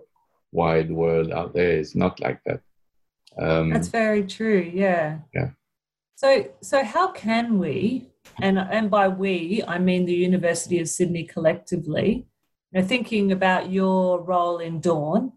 wide 0.53 0.91
world 0.91 1.33
out 1.33 1.55
there 1.55 1.79
is 1.79 1.95
not 1.95 2.21
like 2.21 2.41
that. 2.47 2.61
Um, 3.39 3.71
that's 3.71 3.89
very 3.89 4.25
true 4.27 4.71
yeah. 4.75 5.19
Yeah. 5.35 5.51
So 6.17 6.49
so 6.61 6.85
how 6.85 7.13
can 7.13 7.59
we 7.59 8.11
and 8.41 8.59
and 8.59 8.91
by 8.91 9.09
we 9.09 9.63
I 9.67 9.79
mean 9.79 10.07
the 10.07 10.15
University 10.15 10.81
of 10.81 10.89
Sydney 10.89 11.25
collectively. 11.25 12.27
Now, 12.73 12.83
thinking 12.83 13.33
about 13.33 13.71
your 13.71 14.21
role 14.23 14.59
in 14.59 14.81
Dawn, 14.81 15.33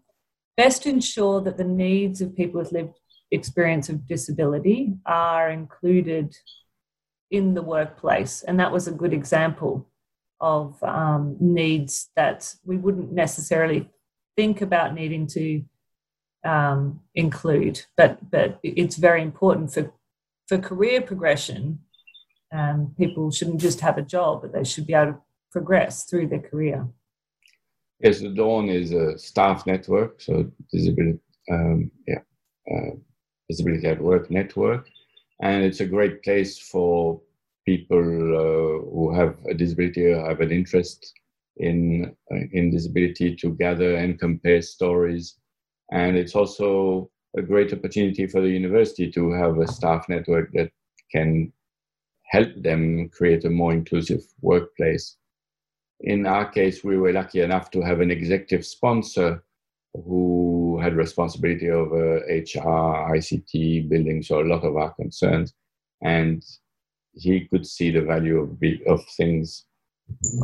best 0.56 0.86
ensure 0.86 1.40
that 1.40 1.56
the 1.56 1.64
needs 1.64 2.20
of 2.20 2.36
people 2.36 2.60
with 2.60 2.72
lived 2.72 2.98
experience 3.30 3.88
of 3.88 4.06
disability 4.06 4.92
are 5.06 5.50
included 5.50 6.36
in 7.30 7.54
the 7.54 7.62
workplace, 7.62 8.42
and 8.42 8.60
that 8.60 8.70
was 8.70 8.86
a 8.86 8.92
good 8.92 9.14
example 9.14 9.88
of 10.40 10.82
um, 10.82 11.36
needs 11.40 12.10
that 12.16 12.54
we 12.64 12.76
wouldn't 12.76 13.12
necessarily 13.12 13.88
think 14.36 14.60
about 14.60 14.94
needing 14.94 15.26
to 15.28 15.64
um, 16.44 17.00
include, 17.14 17.84
but 17.96 18.30
but 18.30 18.58
it's 18.62 18.96
very 18.96 19.22
important 19.22 19.72
for 19.72 19.92
for 20.48 20.58
career 20.58 21.00
progression 21.00 21.78
um, 22.52 22.94
people 22.98 23.30
shouldn't 23.30 23.60
just 23.60 23.80
have 23.80 23.98
a 23.98 24.02
job, 24.02 24.42
but 24.42 24.52
they 24.52 24.64
should 24.64 24.86
be 24.86 24.94
able 24.94 25.12
to 25.12 25.18
progress 25.50 26.04
through 26.04 26.28
their 26.28 26.40
career. 26.40 26.86
Yes, 28.00 28.20
the 28.20 28.28
Dawn 28.28 28.68
is 28.68 28.92
a 28.92 29.16
staff 29.18 29.66
network, 29.66 30.20
so 30.20 30.50
disability, 30.70 31.20
um, 31.50 31.90
yeah, 32.06 32.20
uh, 32.70 32.96
disability 33.48 33.86
at 33.86 34.00
work 34.00 34.30
network, 34.30 34.88
and 35.40 35.64
it's 35.64 35.80
a 35.80 35.86
great 35.86 36.22
place 36.22 36.58
for 36.58 37.20
people 37.64 37.98
uh, 37.98 38.90
who 38.90 39.14
have 39.14 39.36
a 39.48 39.54
disability 39.54 40.06
or 40.06 40.28
have 40.28 40.40
an 40.40 40.50
interest 40.50 41.12
in 41.56 42.14
uh, 42.32 42.36
in 42.52 42.70
disability 42.70 43.36
to 43.36 43.54
gather 43.54 43.96
and 43.96 44.18
compare 44.18 44.62
stories, 44.62 45.36
and 45.90 46.16
it's 46.16 46.34
also 46.34 47.10
a 47.36 47.42
great 47.42 47.72
opportunity 47.72 48.26
for 48.26 48.40
the 48.40 48.50
university 48.50 49.10
to 49.10 49.32
have 49.32 49.58
a 49.58 49.66
staff 49.66 50.08
network 50.08 50.52
that 50.52 50.70
can 51.10 51.52
help 52.24 52.48
them 52.56 53.08
create 53.10 53.44
a 53.44 53.50
more 53.50 53.72
inclusive 53.72 54.22
workplace. 54.40 55.16
In 56.00 56.26
our 56.26 56.50
case, 56.50 56.82
we 56.82 56.96
were 56.96 57.12
lucky 57.12 57.40
enough 57.40 57.70
to 57.70 57.82
have 57.82 58.00
an 58.00 58.10
executive 58.10 58.66
sponsor 58.66 59.44
who 59.94 60.78
had 60.82 60.96
responsibility 60.96 61.70
over 61.70 62.16
HR, 62.28 63.14
ICT, 63.14 63.88
building, 63.88 64.22
so 64.22 64.40
a 64.40 64.48
lot 64.48 64.64
of 64.64 64.76
our 64.76 64.92
concerns. 64.94 65.52
And 66.02 66.42
he 67.12 67.46
could 67.46 67.66
see 67.66 67.90
the 67.90 68.00
value 68.00 68.38
of, 68.38 68.58
of 68.86 69.06
things, 69.16 69.66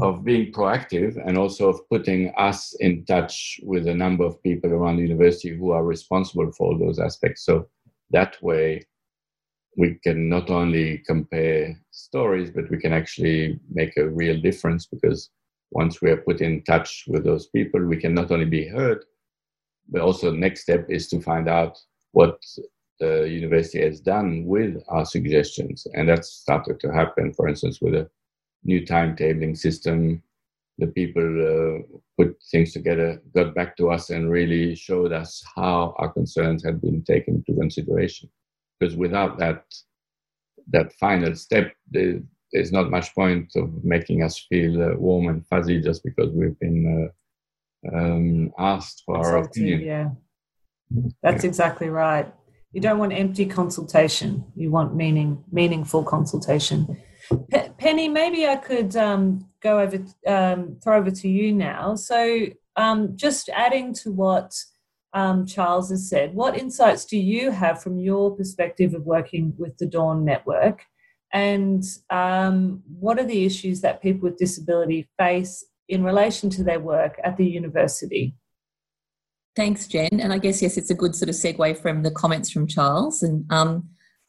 of 0.01 0.25
being 0.25 0.53
proactive 0.53 1.17
and 1.27 1.37
also 1.39 1.69
of 1.69 1.89
putting 1.89 2.33
us 2.37 2.75
in 2.81 3.05
touch 3.05 3.61
with 3.63 3.87
a 3.87 3.95
number 3.95 4.25
of 4.25 4.43
people 4.43 4.73
around 4.73 4.97
the 4.97 5.03
university 5.03 5.57
who 5.57 5.71
are 5.71 5.85
responsible 5.85 6.51
for 6.53 6.69
all 6.69 6.79
those 6.79 6.99
aspects. 6.99 7.45
So 7.45 7.69
that 8.11 8.37
way, 8.43 8.87
we 9.77 9.95
can 10.03 10.29
not 10.29 10.51
only 10.51 10.99
compare 11.07 11.81
stories, 11.91 12.51
but 12.51 12.71
we 12.71 12.79
can 12.79 12.93
actually 12.93 13.61
make 13.71 13.97
a 13.97 14.09
real 14.09 14.41
difference 14.41 14.87
because 14.87 15.31
once 15.71 16.03
we 16.03 16.11
are 16.11 16.17
put 16.17 16.41
in 16.41 16.63
touch 16.65 17.05
with 17.07 17.25
those 17.25 17.47
people, 17.49 17.85
we 17.85 17.97
can 17.97 18.15
not 18.15 18.31
only 18.31 18.47
be 18.47 18.67
heard, 18.67 19.05
but 19.89 20.01
also 20.01 20.31
the 20.31 20.37
next 20.37 20.63
step 20.63 20.87
is 20.89 21.09
to 21.09 21.21
find 21.21 21.49
out 21.49 21.79
what 22.13 22.43
the 22.99 23.29
university 23.29 23.81
has 23.81 24.01
done 24.01 24.45
with 24.45 24.83
our 24.89 25.05
suggestions. 25.05 25.87
And 25.95 26.09
that's 26.09 26.31
started 26.31 26.81
to 26.81 26.93
happen, 26.93 27.33
for 27.33 27.49
instance, 27.49 27.81
with 27.81 27.95
a 27.95 28.11
new 28.65 28.85
timetabling 28.85 29.57
system. 29.57 30.23
The 30.79 30.87
people 30.87 31.23
uh, 31.23 31.99
put 32.17 32.37
things 32.53 32.73
together, 32.73 33.21
got 33.35 33.55
back 33.55 33.77
to 33.79 33.91
us, 33.91 34.11
and 34.11 34.31
really 34.31 34.77
showed 34.77 35.13
us 35.13 35.43
how 35.57 35.95
our 35.99 36.13
concerns 36.13 36.65
had 36.65 36.81
been 36.81 37.03
taken 37.03 37.37
into 37.37 37.59
consideration 37.59 38.31
because 38.79 38.97
without 38.97 39.39
that 39.39 39.65
that 40.71 40.93
final 40.95 41.35
step, 41.35 41.73
there, 41.91 42.21
there's 42.53 42.73
not 42.73 42.91
much 42.91 43.15
point 43.15 43.51
of 43.57 43.85
making 43.85 44.23
us 44.23 44.39
feel 44.39 44.83
uh, 44.83 44.95
warm 44.97 45.29
and 45.29 45.47
fuzzy 45.47 45.81
just 45.81 46.05
because 46.05 46.31
we've 46.31 46.59
been 46.61 47.11
uh, 47.87 47.97
um, 47.97 48.53
asked 48.59 49.03
for 49.07 49.17
our 49.17 49.39
opinion. 49.39 49.81
Yeah, 49.81 50.11
that's 51.23 51.45
yeah. 51.45 51.49
exactly 51.49 51.89
right. 51.89 52.33
You 52.73 52.83
don't 52.83 52.99
want 52.99 53.15
empty 53.15 53.47
consultation. 53.47 54.45
You 54.55 54.71
want 54.71 54.95
meaning, 54.95 55.43
meaningful 55.51 56.05
consultation. 56.05 57.01
P- 57.51 57.69
Penny, 57.79 58.09
maybe 58.09 58.47
I 58.47 58.57
could 58.57 58.97
um, 58.97 59.49
go 59.61 59.81
over, 59.81 60.05
um, 60.27 60.79
throw 60.83 60.99
over 60.99 61.11
to 61.11 61.29
you 61.29 61.53
now. 61.53 61.95
So, 61.95 62.47
um, 62.77 63.17
just 63.17 63.49
adding 63.51 63.93
to 63.95 64.13
what 64.13 64.55
um, 65.13 65.47
Charles 65.47 65.91
has 65.91 66.09
said. 66.09 66.35
What 66.35 66.57
insights 66.57 67.05
do 67.05 67.17
you 67.17 67.51
have 67.51 67.83
from 67.83 67.99
your 67.99 68.37
perspective 68.37 68.95
of 68.95 69.05
working 69.05 69.55
with 69.59 69.77
the 69.79 69.87
Dawn 69.87 70.25
Network? 70.25 70.83
And 71.33 71.85
um, 72.11 72.83
what 72.99 73.19
are 73.19 73.25
the 73.25 73.45
issues 73.45 73.81
that 73.83 74.03
people 74.03 74.29
with 74.29 74.39
disability 74.39 75.09
face 75.19 75.65
in 75.89 76.05
relation 76.05 76.51
to 76.51 76.63
their 76.63 76.81
work 76.81 77.19
at 77.25 77.37
the 77.37 77.47
university? 77.47 78.35
Thanks, 79.57 79.87
Jen. 79.89 80.21
And 80.21 80.33
I 80.33 80.39
guess, 80.39 80.63
yes, 80.63 80.77
it's 80.77 80.91
a 80.91 80.95
good 80.95 81.17
sort 81.17 81.29
of 81.29 81.35
segue 81.35 81.79
from 81.79 82.03
the 82.03 82.13
comments 82.13 82.51
from 82.51 82.67
Charles. 82.67 83.23
And 83.23 83.45
um, 83.51 83.89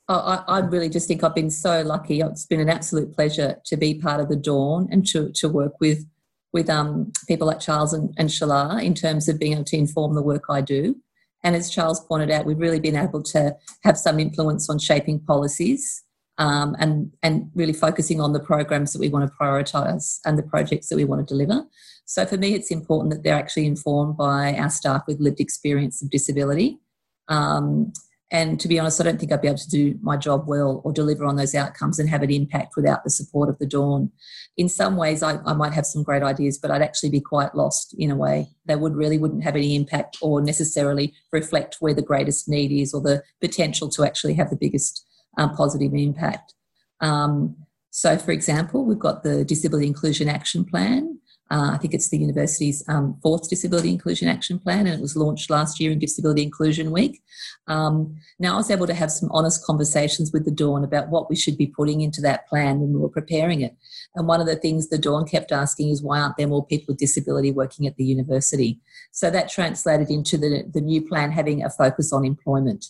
I, 0.09 0.43
I, 0.47 0.59
really 0.59 0.89
just 0.89 1.07
think 1.07 1.23
I've 1.23 1.35
been 1.35 1.51
so 1.51 1.83
lucky. 1.83 2.21
It's 2.21 2.45
been 2.45 2.59
an 2.59 2.69
absolute 2.69 3.13
pleasure 3.13 3.57
to 3.65 3.77
be 3.77 3.93
part 3.93 4.19
of 4.19 4.27
the 4.27 4.35
Dawn 4.35 4.87
and 4.91 5.05
to, 5.07 5.31
to 5.33 5.47
work 5.47 5.79
with 5.79 6.05
with 6.51 6.69
um, 6.69 7.11
people 7.27 7.45
like 7.45 7.59
Charles 7.59 7.93
and, 7.93 8.13
and 8.17 8.27
Sheelagh 8.29 8.83
in 8.83 8.95
terms 8.95 9.29
of 9.29 9.39
being 9.39 9.53
able 9.53 9.65
to 9.65 9.77
inform 9.77 10.15
the 10.15 10.21
work 10.21 10.45
I 10.49 10.61
do. 10.61 10.95
And 11.43 11.55
as 11.55 11.69
Charles 11.69 11.99
pointed 11.99 12.31
out, 12.31 12.45
we've 12.45 12.57
really 12.57 12.79
been 12.79 12.95
able 12.95 13.21
to 13.23 13.55
have 13.83 13.97
some 13.97 14.19
influence 14.19 14.69
on 14.69 14.79
shaping 14.79 15.19
policies 15.19 16.03
um, 16.39 16.75
and, 16.79 17.11
and 17.21 17.51
really 17.53 17.73
focusing 17.73 18.19
on 18.19 18.33
the 18.33 18.39
programs 18.39 18.93
that 18.93 18.99
we 18.99 19.09
want 19.09 19.29
to 19.29 19.37
prioritise 19.39 20.19
and 20.25 20.37
the 20.37 20.43
projects 20.43 20.89
that 20.89 20.95
we 20.95 21.05
want 21.05 21.25
to 21.25 21.33
deliver. 21.33 21.63
So 22.05 22.25
for 22.25 22.37
me, 22.37 22.55
it's 22.55 22.71
important 22.71 23.13
that 23.13 23.23
they're 23.23 23.35
actually 23.35 23.67
informed 23.67 24.17
by 24.17 24.55
our 24.55 24.69
staff 24.69 25.03
with 25.07 25.19
lived 25.19 25.39
experience 25.39 26.01
of 26.01 26.09
disability. 26.09 26.79
Um, 27.27 27.93
and 28.31 28.59
to 28.59 28.67
be 28.67 28.77
honest, 28.77 29.01
I 29.01 29.03
don't 29.03 29.19
think 29.19 29.31
I'd 29.31 29.41
be 29.41 29.47
able 29.47 29.57
to 29.57 29.69
do 29.69 29.97
my 30.01 30.15
job 30.15 30.47
well 30.47 30.81
or 30.83 30.93
deliver 30.93 31.25
on 31.25 31.35
those 31.35 31.55
outcomes 31.55 31.97
and 31.97 32.07
have 32.09 32.21
an 32.21 32.29
impact 32.29 32.75
without 32.75 33.03
the 33.03 33.09
support 33.09 33.49
of 33.49 33.57
the 33.57 33.65
Dawn. 33.65 34.11
In 34.55 34.69
some 34.69 34.97
ways, 34.97 35.23
I, 35.23 35.39
I, 35.45 35.53
might 35.53 35.73
have 35.73 35.85
some 35.85 36.03
great 36.03 36.21
ideas, 36.21 36.57
but 36.57 36.69
I'd 36.69 36.83
actually 36.83 37.09
be 37.09 37.21
quite 37.21 37.55
lost 37.55 37.95
in 37.97 38.11
a 38.11 38.15
way. 38.15 38.49
They 38.65 38.75
would 38.75 38.95
really 38.95 39.17
wouldn't 39.17 39.43
have 39.43 39.55
any 39.55 39.75
impact 39.75 40.17
or 40.21 40.41
necessarily 40.41 41.13
reflect 41.31 41.77
where 41.79 41.93
the 41.93 42.03
greatest 42.03 42.47
need 42.47 42.71
is 42.71 42.93
or 42.93 43.01
the 43.01 43.23
potential 43.41 43.89
to 43.89 44.03
actually 44.03 44.35
have 44.35 44.51
the 44.51 44.55
biggest 44.55 45.07
um, 45.37 45.55
positive 45.55 45.93
impact. 45.93 46.53
Um, 47.01 47.55
so, 47.89 48.17
for 48.17 48.31
example, 48.31 48.85
we've 48.85 48.99
got 48.99 49.23
the 49.23 49.43
Disability 49.43 49.87
Inclusion 49.87 50.29
Action 50.29 50.65
Plan, 50.65 51.18
uh, 51.51 51.71
I 51.73 51.77
think 51.77 51.95
it's 51.95 52.09
the 52.09 52.17
university's 52.17 52.87
um, 52.87 53.17
fourth 53.23 53.49
Disability 53.49 53.89
Inclusion 53.89 54.27
Action 54.27 54.59
Plan, 54.59 54.85
and 54.85 54.89
it 54.89 55.01
was 55.01 55.15
launched 55.15 55.49
last 55.49 55.79
year 55.79 55.91
in 55.91 55.97
Disability 55.97 56.43
Inclusion 56.43 56.91
Week. 56.91 57.23
Um, 57.67 58.17
now, 58.37 58.53
I 58.53 58.57
was 58.57 58.69
able 58.69 58.85
to 58.85 58.93
have 58.93 59.11
some 59.11 59.29
honest 59.31 59.65
conversations 59.65 60.31
with 60.31 60.45
the 60.45 60.51
Dawn 60.51 60.83
about 60.83 61.09
what 61.09 61.27
we 61.27 61.35
should 61.35 61.57
be 61.57 61.65
putting 61.65 62.01
into 62.01 62.21
that 62.21 62.47
plan 62.47 62.79
when 62.79 62.93
we 62.93 62.99
were 62.99 63.09
preparing 63.09 63.61
it. 63.61 63.75
And 64.15 64.27
one 64.27 64.41
of 64.41 64.45
the 64.45 64.57
things 64.57 64.89
the 64.89 64.99
Dawn 64.99 65.25
kept 65.25 65.51
asking 65.51 65.89
is 65.89 66.03
why 66.03 66.19
aren't 66.19 66.37
there 66.37 66.47
more 66.47 66.65
people 66.65 66.93
with 66.93 66.99
disability 66.99 67.51
working 67.51 67.87
at 67.87 67.95
the 67.95 68.05
university? 68.05 68.79
So 69.11 69.31
that 69.31 69.49
translated 69.49 70.11
into 70.11 70.37
the, 70.37 70.69
the 70.71 70.81
new 70.81 71.07
plan 71.07 71.31
having 71.31 71.63
a 71.63 71.69
focus 71.69 72.13
on 72.13 72.25
employment. 72.25 72.85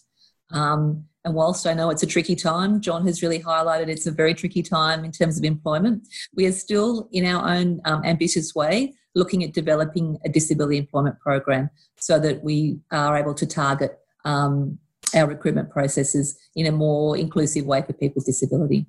Um, 0.51 1.05
and 1.25 1.33
whilst 1.33 1.67
I 1.67 1.73
know 1.73 1.89
it's 1.89 2.03
a 2.03 2.07
tricky 2.07 2.35
time, 2.35 2.79
John 2.79 3.05
has 3.05 3.21
really 3.21 3.39
highlighted 3.39 3.89
it's 3.89 4.07
a 4.07 4.11
very 4.11 4.33
tricky 4.33 4.63
time 4.63 5.03
in 5.03 5.11
terms 5.11 5.37
of 5.37 5.43
employment. 5.43 6.07
We 6.33 6.45
are 6.45 6.51
still, 6.51 7.09
in 7.11 7.25
our 7.25 7.47
own 7.47 7.81
um, 7.85 8.03
ambitious 8.05 8.55
way, 8.55 8.93
looking 9.15 9.43
at 9.43 9.53
developing 9.53 10.17
a 10.23 10.29
disability 10.29 10.77
employment 10.77 11.19
program 11.19 11.69
so 11.97 12.19
that 12.19 12.43
we 12.43 12.79
are 12.91 13.17
able 13.17 13.33
to 13.33 13.45
target 13.45 13.99
um, 14.23 14.79
our 15.15 15.27
recruitment 15.27 15.69
processes 15.71 16.37
in 16.55 16.67
a 16.67 16.71
more 16.71 17.17
inclusive 17.17 17.65
way 17.65 17.81
for 17.81 17.93
people 17.93 18.15
with 18.17 18.25
disability. 18.25 18.85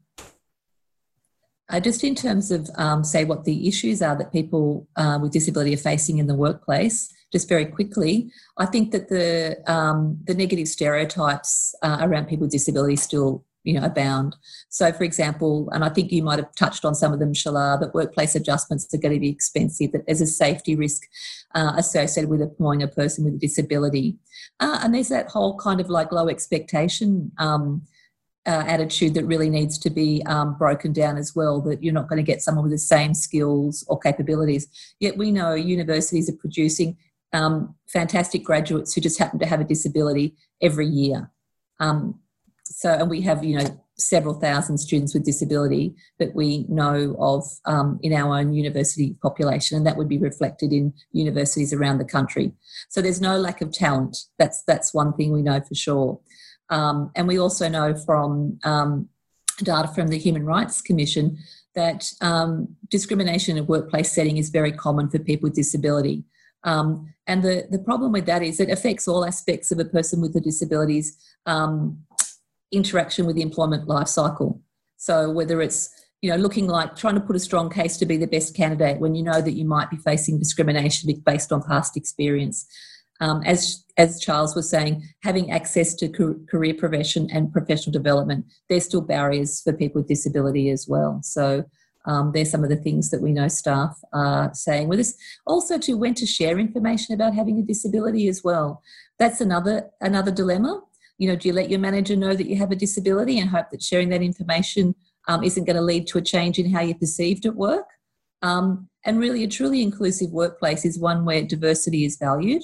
Uh, 1.69 1.81
just 1.81 2.03
in 2.03 2.15
terms 2.15 2.51
of, 2.51 2.69
um, 2.77 3.05
say, 3.05 3.25
what 3.25 3.45
the 3.45 3.69
issues 3.69 4.03
are 4.03 4.17
that 4.17 4.33
people 4.33 4.89
uh, 4.97 5.19
with 5.21 5.33
disability 5.33 5.73
are 5.73 5.79
facing 5.79 6.19
in 6.19 6.27
the 6.27 6.35
workplace, 6.35 7.13
just 7.33 7.49
very 7.49 7.67
quickly, 7.67 8.31
I 8.59 8.67
think 8.67 8.91
that 8.93 9.09
the 9.09 9.59
um, 9.67 10.19
the 10.25 10.35
negative 10.35 10.69
stereotypes 10.69 11.75
uh, 11.83 11.99
around 12.01 12.27
people 12.27 12.45
with 12.45 12.53
disabilities 12.53 13.03
still 13.03 13.45
you 13.65 13.79
know 13.79 13.87
abound. 13.87 14.37
So, 14.69 14.93
for 14.93 15.05
example, 15.05 15.69
and 15.73 15.85
I 15.85 15.89
think 15.91 16.13
you 16.13 16.23
might 16.23 16.39
have 16.39 16.55
touched 16.55 16.85
on 16.85 16.95
some 16.95 17.13
of 17.13 17.19
them, 17.19 17.33
Sheelagh, 17.33 17.81
that 17.81 17.95
workplace 17.95 18.35
adjustments 18.35 18.93
are 18.93 18.99
going 18.99 19.15
to 19.15 19.21
be 19.21 19.29
expensive. 19.29 19.93
That 19.93 20.07
there's 20.07 20.21
a 20.21 20.27
safety 20.27 20.77
risk 20.77 21.03
uh, 21.55 21.73
associated 21.77 22.31
with 22.31 22.41
employing 22.41 22.83
a 22.83 22.89
person 22.89 23.25
with 23.25 23.35
a 23.35 23.39
disability, 23.39 24.17
uh, 24.59 24.81
and 24.83 24.95
there's 24.95 25.09
that 25.09 25.29
whole 25.29 25.57
kind 25.59 25.81
of 25.81 25.89
like 25.89 26.13
low 26.13 26.29
expectation. 26.29 27.33
Um, 27.39 27.83
uh, 28.47 28.65
attitude 28.67 29.13
that 29.13 29.27
really 29.27 29.51
needs 29.51 29.77
to 29.77 29.91
be 29.91 30.23
um, 30.25 30.57
broken 30.57 30.95
down 30.95 31.19
as 31.19 31.37
well 31.37 31.61
that 31.61 31.83
you're 31.83 31.93
not 31.93 32.09
going 32.09 32.17
to 32.17 32.23
get 32.23 32.41
someone 32.41 32.63
with 32.63 32.73
the 32.73 32.79
same 32.79 33.13
skills 33.13 33.85
or 33.87 33.99
capabilities 33.99 34.67
yet 34.99 35.19
we 35.19 35.31
know 35.31 35.53
universities 35.53 36.29
are 36.31 36.37
producing 36.37 36.97
um, 37.33 37.75
fantastic 37.89 38.45
graduates 38.45 38.95
who 38.95 39.01
just 39.01 39.19
happen 39.19 39.39
to 39.39 39.47
have 39.47 39.61
a 39.61 39.65
disability 39.65 40.37
every 40.61 40.87
year. 40.87 41.31
Um, 41.79 42.21
so, 42.65 42.93
and 42.93 43.11
we 43.11 43.21
have, 43.23 43.45
you 43.45 43.59
know, 43.59 43.81
several 43.97 44.35
thousand 44.35 44.79
students 44.79 45.13
with 45.13 45.25
disability 45.25 45.95
that 46.19 46.35
we 46.35 46.65
know 46.69 47.17
of 47.19 47.45
um, 47.67 47.99
in 48.03 48.13
our 48.13 48.39
own 48.39 48.53
university 48.53 49.17
population, 49.23 49.77
and 49.77 49.87
that 49.87 49.97
would 49.97 50.09
be 50.09 50.19
reflected 50.19 50.73
in 50.73 50.93
universities 51.13 51.73
around 51.73 51.99
the 51.99 52.05
country. 52.05 52.53
So, 52.89 53.03
there's 53.03 53.21
no 53.21 53.39
lack 53.39 53.61
of 53.61 53.73
talent. 53.73 54.17
That's 54.39 54.63
that's 54.65 54.95
one 54.95 55.15
thing 55.15 55.33
we 55.33 55.43
know 55.43 55.61
for 55.61 55.75
sure. 55.75 56.21
Um, 56.71 57.11
and 57.17 57.27
we 57.27 57.39
also 57.39 57.69
know 57.69 57.97
from 57.97 58.59
um, 58.63 59.09
data 59.63 59.89
from 59.89 60.09
the 60.09 60.19
Human 60.19 60.45
Rights 60.45 60.81
Commission 60.81 61.39
that 61.75 62.13
um, 62.21 62.77
discrimination 62.89 63.57
in 63.57 63.63
a 63.63 63.67
workplace 63.67 64.13
setting 64.13 64.37
is 64.37 64.51
very 64.51 64.73
common 64.73 65.09
for 65.09 65.19
people 65.19 65.49
with 65.49 65.57
disability. 65.57 66.25
Um, 66.65 67.15
and 67.27 67.43
the, 67.43 67.67
the 67.71 67.79
problem 67.79 68.13
with 68.13 68.27
that 68.27 68.43
is 68.43 68.61
it 68.61 68.71
affects 68.71 69.09
all 69.09 69.25
aspects 69.25 69.71
of 69.71 69.79
a 69.79 69.85
person 69.85 70.21
with 70.21 70.37
a 70.37 70.41
disability's 70.41 71.17
um, 71.47 71.99
interaction 72.73 73.27
with 73.27 73.37
the 73.37 73.43
employment 73.43 73.89
life 73.89 74.09
cycle. 74.09 74.61
So 74.97 75.31
whether 75.31 75.63
it's 75.63 75.89
you 76.23 76.31
know 76.31 76.37
looking 76.37 76.67
like 76.67 76.97
trying 76.97 77.15
to 77.15 77.21
put 77.21 77.37
a 77.37 77.41
strong 77.41 77.71
case 77.71 77.97
to 77.97 78.07
be 78.07 78.19
the 78.19 78.27
best 78.27 78.55
candidate 78.55 79.01
when 79.01 79.15
you 79.15 79.23
know 79.23 79.41
that 79.41 79.53
you 79.53 79.65
might 79.65 79.91
be 79.91 79.97
facing 79.97 80.39
discrimination 80.39 81.11
based 81.25 81.53
on 81.53 81.63
past 81.63 81.97
experience. 81.97 82.67
Um, 83.23 83.43
as 83.45 83.85
as 83.97 84.21
Charles 84.21 84.55
was 84.55 84.69
saying, 84.71 85.07
having 85.23 85.51
access 85.51 85.95
to 85.97 86.09
career 86.49 86.75
progression 86.75 87.29
and 87.31 87.53
professional 87.53 87.93
development, 87.93 88.47
there's 88.69 88.85
still 88.85 89.03
barriers 89.03 89.61
for 89.63 89.73
people 89.73 90.01
with 90.01 90.09
disability 90.09 90.71
as 90.71 90.87
well. 90.89 91.21
So 91.23 91.65
um, 92.07 92.33
there's 92.33 92.51
some 92.51 92.65
of 92.65 92.71
the 92.71 92.77
things 92.77 93.11
that 93.11 93.21
we 93.21 93.33
know 93.33 93.49
staff 93.49 93.99
are 94.13 94.53
saying 94.55 94.89
with 94.89 95.01
us. 95.01 95.15
Also, 95.47 95.79
to 95.79 95.97
when 95.97 96.15
to 96.15 96.27
share 96.27 96.59
information 96.59 97.15
about 97.15 97.35
having 97.35 97.59
a 97.59 97.63
disability 97.63 98.29
as 98.29 98.43
well. 98.43 98.83
That's 99.19 99.41
another 99.41 99.91
another 100.01 100.31
dilemma. 100.31 100.81
You 101.19 101.29
know, 101.29 101.37
do 101.37 101.49
you 101.49 101.55
let 101.55 101.69
your 101.69 101.79
manager 101.79 102.17
know 102.17 102.35
that 102.35 102.47
you 102.47 102.57
have 102.57 102.71
a 102.71 102.77
disability 102.77 103.39
and 103.39 103.51
hope 103.51 103.67
that 103.71 103.83
sharing 103.83 104.09
that 104.11 104.23
information 104.23 104.95
um, 105.29 105.45
isn't 105.45 105.65
going 105.65 105.77
to 105.77 105.83
lead 105.83 106.07
to 106.09 106.19
a 106.19 106.23
change 106.23 106.59
in 106.59 106.71
how 106.71 106.81
you're 106.81 106.97
perceived 106.97 107.45
at 107.45 107.55
work? 107.55 107.87
Um, 108.41 108.89
and 109.05 109.19
really, 109.19 109.45
a 109.45 109.49
truly 109.49 109.83
inclusive 109.83 110.31
workplace 110.31 110.87
is 110.87 110.99
one 110.99 111.27
where 111.27 111.43
diversity 111.43 112.07
is 112.07 112.17
valued. 112.17 112.63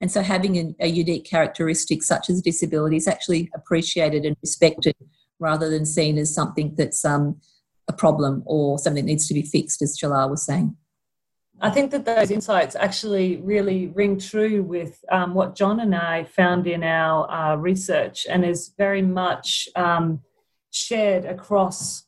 And 0.00 0.10
so, 0.10 0.22
having 0.22 0.56
a, 0.56 0.74
a 0.80 0.86
unique 0.86 1.26
characteristic 1.26 2.02
such 2.02 2.30
as 2.30 2.40
disability 2.40 2.96
is 2.96 3.06
actually 3.06 3.50
appreciated 3.54 4.24
and 4.24 4.36
respected 4.40 4.96
rather 5.38 5.68
than 5.68 5.84
seen 5.84 6.16
as 6.16 6.34
something 6.34 6.74
that's 6.76 7.04
um, 7.04 7.40
a 7.90 7.92
problem 7.92 8.42
or 8.46 8.78
something 8.78 9.04
that 9.04 9.10
needs 9.10 9.28
to 9.28 9.34
be 9.34 9.42
fixed, 9.42 9.82
as 9.82 9.98
Sheelagh 9.98 10.30
was 10.30 10.44
saying. 10.44 10.76
I 11.62 11.68
think 11.68 11.90
that 11.90 12.06
those 12.06 12.30
insights 12.30 12.74
actually 12.74 13.36
really 13.38 13.88
ring 13.88 14.18
true 14.18 14.62
with 14.62 15.04
um, 15.12 15.34
what 15.34 15.54
John 15.54 15.80
and 15.80 15.94
I 15.94 16.24
found 16.24 16.66
in 16.66 16.82
our 16.82 17.30
uh, 17.30 17.56
research 17.56 18.26
and 18.30 18.46
is 18.46 18.72
very 18.78 19.02
much 19.02 19.68
um, 19.76 20.22
shared 20.70 21.26
across 21.26 22.04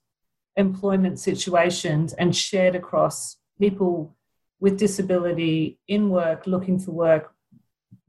employment 0.56 1.18
situations 1.18 2.14
and 2.14 2.34
shared 2.34 2.74
across 2.74 3.36
people 3.58 4.16
with 4.58 4.78
disability 4.78 5.78
in 5.86 6.08
work, 6.08 6.46
looking 6.46 6.78
for 6.78 6.92
work, 6.92 7.34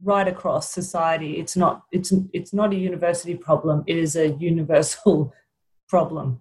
right 0.02 0.28
across 0.28 0.72
society. 0.72 1.40
It's 1.40 1.58
not, 1.58 1.84
it's, 1.92 2.14
it's 2.32 2.54
not 2.54 2.72
a 2.72 2.78
university 2.78 3.36
problem, 3.36 3.84
it 3.86 3.98
is 3.98 4.16
a 4.16 4.30
universal 4.30 5.34
problem. 5.90 6.40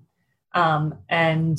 Um, 0.55 0.99
and 1.09 1.59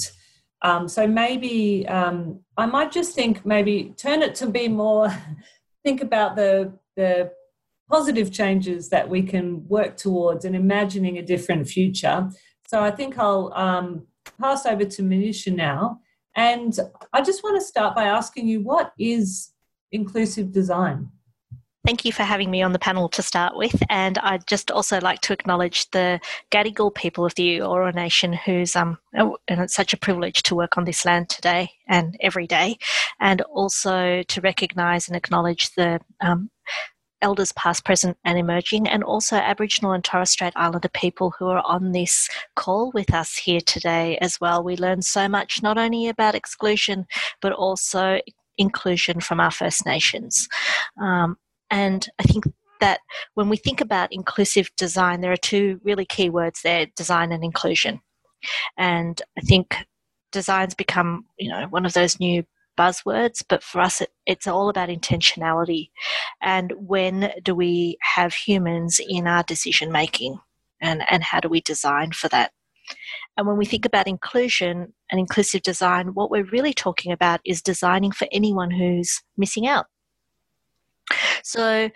um, 0.62 0.88
so 0.88 1.06
maybe 1.08 1.88
um, 1.88 2.40
I 2.58 2.66
might 2.66 2.92
just 2.92 3.16
think 3.16 3.46
maybe 3.46 3.94
turn 3.98 4.22
it 4.22 4.36
to 4.36 4.48
be 4.48 4.68
more 4.68 5.10
think 5.84 6.02
about 6.02 6.36
the 6.36 6.74
the 6.96 7.32
positive 7.90 8.32
changes 8.32 8.90
that 8.90 9.08
we 9.10 9.22
can 9.22 9.68
work 9.68 9.98
towards 9.98 10.46
and 10.46 10.56
imagining 10.56 11.18
a 11.18 11.22
different 11.22 11.68
future. 11.68 12.30
So 12.68 12.82
I 12.82 12.90
think 12.92 13.20
I'll 13.20 13.52
um, 13.54 14.08
pass 14.40 14.66
over 14.66 14.86
to 14.86 15.02
Manisha 15.04 15.54
now, 15.54 16.00
and 16.36 16.78
I 17.12 17.22
just 17.22 17.44
want 17.44 17.60
to 17.60 17.66
start 17.66 17.96
by 17.96 18.06
asking 18.06 18.48
you 18.48 18.62
what 18.62 18.94
is 18.98 19.52
inclusive 19.92 20.52
design. 20.52 21.10
Thank 21.86 22.06
you 22.06 22.14
for 22.14 22.24
having 22.24 22.50
me 22.50 22.62
on 22.62 22.72
the 22.72 22.80
panel 22.80 23.10
to 23.10 23.22
start 23.22 23.58
with. 23.58 23.84
And 23.90 24.18
I'd 24.20 24.48
just 24.48 24.72
also 24.72 25.02
like 25.02 25.20
to 25.22 25.34
acknowledge 25.34 25.92
the 25.92 26.22
Gadigal 26.50 26.96
people 26.96 27.26
of 27.26 27.36
the 27.36 27.60
Eora 27.60 27.94
Nation, 27.94 28.32
who's, 28.32 28.74
um, 28.78 28.98
oh, 29.18 29.38
and 29.50 29.60
it's 29.60 29.76
such 29.76 29.94
a 29.94 29.98
privilege 29.98 30.44
to 30.44 30.56
work 30.56 30.78
on 30.78 30.86
this 30.86 31.04
land 31.04 31.28
today 31.28 31.72
and 31.90 32.16
every 32.22 32.48
day. 32.48 32.78
And 33.20 33.42
also 33.42 34.24
to 34.24 34.42
recognise 34.42 35.10
and 35.10 35.18
acknowledge 35.18 35.76
the 35.76 36.00
um, 36.22 36.50
elders 37.22 37.52
past, 37.52 37.84
present, 37.84 38.18
and 38.24 38.38
emerging, 38.38 38.88
and 38.88 39.04
also 39.04 39.36
Aboriginal 39.36 39.92
and 39.92 40.06
Torres 40.06 40.30
Strait 40.30 40.54
Islander 40.56 40.88
people 40.88 41.34
who 41.38 41.48
are 41.48 41.64
on 41.66 41.92
this 41.92 42.30
call 42.56 42.92
with 42.94 43.14
us 43.14 43.36
here 43.36 43.62
today 43.62 44.18
as 44.20 44.40
well. 44.40 44.64
We 44.64 44.78
learn 44.78 45.02
so 45.02 45.28
much 45.28 45.62
not 45.62 45.78
only 45.78 46.08
about 46.08 46.36
exclusion, 46.36 47.08
but 47.42 47.52
also 47.52 48.20
inclusion 48.58 49.20
from 49.20 49.40
our 49.40 49.52
First 49.52 49.86
Nations. 49.86 50.48
Um, 51.02 51.38
and 51.74 52.08
I 52.20 52.24
think 52.24 52.46
that 52.82 53.00
when 53.34 53.50
we 53.50 53.58
think 53.58 53.82
about 53.82 54.14
inclusive 54.14 54.70
design, 54.78 55.22
there 55.22 55.32
are 55.32 55.38
two 55.38 55.82
really 55.84 56.06
key 56.06 56.30
words 56.30 56.62
there 56.62 56.86
design 56.96 57.32
and 57.32 57.44
inclusion. 57.44 58.00
And 58.78 59.20
I 59.40 59.42
think 59.42 59.76
design's 60.32 60.76
become, 60.76 61.26
you 61.40 61.50
know, 61.50 61.66
one 61.72 61.84
of 61.88 61.94
those 61.94 62.20
new 62.20 62.44
buzzwords, 62.78 63.44
but 63.50 63.64
for 63.64 63.82
us, 63.82 64.02
it, 64.02 64.12
it's 64.28 64.46
all 64.46 64.70
about 64.70 64.90
intentionality. 64.90 65.90
And 66.44 66.74
when 66.78 67.32
do 67.42 67.56
we 67.56 67.98
have 68.02 68.36
humans 68.36 69.00
in 69.10 69.26
our 69.26 69.42
decision 69.42 69.92
making? 69.92 70.38
And, 70.80 71.02
and 71.10 71.24
how 71.24 71.40
do 71.40 71.50
we 71.50 71.62
design 71.62 72.12
for 72.12 72.28
that? 72.30 72.52
And 73.36 73.48
when 73.48 73.58
we 73.58 73.66
think 73.66 73.86
about 73.86 74.08
inclusion 74.08 74.94
and 75.10 75.20
inclusive 75.20 75.64
design, 75.64 76.10
what 76.14 76.30
we're 76.30 76.52
really 76.52 76.74
talking 76.74 77.12
about 77.12 77.40
is 77.44 77.64
designing 77.64 78.12
for 78.12 78.28
anyone 78.32 78.70
who's 78.70 79.24
missing 79.38 79.66
out. 79.66 79.88
So 81.44 81.90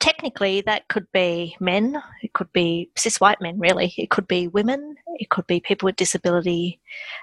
technically, 0.00 0.60
that 0.62 0.88
could 0.88 1.06
be 1.12 1.56
men, 1.60 2.02
it 2.22 2.32
could 2.32 2.52
be 2.52 2.90
cis 2.96 3.20
white 3.20 3.40
men, 3.40 3.58
really, 3.58 3.94
it 3.96 4.10
could 4.10 4.28
be 4.28 4.48
women, 4.48 4.96
it 5.18 5.30
could 5.30 5.46
be 5.46 5.60
people 5.60 5.86
with 5.86 5.96
disability, 5.96 6.80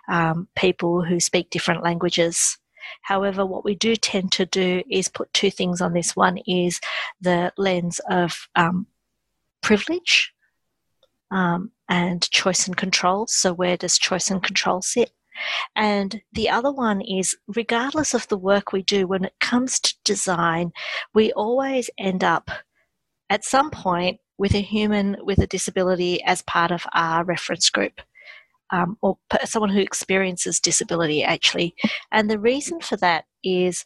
um, 0.10 0.48
people 0.56 1.04
who 1.04 1.20
speak 1.20 1.50
different 1.50 1.84
languages. 1.84 2.58
However, 3.02 3.46
what 3.46 3.64
we 3.64 3.76
do 3.76 3.96
tend 3.96 4.32
to 4.34 4.46
do 4.46 4.84
is 4.90 5.08
put 5.08 5.34
two 5.34 5.52
things 5.52 5.82
on 5.82 5.94
this. 5.94 6.16
One 6.16 6.38
is 6.46 6.82
the 7.22 7.54
lens 7.58 8.02
of 8.10 8.50
um, 8.56 8.88
privilege 9.62 10.34
um, 11.32 11.72
and 11.90 12.30
choice 12.32 12.68
and 12.68 12.76
control. 12.76 13.28
So, 13.28 13.54
where 13.54 13.78
does 13.78 13.98
choice 13.98 14.30
and 14.30 14.44
control 14.44 14.82
sit? 14.82 15.12
And 15.76 16.22
the 16.32 16.50
other 16.50 16.72
one 16.72 17.02
is 17.02 17.36
regardless 17.48 18.14
of 18.14 18.28
the 18.28 18.38
work 18.38 18.72
we 18.72 18.84
do, 18.84 19.08
when 19.08 19.26
it 19.26 19.34
comes 19.40 19.80
to 19.80 19.96
design, 20.04 20.72
we 21.14 21.32
always 21.34 21.90
end 21.98 22.24
up 22.24 22.50
at 23.30 23.44
some 23.44 23.72
point 23.72 24.20
with 24.38 24.54
a 24.54 24.62
human 24.62 25.18
with 25.22 25.40
a 25.40 25.48
disability 25.48 26.24
as 26.24 26.42
part 26.42 26.72
of 26.72 26.86
our 26.94 27.24
reference 27.24 27.70
group. 27.70 28.02
Um, 28.72 28.98
or 29.04 29.20
someone 29.46 29.70
who 29.70 29.82
experiences 29.82 30.60
disability, 30.60 31.24
actually. 31.24 31.76
And 32.12 32.28
the 32.28 32.40
reason 32.40 32.80
for 32.80 32.98
that 32.98 33.26
is 33.44 33.86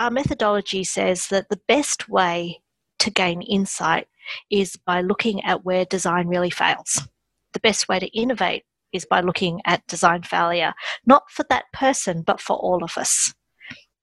our 0.00 0.10
methodology 0.10 0.82
says 0.82 1.28
that 1.28 1.48
the 1.48 1.60
best 1.68 2.08
way 2.08 2.60
to 2.98 3.10
gain 3.10 3.40
insight 3.42 4.08
is 4.50 4.76
by 4.76 5.00
looking 5.00 5.44
at 5.44 5.64
where 5.64 5.84
design 5.84 6.26
really 6.26 6.50
fails. 6.50 7.06
The 7.52 7.60
best 7.60 7.88
way 7.88 8.00
to 8.00 8.08
innovate 8.08 8.64
is 8.92 9.04
by 9.04 9.20
looking 9.20 9.60
at 9.64 9.86
design 9.86 10.22
failure, 10.22 10.74
not 11.06 11.30
for 11.30 11.44
that 11.48 11.64
person, 11.72 12.22
but 12.22 12.40
for 12.40 12.56
all 12.56 12.82
of 12.84 12.96
us. 12.96 13.34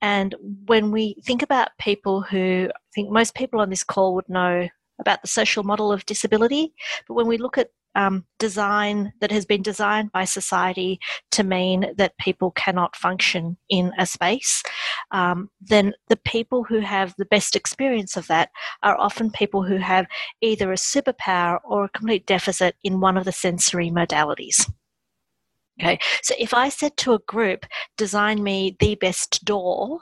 And 0.01 0.35
when 0.65 0.91
we 0.91 1.15
think 1.25 1.41
about 1.41 1.77
people 1.79 2.21
who 2.21 2.69
I 2.69 2.91
think 2.95 3.09
most 3.09 3.35
people 3.35 3.59
on 3.59 3.69
this 3.69 3.83
call 3.83 4.15
would 4.15 4.29
know 4.29 4.67
about 4.99 5.21
the 5.21 5.27
social 5.27 5.63
model 5.63 5.91
of 5.91 6.05
disability, 6.05 6.73
but 7.07 7.13
when 7.13 7.27
we 7.27 7.37
look 7.37 7.57
at 7.57 7.69
um, 7.95 8.23
design 8.37 9.11
that 9.19 9.31
has 9.31 9.45
been 9.45 9.61
designed 9.61 10.11
by 10.11 10.23
society 10.23 10.99
to 11.31 11.43
mean 11.43 11.93
that 11.97 12.17
people 12.17 12.51
cannot 12.51 12.95
function 12.95 13.57
in 13.69 13.91
a 13.97 14.05
space, 14.05 14.61
um, 15.11 15.49
then 15.59 15.93
the 16.07 16.17
people 16.17 16.63
who 16.63 16.79
have 16.79 17.13
the 17.17 17.25
best 17.25 17.55
experience 17.55 18.15
of 18.15 18.27
that 18.27 18.49
are 18.83 18.97
often 18.97 19.31
people 19.31 19.63
who 19.63 19.77
have 19.77 20.05
either 20.41 20.71
a 20.71 20.75
superpower 20.75 21.59
or 21.63 21.85
a 21.85 21.89
complete 21.89 22.25
deficit 22.25 22.75
in 22.83 22.99
one 22.99 23.17
of 23.17 23.25
the 23.25 23.31
sensory 23.31 23.89
modalities. 23.89 24.69
Okay, 25.81 25.97
so 26.21 26.35
if 26.37 26.53
I 26.53 26.67
said 26.67 26.97
to 26.97 27.13
a 27.13 27.19
group, 27.19 27.65
design 27.97 28.43
me 28.43 28.75
the 28.79 28.95
best 28.95 29.45
door, 29.45 30.01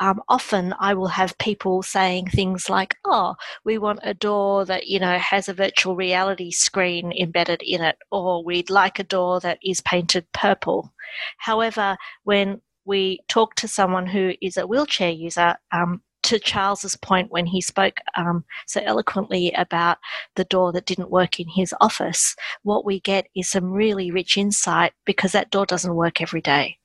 um, 0.00 0.20
often 0.28 0.74
I 0.78 0.94
will 0.94 1.08
have 1.08 1.36
people 1.38 1.82
saying 1.82 2.28
things 2.28 2.70
like, 2.70 2.94
oh, 3.04 3.34
we 3.64 3.78
want 3.78 3.98
a 4.04 4.14
door 4.14 4.64
that, 4.66 4.86
you 4.86 5.00
know, 5.00 5.18
has 5.18 5.48
a 5.48 5.54
virtual 5.54 5.96
reality 5.96 6.52
screen 6.52 7.12
embedded 7.12 7.62
in 7.64 7.82
it, 7.82 7.96
or 8.12 8.44
we'd 8.44 8.70
like 8.70 9.00
a 9.00 9.04
door 9.04 9.40
that 9.40 9.58
is 9.62 9.80
painted 9.80 10.30
purple. 10.32 10.92
However, 11.38 11.96
when 12.22 12.60
we 12.84 13.20
talk 13.28 13.56
to 13.56 13.68
someone 13.68 14.06
who 14.06 14.34
is 14.40 14.56
a 14.56 14.66
wheelchair 14.66 15.10
user, 15.10 15.56
um, 15.72 16.00
to 16.28 16.38
Charles's 16.38 16.94
point 16.94 17.30
when 17.30 17.46
he 17.46 17.62
spoke 17.62 18.00
um, 18.14 18.44
so 18.66 18.82
eloquently 18.84 19.50
about 19.52 19.96
the 20.36 20.44
door 20.44 20.72
that 20.72 20.84
didn't 20.84 21.10
work 21.10 21.40
in 21.40 21.48
his 21.48 21.74
office, 21.80 22.36
what 22.64 22.84
we 22.84 23.00
get 23.00 23.28
is 23.34 23.50
some 23.50 23.72
really 23.72 24.10
rich 24.10 24.36
insight 24.36 24.92
because 25.06 25.32
that 25.32 25.50
door 25.50 25.64
doesn't 25.64 25.94
work 25.94 26.20
every 26.20 26.42
day. 26.42 26.76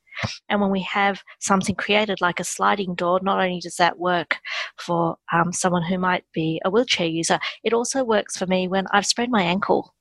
And 0.47 0.61
when 0.61 0.71
we 0.71 0.81
have 0.83 1.21
something 1.41 1.75
created 1.75 2.21
like 2.21 2.39
a 2.39 2.45
sliding 2.45 2.95
door, 2.95 3.19
not 3.21 3.43
only 3.43 3.59
does 3.59 3.75
that 3.75 3.99
work 3.99 4.37
for 4.77 5.17
um, 5.33 5.51
someone 5.51 5.83
who 5.83 5.97
might 5.97 6.23
be 6.33 6.61
a 6.63 6.69
wheelchair 6.69 7.07
user, 7.07 7.37
it 7.65 7.73
also 7.73 8.01
works 8.01 8.37
for 8.37 8.45
me 8.45 8.69
when 8.69 8.85
I've 8.91 9.05
sprained 9.05 9.31
my 9.31 9.41
ankle 9.41 9.93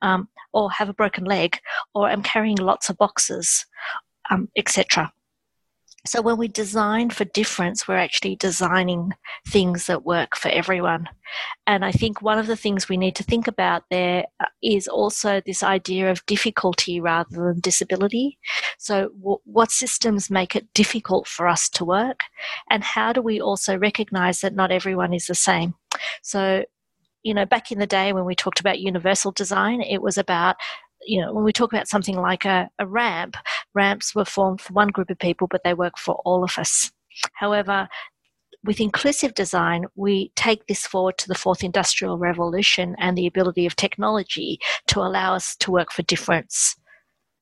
um, 0.00 0.28
or 0.52 0.72
have 0.72 0.88
a 0.88 0.94
broken 0.94 1.24
leg 1.24 1.60
or 1.94 2.10
am 2.10 2.24
carrying 2.24 2.56
lots 2.56 2.90
of 2.90 2.98
boxes, 2.98 3.64
um, 4.28 4.48
etc. 4.56 5.12
So 6.04 6.20
when 6.20 6.36
we 6.36 6.48
design 6.48 7.10
for 7.10 7.24
difference, 7.24 7.86
we're 7.86 7.96
actually 7.96 8.34
designing 8.36 9.12
things 9.48 9.86
that 9.86 10.04
work 10.04 10.36
for 10.36 10.48
everyone. 10.48 11.08
And 11.66 11.84
I 11.84 11.92
think 11.92 12.20
one 12.20 12.38
of 12.38 12.48
the 12.48 12.56
things 12.56 12.88
we 12.88 12.96
need 12.96 13.14
to 13.16 13.22
think 13.22 13.46
about 13.46 13.84
there 13.90 14.24
uh, 14.40 14.46
also 14.90 15.40
this 15.40 15.62
idea 15.62 16.10
of 16.10 16.26
difficulty 16.26 17.00
rather 17.00 17.30
than 17.30 17.60
disability. 17.60 18.38
So, 18.78 19.10
w- 19.20 19.38
what 19.44 19.70
systems 19.70 20.30
make 20.30 20.56
it 20.56 20.72
difficult 20.74 21.28
for 21.28 21.46
us 21.46 21.68
to 21.70 21.84
work? 21.84 22.20
And 22.68 22.82
how 22.82 23.12
do 23.12 23.22
we 23.22 23.40
also 23.40 23.78
recognize 23.78 24.40
that 24.40 24.54
not 24.54 24.72
everyone 24.72 25.14
is 25.14 25.26
the 25.26 25.34
same? 25.34 25.74
So, 26.22 26.64
you 27.22 27.34
know, 27.34 27.46
back 27.46 27.70
in 27.70 27.78
the 27.78 27.86
day 27.86 28.12
when 28.12 28.24
we 28.24 28.34
talked 28.34 28.60
about 28.60 28.80
universal 28.80 29.30
design, 29.30 29.80
it 29.80 30.02
was 30.02 30.18
about 30.18 30.56
you 31.06 31.20
know, 31.20 31.32
when 31.32 31.44
we 31.44 31.52
talk 31.52 31.72
about 31.72 31.88
something 31.88 32.16
like 32.16 32.44
a, 32.44 32.68
a 32.78 32.86
ramp, 32.86 33.36
ramps 33.74 34.14
were 34.14 34.24
formed 34.24 34.60
for 34.60 34.72
one 34.72 34.88
group 34.88 35.10
of 35.10 35.18
people, 35.18 35.46
but 35.48 35.62
they 35.64 35.74
work 35.74 35.98
for 35.98 36.16
all 36.24 36.44
of 36.44 36.58
us. 36.58 36.90
However, 37.34 37.88
with 38.64 38.80
inclusive 38.80 39.34
design, 39.34 39.86
we 39.96 40.30
take 40.36 40.66
this 40.66 40.86
forward 40.86 41.18
to 41.18 41.28
the 41.28 41.34
fourth 41.34 41.64
industrial 41.64 42.18
revolution 42.18 42.94
and 42.98 43.18
the 43.18 43.26
ability 43.26 43.66
of 43.66 43.74
technology 43.74 44.58
to 44.86 45.00
allow 45.00 45.34
us 45.34 45.56
to 45.56 45.70
work 45.70 45.90
for 45.90 46.02
difference. 46.02 46.76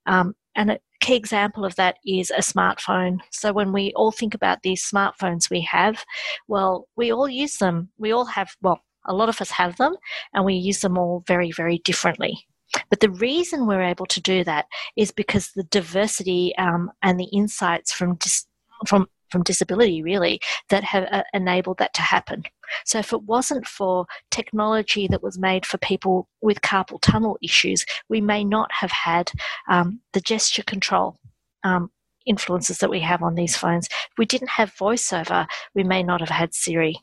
Um, 0.07 0.35
and 0.57 0.71
a 0.71 0.79
key 1.01 1.17
example 1.17 1.65
of 1.65 1.77
that 1.77 1.97
is 2.07 2.31
a 2.31 2.41
smartphone. 2.41 3.19
So 3.31 3.53
when 3.53 3.73
we 3.73 3.93
all 3.97 4.13
think 4.13 4.35
about 4.35 4.63
these 4.63 4.89
smartphones 4.89 5.51
we 5.51 5.61
have, 5.63 6.05
well, 6.49 6.89
we 6.97 7.13
all 7.13 7.29
use 7.29 7.59
them. 7.59 7.91
We 7.99 8.13
all 8.13 8.25
have, 8.25 8.57
well, 8.63 8.81
a 9.07 9.15
lot 9.15 9.29
of 9.29 9.41
us 9.41 9.51
have 9.51 9.77
them, 9.77 9.97
and 10.35 10.45
we 10.45 10.55
use 10.55 10.81
them 10.81 10.99
all 10.99 11.23
very, 11.27 11.53
very 11.53 11.79
differently. 11.79 12.47
But 12.89 13.01
the 13.01 13.11
reason 13.11 13.67
we're 13.67 13.83
able 13.83 14.07
to 14.07 14.21
do 14.21 14.45
that 14.45 14.67
is 14.97 15.11
because 15.11 15.51
the 15.51 15.65
diversity 15.65 16.55
um, 16.57 16.91
and 17.03 17.19
the 17.19 17.25
insights 17.33 17.93
from 17.93 18.17
dis- 18.17 18.47
from 18.87 19.07
from 19.31 19.43
disability 19.45 20.03
really 20.03 20.41
that 20.71 20.83
have 20.83 21.05
uh, 21.13 21.23
enabled 21.33 21.79
that 21.79 21.95
to 21.95 22.03
happen. 22.03 22.43
So 22.85 22.99
if 22.99 23.13
it 23.13 23.23
wasn't 23.23 23.67
for 23.67 24.07
technology 24.31 25.07
that 25.09 25.23
was 25.23 25.39
made 25.39 25.65
for 25.65 25.79
people 25.79 26.29
with 26.41 26.63
carpal 26.63 27.01
tunnel 27.01 27.39
issues, 27.43 27.87
we 28.09 28.21
may 28.21 28.45
not 28.45 28.71
have 28.73 28.91
had 28.91 29.31
um, 29.69 30.01
the 30.13 30.21
gesture 30.21 30.65
control. 30.65 31.17
Um, 31.63 31.91
influences 32.27 32.79
that 32.79 32.91
we 32.91 33.01
have 33.01 33.23
on 33.23 33.35
these 33.35 33.57
phones. 33.57 33.87
If 33.87 34.19
we 34.19 34.27
didn't 34.27 34.51
have 34.51 34.75
voiceover, 34.75 35.47
we 35.75 35.83
may 35.83 36.03
not 36.03 36.21
have 36.21 36.29
had 36.29 36.55
Siri. 36.55 36.97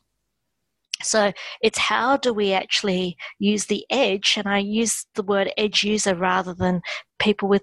So 1.02 1.32
it's 1.62 1.78
how 1.78 2.16
do 2.16 2.32
we 2.32 2.52
actually 2.52 3.16
use 3.38 3.66
the 3.66 3.84
edge, 3.90 4.34
and 4.36 4.48
I 4.48 4.58
use 4.58 5.06
the 5.14 5.22
word 5.22 5.52
edge 5.56 5.84
user 5.84 6.14
rather 6.14 6.54
than 6.54 6.82
people 7.18 7.48
with 7.48 7.62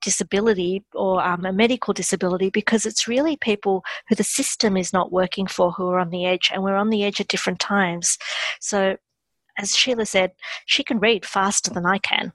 disability 0.00 0.84
or 0.94 1.22
um, 1.22 1.44
a 1.44 1.52
medical 1.52 1.92
disability 1.92 2.48
because 2.50 2.86
it's 2.86 3.06
really 3.06 3.36
people 3.36 3.84
who 4.08 4.14
the 4.14 4.24
system 4.24 4.76
is 4.76 4.92
not 4.92 5.12
working 5.12 5.46
for 5.46 5.72
who 5.72 5.88
are 5.88 5.98
on 5.98 6.10
the 6.10 6.24
edge, 6.24 6.50
and 6.52 6.62
we're 6.62 6.76
on 6.76 6.90
the 6.90 7.04
edge 7.04 7.20
at 7.20 7.28
different 7.28 7.60
times. 7.60 8.18
So, 8.60 8.96
as 9.58 9.72
Sheelagh 9.72 10.08
said, 10.08 10.32
she 10.66 10.82
can 10.82 10.98
read 11.00 11.26
faster 11.26 11.70
than 11.70 11.86
I 11.86 11.98
can. 11.98 12.32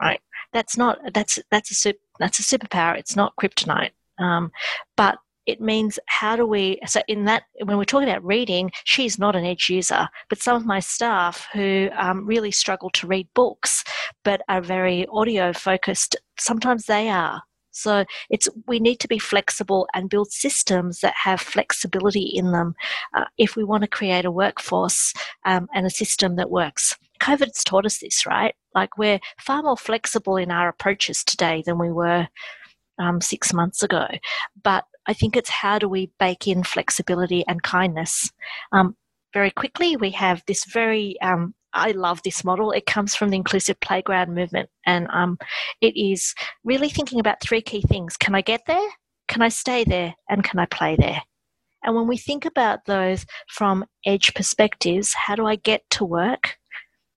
Right? 0.00 0.20
That's 0.52 0.76
not 0.76 0.98
that's 1.12 1.38
that's 1.50 1.86
a 1.86 1.94
that's 2.18 2.38
a 2.38 2.42
superpower. 2.42 2.96
It's 2.98 3.16
not 3.16 3.36
kryptonite. 3.36 3.90
Um, 4.18 4.50
but 4.96 5.18
it 5.46 5.60
means 5.60 5.98
how 6.06 6.36
do 6.36 6.46
we 6.46 6.78
so 6.86 7.00
in 7.08 7.24
that 7.24 7.44
when 7.64 7.76
we're 7.76 7.84
talking 7.84 8.08
about 8.08 8.24
reading 8.24 8.70
she's 8.84 9.18
not 9.18 9.34
an 9.34 9.44
edge 9.44 9.68
user 9.68 10.08
but 10.28 10.40
some 10.40 10.56
of 10.56 10.64
my 10.64 10.80
staff 10.80 11.48
who 11.52 11.88
um, 11.96 12.24
really 12.26 12.50
struggle 12.50 12.90
to 12.90 13.06
read 13.06 13.28
books 13.34 13.84
but 14.24 14.40
are 14.48 14.60
very 14.60 15.06
audio 15.08 15.52
focused 15.52 16.16
sometimes 16.42 16.86
they 16.86 17.08
are. 17.08 17.42
So 17.74 18.04
it's 18.28 18.48
we 18.66 18.80
need 18.80 19.00
to 19.00 19.08
be 19.08 19.18
flexible 19.18 19.88
and 19.94 20.10
build 20.10 20.30
systems 20.30 21.00
that 21.00 21.14
have 21.24 21.40
flexibility 21.40 22.30
in 22.34 22.52
them 22.52 22.74
uh, 23.16 23.24
if 23.38 23.56
we 23.56 23.64
want 23.64 23.82
to 23.82 23.88
create 23.88 24.26
a 24.26 24.30
workforce 24.30 25.14
um, 25.46 25.68
and 25.74 25.86
a 25.86 25.90
system 25.90 26.36
that 26.36 26.50
works. 26.50 26.94
Covid's 27.18 27.64
taught 27.64 27.86
us 27.86 27.98
this 27.98 28.26
right? 28.26 28.54
Like 28.74 28.98
we're 28.98 29.20
far 29.40 29.62
more 29.62 29.78
flexible 29.78 30.36
in 30.36 30.50
our 30.50 30.68
approaches 30.68 31.24
today 31.24 31.62
than 31.64 31.78
we 31.78 31.90
were 31.90 32.28
um, 32.98 33.22
six 33.22 33.54
months 33.54 33.82
ago. 33.82 34.06
But 34.62 34.84
I 35.06 35.14
think 35.14 35.36
it's 35.36 35.50
how 35.50 35.78
do 35.78 35.88
we 35.88 36.12
bake 36.18 36.46
in 36.46 36.62
flexibility 36.62 37.44
and 37.46 37.62
kindness. 37.62 38.30
Um, 38.72 38.96
very 39.34 39.50
quickly, 39.50 39.96
we 39.96 40.10
have 40.10 40.42
this 40.46 40.64
very 40.64 41.20
um, 41.20 41.54
I 41.74 41.92
love 41.92 42.22
this 42.22 42.44
model. 42.44 42.70
It 42.70 42.86
comes 42.86 43.14
from 43.14 43.30
the 43.30 43.36
inclusive 43.36 43.80
playground 43.80 44.34
movement, 44.34 44.68
and 44.86 45.08
um, 45.12 45.38
it 45.80 45.96
is 45.96 46.34
really 46.64 46.90
thinking 46.90 47.18
about 47.18 47.40
three 47.40 47.62
key 47.62 47.82
things: 47.82 48.16
Can 48.16 48.34
I 48.34 48.42
get 48.42 48.62
there? 48.66 48.88
Can 49.28 49.42
I 49.42 49.48
stay 49.48 49.84
there? 49.84 50.14
And 50.28 50.44
can 50.44 50.58
I 50.58 50.66
play 50.66 50.96
there? 50.96 51.22
And 51.82 51.96
when 51.96 52.06
we 52.06 52.16
think 52.16 52.44
about 52.44 52.84
those 52.84 53.26
from 53.48 53.84
edge 54.06 54.34
perspectives, 54.34 55.14
how 55.14 55.34
do 55.34 55.46
I 55.46 55.56
get 55.56 55.82
to 55.90 56.04
work? 56.04 56.58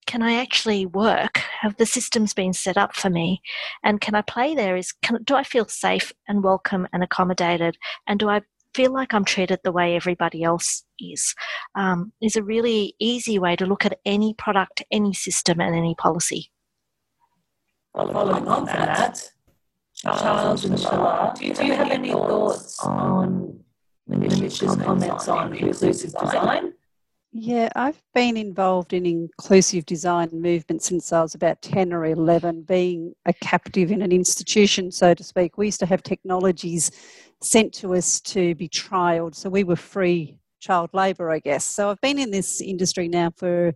Can 0.05 0.21
I 0.21 0.35
actually 0.35 0.85
work? 0.85 1.37
Have 1.61 1.77
the 1.77 1.85
systems 1.85 2.33
been 2.33 2.53
set 2.53 2.77
up 2.77 2.95
for 2.95 3.09
me? 3.09 3.41
And 3.83 3.99
can 3.99 4.13
I 4.13 4.21
play 4.21 4.53
there? 4.53 4.75
Is 4.75 4.91
can, 5.01 5.23
do 5.23 5.35
I 5.35 5.43
feel 5.43 5.65
safe 5.65 6.13
and 6.27 6.43
welcome 6.43 6.87
and 6.93 7.03
accommodated? 7.03 7.77
And 8.07 8.19
do 8.19 8.29
I 8.29 8.41
feel 8.75 8.91
like 8.91 9.13
I'm 9.13 9.25
treated 9.25 9.59
the 9.63 9.71
way 9.71 9.95
everybody 9.95 10.43
else 10.43 10.83
is, 10.99 11.33
um, 11.75 12.11
is 12.21 12.35
a 12.35 12.43
really 12.43 12.93
easy 12.99 13.39
way 13.39 13.55
to 13.55 13.65
look 13.65 13.85
at 13.85 13.97
any 14.05 14.33
product, 14.33 14.83
any 14.91 15.13
system, 15.13 15.61
and 15.61 15.73
any 15.73 15.95
policy. 15.95 16.51
Following 17.95 18.45
on 18.45 18.45
from 18.45 18.65
that, 18.65 19.31
Charles 19.95 20.65
and 20.65 20.75
Sheelagh, 20.75 21.35
do 21.37 21.65
you 21.65 21.73
have 21.73 21.89
any 21.89 22.11
thoughts 22.11 22.79
on 22.81 23.59
Manisha's 24.09 24.75
comments 24.75 25.29
on 25.29 25.55
inclusive 25.55 26.13
design? 26.19 26.73
Yeah, 27.37 27.67
I've 27.75 28.01
been 28.13 28.37
involved 28.37 28.93
in 28.93 29.05
inclusive 29.05 29.85
design 29.85 30.29
movement 30.31 30.81
since 30.83 31.11
I 31.11 31.21
was 31.21 31.35
about 31.35 31.61
10 31.61 31.91
or 31.91 32.05
11, 32.05 32.61
being 32.61 33.13
a 33.25 33.33
captive 33.33 33.91
in 33.91 34.01
an 34.01 34.13
institution, 34.13 34.89
so 34.89 35.13
to 35.13 35.21
speak. 35.21 35.57
We 35.57 35.65
used 35.65 35.81
to 35.81 35.85
have 35.85 36.01
technologies 36.01 36.91
sent 37.41 37.73
to 37.73 37.93
us 37.93 38.21
to 38.21 38.55
be 38.55 38.69
trialled, 38.69 39.35
so 39.35 39.49
we 39.49 39.65
were 39.65 39.75
free 39.75 40.39
child 40.61 40.91
labour, 40.93 41.29
I 41.29 41.39
guess. 41.39 41.65
So 41.65 41.89
I've 41.91 41.99
been 41.99 42.19
in 42.19 42.31
this 42.31 42.61
industry 42.61 43.09
now 43.09 43.31
for 43.35 43.73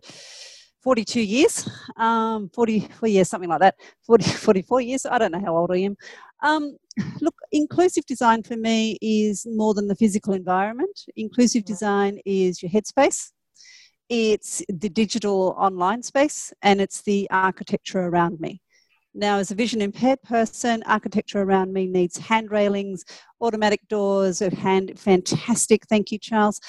42 0.82 1.20
years, 1.20 1.68
um, 1.98 2.48
44 2.54 3.10
years, 3.10 3.28
something 3.28 3.50
like 3.50 3.60
that, 3.60 3.74
40, 4.06 4.24
44 4.24 4.80
years, 4.80 5.04
I 5.04 5.18
don't 5.18 5.32
know 5.32 5.44
how 5.44 5.54
old 5.54 5.70
I 5.70 5.80
am. 5.80 5.96
Um, 6.42 6.78
look, 7.20 7.34
inclusive 7.52 8.06
design 8.06 8.42
for 8.42 8.56
me 8.56 8.96
is 9.02 9.46
more 9.46 9.74
than 9.74 9.86
the 9.86 9.96
physical 9.96 10.32
environment. 10.32 10.98
Inclusive 11.14 11.66
design 11.66 12.20
is 12.24 12.62
your 12.62 12.70
headspace, 12.70 13.32
it's 14.10 14.60
the 14.68 14.88
digital 14.88 15.54
online 15.56 16.02
space 16.02 16.52
and 16.62 16.80
it's 16.80 17.00
the 17.02 17.30
architecture 17.30 18.00
around 18.00 18.40
me. 18.40 18.60
Now, 19.14 19.38
as 19.38 19.50
a 19.50 19.54
vision 19.54 19.80
impaired 19.80 20.22
person, 20.22 20.82
architecture 20.84 21.40
around 21.42 21.72
me 21.72 21.86
needs 21.86 22.16
hand 22.16 22.50
railings, 22.50 23.04
automatic 23.40 23.80
doors, 23.88 24.40
hand 24.40 24.98
fantastic. 24.98 25.84
Thank 25.88 26.12
you, 26.12 26.18
Charles. 26.18 26.60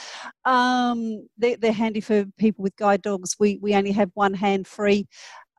Um, 0.45 1.27
they, 1.37 1.55
are 1.63 1.71
handy 1.71 2.01
for 2.01 2.25
people 2.37 2.63
with 2.63 2.75
guide 2.77 3.03
dogs. 3.03 3.35
We 3.39 3.59
we 3.61 3.75
only 3.75 3.91
have 3.91 4.09
one 4.15 4.33
hand 4.33 4.65
free. 4.65 5.07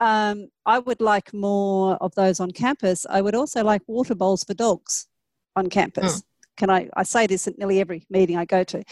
Um, 0.00 0.48
I 0.66 0.80
would 0.80 1.00
like 1.00 1.32
more 1.32 1.96
of 1.96 2.12
those 2.16 2.40
on 2.40 2.50
campus. 2.50 3.06
I 3.08 3.22
would 3.22 3.36
also 3.36 3.62
like 3.62 3.82
water 3.86 4.16
bowls 4.16 4.42
for 4.42 4.54
dogs 4.54 5.06
on 5.54 5.68
campus. 5.68 6.20
Mm. 6.20 6.22
Can 6.56 6.70
I? 6.70 6.88
I 6.96 7.04
say 7.04 7.28
this 7.28 7.46
at 7.46 7.58
nearly 7.58 7.80
every 7.80 8.04
meeting 8.10 8.36
I 8.36 8.44
go 8.44 8.64
to. 8.64 8.82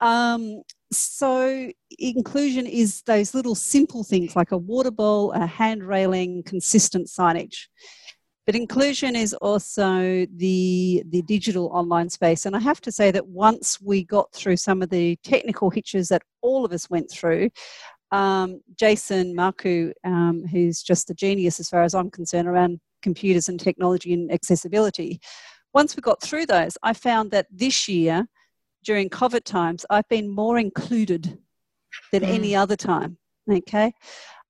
Um, 0.00 0.62
so 0.94 1.70
inclusion 1.98 2.66
is 2.66 3.02
those 3.02 3.34
little 3.34 3.54
simple 3.54 4.04
things 4.04 4.36
like 4.36 4.52
a 4.52 4.56
water 4.56 4.90
bowl, 4.90 5.32
a 5.32 5.46
hand 5.46 5.82
railing, 5.82 6.42
consistent 6.44 7.08
signage. 7.08 7.68
But 8.46 8.56
inclusion 8.56 9.14
is 9.14 9.34
also 9.34 10.26
the 10.36 11.04
the 11.08 11.22
digital 11.22 11.66
online 11.72 12.10
space. 12.10 12.44
And 12.44 12.56
I 12.56 12.58
have 12.58 12.80
to 12.80 12.92
say 12.92 13.12
that 13.12 13.28
once 13.28 13.80
we 13.80 14.02
got 14.04 14.32
through 14.32 14.56
some 14.56 14.82
of 14.82 14.90
the 14.90 15.16
technical 15.22 15.70
hitches 15.70 16.08
that 16.08 16.22
all 16.40 16.64
of 16.64 16.72
us 16.72 16.90
went 16.90 17.08
through, 17.10 17.50
um, 18.10 18.60
Jason 18.76 19.34
Marku, 19.36 19.92
um, 20.04 20.44
who's 20.50 20.82
just 20.82 21.08
a 21.10 21.14
genius 21.14 21.60
as 21.60 21.68
far 21.68 21.82
as 21.82 21.94
I'm 21.94 22.10
concerned 22.10 22.48
around 22.48 22.80
computers 23.00 23.48
and 23.48 23.60
technology 23.60 24.12
and 24.12 24.30
accessibility. 24.32 25.20
Once 25.72 25.96
we 25.96 26.02
got 26.02 26.20
through 26.20 26.46
those, 26.46 26.76
I 26.82 26.92
found 26.92 27.30
that 27.30 27.46
this 27.50 27.88
year 27.88 28.26
during 28.84 29.08
COVID 29.08 29.44
times, 29.44 29.86
I've 29.90 30.08
been 30.08 30.28
more 30.28 30.58
included 30.58 31.38
than 32.10 32.22
mm. 32.22 32.28
any 32.28 32.56
other 32.56 32.76
time. 32.76 33.18
Okay. 33.50 33.92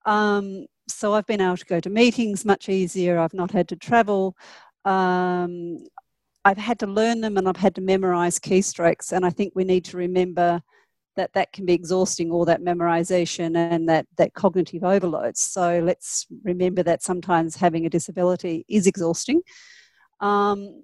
Um, 0.07 0.66
so 0.89 1.14
I've 1.14 1.26
been 1.26 1.41
able 1.41 1.57
to 1.57 1.64
go 1.64 1.80
to 1.80 1.91
meetings 1.91 2.45
much 2.45 2.68
easier. 2.68 3.18
I've 3.18 3.35
not 3.35 3.51
had 3.51 3.68
to 3.68 3.76
travel. 3.76 4.37
Um, 4.85 5.78
I've 6.45 6.59
had 6.59 6.78
to 6.80 6.87
learn 6.87 7.20
them 7.20 7.37
and 7.37 7.49
I've 7.49 7.57
had 7.57 7.74
to 7.76 7.80
memorize 7.80 8.39
keystrokes. 8.39 9.12
And 9.12 9.24
I 9.24 9.30
think 9.30 9.53
we 9.55 9.64
need 9.64 9.85
to 9.87 9.97
remember 9.97 10.61
that 11.14 11.33
that 11.35 11.53
can 11.53 11.66
be 11.66 11.74
exhausting, 11.74 12.30
all 12.30 12.45
that 12.47 12.62
memorization 12.62 13.57
and 13.57 13.89
that, 13.89 14.07
that 14.16 14.35
cognitive 14.35 14.83
overload. 14.83 15.37
So 15.37 15.80
let's 15.85 16.26
remember 16.43 16.83
that 16.83 17.03
sometimes 17.03 17.55
having 17.55 17.87
a 17.87 17.91
disability 17.91 18.64
is 18.68 18.87
exhausting. 18.87 19.43
Um, 20.20 20.83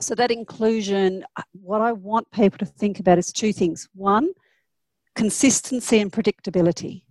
so 0.00 0.14
that 0.14 0.30
inclusion, 0.30 1.24
uh, 1.36 1.42
what 1.52 1.80
I 1.80 1.92
want 1.92 2.30
people 2.30 2.58
to 2.58 2.66
think 2.66 3.00
about 3.00 3.18
is 3.18 3.32
two 3.32 3.52
things. 3.52 3.88
One, 3.94 4.30
consistency 5.14 6.00
and 6.00 6.12
predictability. 6.12 7.02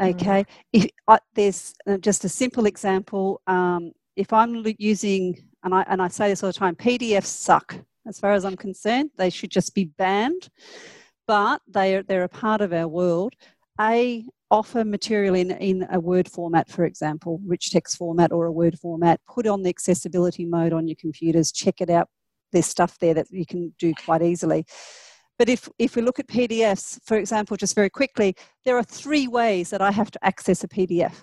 Okay, 0.00 0.44
mm. 0.44 0.46
if 0.72 0.86
I, 1.08 1.18
there's 1.34 1.74
uh, 1.86 1.98
just 1.98 2.24
a 2.24 2.28
simple 2.28 2.66
example. 2.66 3.42
Um, 3.48 3.92
if 4.14 4.32
I'm 4.32 4.64
using, 4.78 5.36
and 5.64 5.74
I 5.74 5.84
and 5.88 6.00
I 6.00 6.06
say 6.08 6.28
this 6.28 6.42
all 6.42 6.50
the 6.50 6.58
time, 6.58 6.76
PDFs 6.76 7.26
suck. 7.26 7.76
As 8.06 8.20
far 8.20 8.32
as 8.32 8.44
I'm 8.44 8.56
concerned, 8.56 9.10
they 9.16 9.28
should 9.28 9.50
just 9.50 9.74
be 9.74 9.86
banned. 9.86 10.48
But 11.26 11.60
they 11.66 11.96
are 11.96 12.02
they're 12.04 12.24
a 12.24 12.28
part 12.28 12.60
of 12.60 12.72
our 12.72 12.86
world. 12.86 13.34
A 13.80 14.24
offer 14.50 14.84
material 14.84 15.34
in, 15.34 15.50
in 15.52 15.86
a 15.90 16.00
Word 16.00 16.28
format, 16.28 16.68
for 16.68 16.84
example, 16.84 17.40
rich 17.46 17.70
text 17.70 17.96
format 17.96 18.32
or 18.32 18.46
a 18.46 18.52
Word 18.52 18.78
format, 18.78 19.20
put 19.26 19.46
on 19.46 19.62
the 19.62 19.68
accessibility 19.68 20.44
mode 20.44 20.72
on 20.72 20.88
your 20.88 20.96
computers, 20.96 21.52
check 21.52 21.80
it 21.80 21.90
out. 21.90 22.08
There's 22.52 22.66
stuff 22.66 22.98
there 22.98 23.14
that 23.14 23.26
you 23.30 23.44
can 23.44 23.74
do 23.78 23.92
quite 24.04 24.22
easily. 24.22 24.64
But 25.38 25.48
if, 25.48 25.68
if 25.78 25.94
we 25.94 26.02
look 26.02 26.18
at 26.18 26.26
PDFs, 26.26 26.98
for 27.04 27.16
example, 27.16 27.56
just 27.56 27.74
very 27.74 27.90
quickly, 27.90 28.34
there 28.64 28.76
are 28.76 28.82
three 28.82 29.28
ways 29.28 29.70
that 29.70 29.82
I 29.82 29.92
have 29.92 30.10
to 30.10 30.24
access 30.24 30.64
a 30.64 30.68
PDF. 30.68 31.14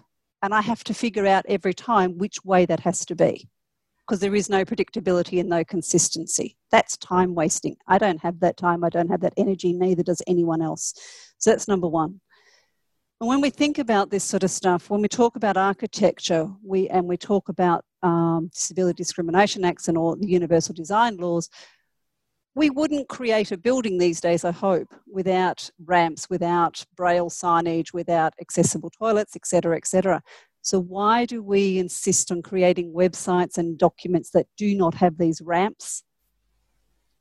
And 0.41 0.53
I 0.53 0.61
have 0.61 0.84
to 0.86 0.93
figure 0.93 1.26
out 1.26 1.45
every 1.49 1.73
time 1.73 2.17
which 2.17 2.45
way 2.45 2.65
that 2.67 2.82
has 2.82 3.03
to 3.05 3.15
be 3.15 3.49
because 4.05 4.19
there 4.19 4.36
is 4.36 4.49
no 4.49 4.63
predictability 4.63 5.39
and 5.39 5.49
no 5.49 5.63
consistency. 5.63 6.55
That's 6.69 6.95
time 6.97 7.34
wasting. 7.34 7.76
I 7.88 7.97
don't 7.97 8.21
have 8.21 8.39
that 8.41 8.55
time. 8.55 8.84
I 8.84 8.89
don't 8.89 9.09
have 9.09 9.21
that 9.21 9.34
energy. 9.38 9.73
Neither 9.73 10.03
does 10.03 10.21
anyone 10.28 10.61
else. 10.61 10.93
So 11.39 11.49
that's 11.49 11.67
number 11.67 11.88
one. 11.88 12.21
And 13.22 13.30
when 13.30 13.39
we 13.39 13.49
think 13.49 13.78
about 13.78 14.09
this 14.09 14.26
sort 14.26 14.43
of 14.43 14.51
stuff, 14.51 14.89
when 14.89 15.01
we 15.01 15.07
talk 15.07 15.38
about 15.38 15.55
architecture, 15.55 16.49
we 16.61 16.89
and 16.89 17.07
we 17.07 17.16
talk 17.16 17.47
about 17.47 17.86
um, 18.03 18.49
disability 18.53 18.97
discrimination 18.97 19.63
acts 19.63 19.88
and 19.88 19.97
all 19.97 20.18
the 20.18 20.28
universal 20.28 20.76
design 20.76 21.16
laws, 21.16 21.49
we 22.55 22.70
wouldn't 22.70 23.07
create 23.07 23.51
a 23.53 23.57
building 23.57 23.97
these 23.97 24.20
days, 24.20 24.43
I 24.43 24.51
hope, 24.51 24.93
without 25.07 25.70
ramps, 25.86 26.30
without 26.30 26.86
braille 26.95 27.30
signage, 27.30 27.93
without 27.93 28.34
accessible 28.41 28.89
toilets, 28.89 29.36
etc., 29.36 29.78
etc. 29.78 30.22
So 30.61 30.82
why 30.82 31.26
do 31.26 31.41
we 31.41 31.78
insist 31.80 32.32
on 32.32 32.41
creating 32.41 32.93
websites 32.93 33.57
and 33.57 33.78
documents 33.78 34.32
that 34.32 34.47
do 34.57 34.76
not 34.76 34.93
have 34.95 35.18
these 35.18 35.41
ramps 35.41 36.03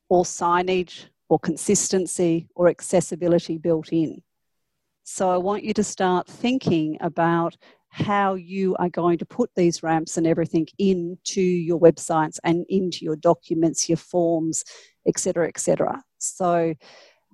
or 0.08 0.24
signage 0.24 1.06
or 1.28 1.38
consistency 1.38 2.48
or 2.56 2.68
accessibility 2.68 3.58
built 3.58 3.92
in? 3.92 4.22
So 5.04 5.30
I 5.30 5.36
want 5.36 5.64
you 5.64 5.74
to 5.74 5.84
start 5.84 6.26
thinking 6.26 6.96
about 7.00 7.56
how 7.90 8.34
you 8.34 8.74
are 8.76 8.88
going 8.88 9.18
to 9.18 9.26
put 9.26 9.50
these 9.54 9.82
ramps 9.82 10.16
and 10.16 10.26
everything 10.26 10.66
into 10.78 11.42
your 11.42 11.78
websites 11.78 12.38
and 12.42 12.64
into 12.68 13.04
your 13.04 13.14
documents, 13.14 13.88
your 13.88 13.98
forms, 13.98 14.64
etc., 15.06 15.46
etc. 15.46 16.02
So 16.18 16.74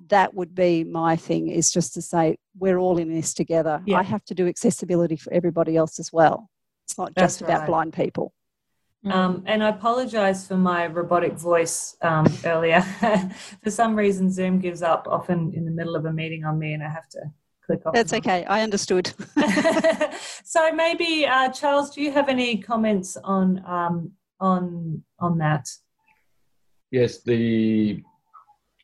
that 0.08 0.34
would 0.34 0.54
be 0.54 0.84
my 0.84 1.14
thing 1.16 1.48
is 1.48 1.72
just 1.72 1.94
to 1.94 2.02
say 2.02 2.36
we're 2.58 2.78
all 2.78 2.98
in 2.98 3.12
this 3.12 3.32
together. 3.32 3.80
Yeah. 3.86 3.98
I 3.98 4.02
have 4.02 4.24
to 4.26 4.34
do 4.34 4.48
accessibility 4.48 5.16
for 5.16 5.32
everybody 5.32 5.76
else 5.76 5.98
as 5.98 6.12
well. 6.12 6.50
It's 6.86 6.98
not 6.98 7.14
That's 7.14 7.34
just 7.34 7.42
about 7.42 7.60
right. 7.60 7.66
blind 7.68 7.92
people. 7.92 8.34
Um, 9.04 9.44
and 9.46 9.64
I 9.64 9.68
apologize 9.68 10.46
for 10.46 10.58
my 10.58 10.86
robotic 10.86 11.32
voice 11.34 11.96
um, 12.02 12.26
earlier. 12.44 12.82
for 13.62 13.70
some 13.70 13.96
reason, 13.96 14.30
Zoom 14.30 14.58
gives 14.58 14.82
up 14.82 15.06
often 15.08 15.52
in 15.54 15.64
the 15.64 15.70
middle 15.70 15.96
of 15.96 16.04
a 16.04 16.12
meeting 16.12 16.44
on 16.44 16.58
me, 16.58 16.74
and 16.74 16.82
I 16.82 16.90
have 16.90 17.08
to 17.10 17.20
click 17.70 17.86
off. 17.86 17.94
That's 17.94 18.12
okay. 18.12 18.44
I 18.44 18.62
understood. 18.62 19.12
so 20.44 20.72
maybe 20.72 21.26
uh, 21.26 21.50
Charles, 21.50 21.90
do 21.90 22.02
you 22.02 22.12
have 22.12 22.28
any 22.28 22.58
comments 22.58 23.16
on 23.24 23.62
um, 23.66 24.12
on 24.40 25.02
on 25.18 25.38
that? 25.38 25.68
Yes, 26.90 27.22
the 27.22 28.02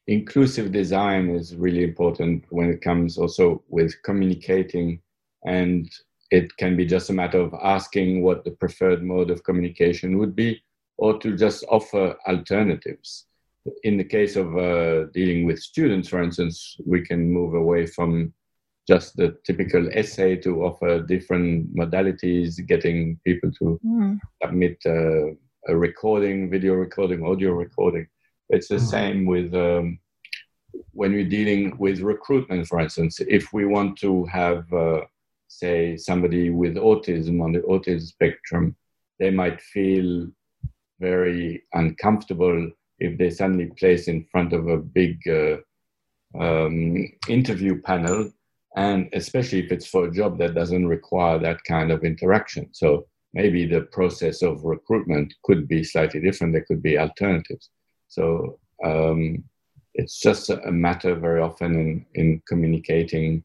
inclusive 0.06 0.70
design 0.70 1.30
is 1.30 1.56
really 1.56 1.82
important 1.82 2.44
when 2.50 2.70
it 2.70 2.80
comes 2.80 3.18
also 3.18 3.62
with 3.68 3.92
communicating 4.04 5.00
and 5.44 5.90
it 6.30 6.56
can 6.58 6.76
be 6.76 6.84
just 6.86 7.10
a 7.10 7.12
matter 7.12 7.40
of 7.40 7.52
asking 7.62 8.22
what 8.22 8.44
the 8.44 8.52
preferred 8.52 9.02
mode 9.02 9.30
of 9.30 9.42
communication 9.42 10.18
would 10.18 10.36
be 10.36 10.62
or 10.98 11.18
to 11.18 11.36
just 11.36 11.64
offer 11.68 12.16
alternatives 12.28 13.26
in 13.82 13.96
the 13.96 14.04
case 14.04 14.36
of 14.36 14.56
uh, 14.56 15.06
dealing 15.12 15.44
with 15.44 15.58
students 15.58 16.08
for 16.08 16.22
instance 16.22 16.76
we 16.86 17.04
can 17.04 17.28
move 17.28 17.54
away 17.54 17.84
from 17.84 18.32
just 18.86 19.16
the 19.16 19.36
typical 19.44 19.88
essay 19.92 20.36
to 20.36 20.64
offer 20.64 21.00
different 21.00 21.74
modalities, 21.74 22.64
getting 22.66 23.18
people 23.24 23.50
to 23.52 23.80
mm. 23.84 24.18
submit 24.42 24.78
uh, 24.86 25.26
a 25.68 25.76
recording, 25.76 26.48
video 26.48 26.74
recording, 26.74 27.24
audio 27.24 27.50
recording. 27.50 28.06
It's 28.48 28.68
the 28.68 28.76
mm. 28.76 28.90
same 28.90 29.26
with 29.26 29.52
um, 29.54 29.98
when 30.92 31.12
we're 31.12 31.28
dealing 31.28 31.76
with 31.78 32.00
recruitment, 32.00 32.68
for 32.68 32.80
instance. 32.80 33.20
If 33.20 33.52
we 33.52 33.64
want 33.66 33.98
to 33.98 34.24
have, 34.26 34.72
uh, 34.72 35.00
say, 35.48 35.96
somebody 35.96 36.50
with 36.50 36.76
autism 36.76 37.42
on 37.42 37.52
the 37.52 37.60
autism 37.60 38.02
spectrum, 38.02 38.76
they 39.18 39.30
might 39.30 39.60
feel 39.60 40.28
very 41.00 41.64
uncomfortable 41.72 42.70
if 42.98 43.18
they 43.18 43.30
suddenly 43.30 43.66
place 43.78 44.08
in 44.08 44.24
front 44.30 44.52
of 44.52 44.68
a 44.68 44.78
big 44.78 45.20
uh, 45.28 45.56
um, 46.38 47.06
interview 47.28 47.80
panel, 47.82 48.30
and 48.76 49.08
especially 49.14 49.60
if 49.60 49.72
it's 49.72 49.86
for 49.86 50.06
a 50.06 50.12
job 50.12 50.38
that 50.38 50.54
doesn't 50.54 50.86
require 50.86 51.38
that 51.38 51.64
kind 51.64 51.90
of 51.90 52.04
interaction. 52.04 52.68
So 52.72 53.06
maybe 53.32 53.66
the 53.66 53.82
process 53.82 54.42
of 54.42 54.64
recruitment 54.64 55.34
could 55.44 55.66
be 55.66 55.82
slightly 55.82 56.20
different. 56.20 56.52
There 56.52 56.64
could 56.68 56.82
be 56.82 56.98
alternatives. 56.98 57.70
So 58.08 58.58
um, 58.84 59.44
it's 59.94 60.20
just 60.20 60.50
a 60.50 60.70
matter 60.70 61.14
very 61.14 61.40
often 61.40 61.74
in, 61.74 62.06
in 62.14 62.42
communicating 62.46 63.42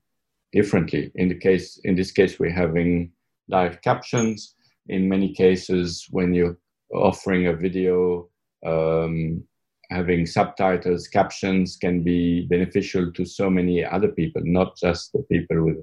differently. 0.52 1.12
In 1.16 1.30
the 1.30 1.36
case, 1.36 1.80
in 1.86 1.96
this 1.96 2.12
case, 2.12 2.38
we're 2.38 2.52
having 2.52 3.14
live 3.48 3.82
captions. 3.82 4.56
In 4.90 5.08
many 5.08 5.34
cases, 5.34 6.08
when 6.12 6.34
you're 6.34 6.58
offering 6.94 7.48
a 7.48 7.54
video, 7.54 8.30
um, 8.66 9.44
having 9.92 10.26
subtitles, 10.26 11.08
captions 11.08 11.76
can 11.76 12.02
be 12.02 12.48
beneficial 12.48 13.12
to 13.12 13.26
so 13.26 13.50
many 13.50 13.84
other 13.84 14.08
people, 14.08 14.42
not 14.46 14.78
just 14.78 15.12
the 15.12 15.24
people 15.24 15.64
with 15.66 15.78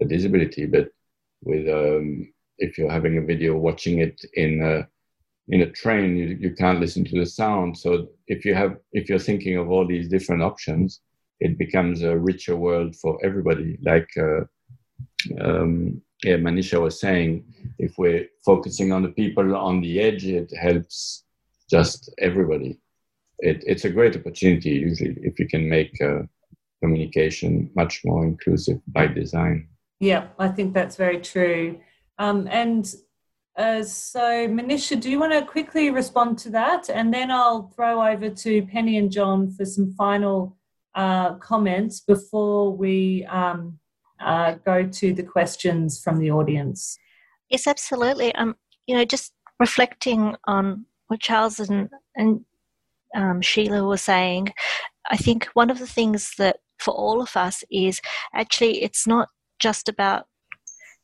a 0.00 0.04
disability, 0.04 0.66
but 0.66 0.88
with 1.44 1.68
um, 1.68 2.32
if 2.58 2.76
you're 2.76 2.90
having 2.90 3.18
a 3.18 3.22
video, 3.22 3.56
watching 3.56 4.00
it 4.00 4.20
in 4.34 4.62
a 4.62 4.86
in 5.48 5.62
a 5.62 5.70
train, 5.70 6.16
you, 6.16 6.36
you 6.40 6.54
can't 6.54 6.80
listen 6.80 7.04
to 7.04 7.18
the 7.18 7.26
sound. 7.26 7.78
So 7.78 8.08
if 8.26 8.44
you 8.44 8.54
have 8.54 8.76
if 8.92 9.08
you're 9.08 9.18
thinking 9.18 9.56
of 9.56 9.70
all 9.70 9.86
these 9.86 10.08
different 10.08 10.42
options, 10.42 11.00
it 11.40 11.56
becomes 11.56 12.02
a 12.02 12.18
richer 12.18 12.56
world 12.56 12.96
for 12.96 13.18
everybody. 13.24 13.78
Like 13.82 14.10
uh, 14.18 14.42
um, 15.40 16.02
yeah, 16.24 16.36
Manisha 16.36 16.80
was 16.80 17.00
saying, 17.00 17.44
if 17.78 17.96
we're 17.96 18.26
focusing 18.44 18.92
on 18.92 19.02
the 19.02 19.10
people 19.10 19.56
on 19.56 19.80
the 19.80 20.00
edge, 20.00 20.24
it 20.24 20.52
helps 20.56 21.24
just 21.70 22.12
everybody 22.18 22.78
it, 23.42 23.62
it's 23.66 23.84
a 23.84 23.90
great 23.90 24.16
opportunity 24.16 24.70
usually 24.70 25.16
if 25.22 25.38
you 25.38 25.46
can 25.48 25.68
make 25.68 26.00
uh, 26.00 26.22
communication 26.80 27.70
much 27.74 28.00
more 28.04 28.24
inclusive 28.24 28.78
by 28.88 29.06
design. 29.06 29.68
Yeah, 30.00 30.28
I 30.38 30.48
think 30.48 30.74
that's 30.74 30.96
very 30.96 31.20
true. 31.20 31.78
Um, 32.18 32.48
and 32.50 32.92
uh, 33.56 33.82
so, 33.82 34.48
Manisha, 34.48 34.98
do 34.98 35.10
you 35.10 35.20
want 35.20 35.32
to 35.32 35.44
quickly 35.44 35.90
respond 35.90 36.38
to 36.38 36.50
that? 36.50 36.88
And 36.88 37.12
then 37.12 37.30
I'll 37.30 37.68
throw 37.76 38.04
over 38.04 38.30
to 38.30 38.62
Penny 38.66 38.96
and 38.96 39.10
John 39.10 39.50
for 39.50 39.64
some 39.64 39.92
final 39.92 40.56
uh, 40.94 41.34
comments 41.34 42.00
before 42.00 42.74
we 42.76 43.24
um, 43.26 43.78
uh, 44.20 44.54
go 44.64 44.86
to 44.86 45.12
the 45.12 45.22
questions 45.22 46.00
from 46.02 46.18
the 46.18 46.30
audience. 46.30 46.96
Yes, 47.48 47.66
absolutely. 47.66 48.34
Um, 48.34 48.56
you 48.86 48.96
know, 48.96 49.04
just 49.04 49.32
reflecting 49.60 50.34
on 50.46 50.86
what 51.08 51.20
Charles 51.20 51.60
and, 51.60 51.88
and 52.16 52.44
um, 53.14 53.40
Sheelagh 53.40 53.88
was 53.88 54.02
saying, 54.02 54.52
I 55.10 55.16
think 55.16 55.46
one 55.54 55.70
of 55.70 55.78
the 55.78 55.86
things 55.86 56.32
that 56.38 56.58
for 56.78 56.92
all 56.94 57.22
of 57.22 57.36
us 57.36 57.64
is 57.70 58.00
actually 58.34 58.82
it's 58.82 59.06
not 59.06 59.28
just 59.58 59.88
about 59.88 60.26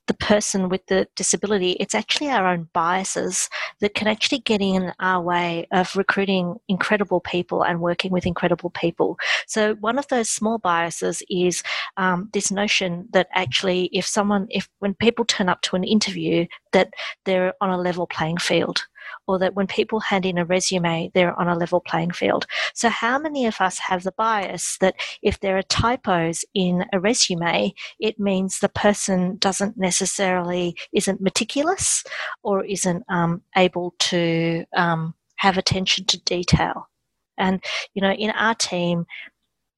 the 0.08 0.14
person 0.14 0.68
with 0.68 0.84
the 0.86 1.06
disability, 1.14 1.72
it's 1.72 1.94
actually 1.94 2.30
our 2.30 2.48
own 2.48 2.68
biases 2.72 3.48
that 3.80 3.94
can 3.94 4.08
actually 4.08 4.38
get 4.38 4.60
in 4.60 4.92
our 4.98 5.22
way 5.22 5.68
of 5.70 5.94
recruiting 5.94 6.56
incredible 6.66 7.20
people 7.20 7.62
and 7.62 7.80
working 7.80 8.10
with 8.10 8.26
incredible 8.26 8.70
people. 8.70 9.18
So, 9.46 9.74
one 9.74 9.98
of 9.98 10.08
those 10.08 10.28
small 10.28 10.58
biases 10.58 11.22
is 11.28 11.62
um, 11.98 12.30
this 12.32 12.50
notion 12.50 13.06
that 13.12 13.28
actually, 13.34 13.90
if 13.92 14.06
someone, 14.06 14.46
if 14.50 14.68
when 14.80 14.94
people 14.94 15.24
turn 15.26 15.48
up 15.48 15.60
to 15.62 15.76
an 15.76 15.84
interview, 15.84 16.46
that 16.72 16.92
they're 17.24 17.52
on 17.60 17.70
a 17.70 17.78
level 17.78 18.06
playing 18.06 18.38
field 18.38 18.86
or 19.26 19.38
that 19.38 19.54
when 19.54 19.66
people 19.66 20.00
hand 20.00 20.26
in 20.26 20.38
a 20.38 20.44
resume, 20.44 21.10
they're 21.14 21.38
on 21.38 21.48
a 21.48 21.56
level 21.56 21.80
playing 21.80 22.12
field. 22.12 22.46
So, 22.74 22.88
how 22.88 23.18
many 23.18 23.46
of 23.46 23.60
us 23.60 23.78
have 23.78 24.02
the 24.02 24.12
bias 24.12 24.78
that 24.80 24.96
if 25.22 25.40
there 25.40 25.56
are 25.56 25.62
typos 25.62 26.44
in 26.54 26.84
a 26.92 27.00
resume, 27.00 27.74
it 28.00 28.18
means 28.18 28.58
the 28.58 28.68
person 28.68 29.36
doesn't 29.36 29.76
necessarily 29.76 30.76
isn't 30.92 31.20
meticulous 31.20 32.04
or 32.42 32.64
isn't 32.64 33.04
um, 33.08 33.42
able 33.56 33.94
to 33.98 34.64
um, 34.76 35.14
have 35.36 35.58
attention 35.58 36.04
to 36.06 36.22
detail? 36.22 36.88
And 37.36 37.62
you 37.94 38.02
know, 38.02 38.12
in 38.12 38.30
our 38.30 38.54
team, 38.54 39.06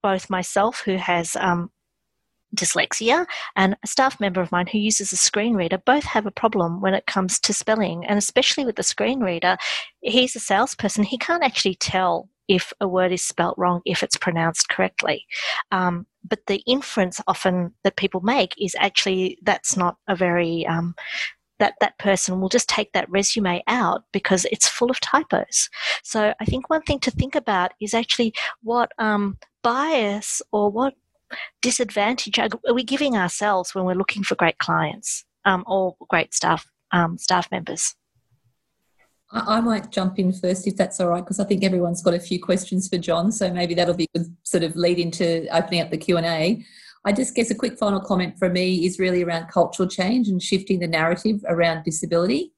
both 0.03 0.31
myself, 0.31 0.83
who 0.85 0.97
has 0.97 1.37
um, 1.37 1.71
dyslexia 2.55 3.27
and 3.57 3.77
a 3.83 3.87
staff 3.87 4.19
member 4.21 4.41
of 4.41 4.51
mine 4.51 4.67
who 4.67 4.79
uses 4.79 5.13
a 5.13 5.17
screen 5.17 5.55
reader 5.55 5.79
both 5.79 6.05
have 6.05 6.27
a 6.27 6.31
problem 6.31 6.81
when 6.81 6.95
it 6.95 7.07
comes 7.07 7.39
to 7.39 7.53
spelling 7.53 8.05
and 8.07 8.19
especially 8.19 8.65
with 8.65 8.77
the 8.77 8.83
screen 8.83 9.21
reader 9.21 9.57
he's 10.01 10.35
a 10.35 10.41
salesperson 10.41 11.05
he 11.05 11.19
can't 11.19 11.45
actually 11.45 11.75
tell 11.75 12.29
if 12.49 12.73
a 12.81 12.89
word 12.89 13.13
is 13.13 13.23
spelt 13.23 13.57
wrong 13.57 13.81
if 13.85 14.03
it's 14.03 14.17
pronounced 14.17 14.69
correctly 14.69 15.25
um, 15.71 16.07
but 16.29 16.41
the 16.47 16.63
inference 16.67 17.21
often 17.27 17.73
that 17.85 17.97
people 17.97 18.21
make 18.21 18.55
is 18.59 18.75
actually 18.79 19.39
that's 19.43 19.77
not 19.77 19.97
a 20.09 20.17
very 20.17 20.67
um, 20.67 20.95
that 21.61 21.75
that 21.81 21.99
person 21.99 22.41
will 22.41 22.49
just 22.49 22.69
take 22.69 22.93
that 22.93 23.09
resume 23.09 23.63
out 23.69 24.03
because 24.13 24.47
it's 24.51 24.67
full 24.67 24.91
of 24.91 24.99
typos. 25.01 25.69
So 26.03 26.35
I 26.41 26.45
think 26.47 26.69
one 26.69 26.83
thing 26.83 26.99
to 27.01 27.11
think 27.11 27.37
about 27.37 27.73
is 27.81 27.95
actually 27.95 28.35
what 28.63 28.91
um, 28.99 29.39
bias 29.63 30.43
or 30.53 30.71
what 30.71 30.95
disadvantage 31.63 32.39
are 32.39 32.75
we 32.75 32.85
giving 32.85 33.17
ourselves 33.17 33.75
when 33.75 33.85
we're 33.85 33.95
looking 33.95 34.23
for 34.23 34.35
great 34.35 34.59
clients 34.59 35.25
um, 35.45 35.65
or 35.67 35.97
great 36.09 36.35
staff 36.35 36.67
um, 36.93 37.19
staff 37.19 37.51
members? 37.51 37.95
I 39.33 39.61
might 39.61 39.93
jump 39.93 40.19
in 40.19 40.33
first 40.33 40.67
if 40.67 40.77
that's 40.77 40.99
all 40.99 41.09
right, 41.09 41.23
because 41.23 41.39
I 41.39 41.45
think 41.45 41.63
everyone's 41.63 42.03
got 42.03 42.15
a 42.15 42.21
few 42.21 42.43
questions 42.43 42.89
for 42.89 42.99
John, 42.99 43.31
so 43.31 43.53
maybe 43.53 43.75
that'll 43.75 43.95
be 43.95 44.09
good 44.15 44.27
sort 44.43 44.65
of 44.65 44.75
lead 44.75 44.99
into 44.99 45.47
opening 45.57 45.83
up 45.83 45.91
the 45.91 45.99
Q 45.99 46.17
and 46.17 46.27
A. 46.27 46.65
I 47.05 47.13
just 47.13 47.35
guess 47.35 47.51
a 47.51 47.55
quick 47.55 47.79
final 47.79 48.01
comment 48.01 48.39
from 48.39 48.55
me 48.55 48.85
is 48.85 48.99
really 48.99 49.23
around 49.23 49.47
cultural 49.49 49.89
change 49.89 50.29
and 50.29 50.43
shifting 50.43 50.81
the 50.81 50.89
narrative 50.89 51.41
around 51.49 51.85
disability. 51.85 52.53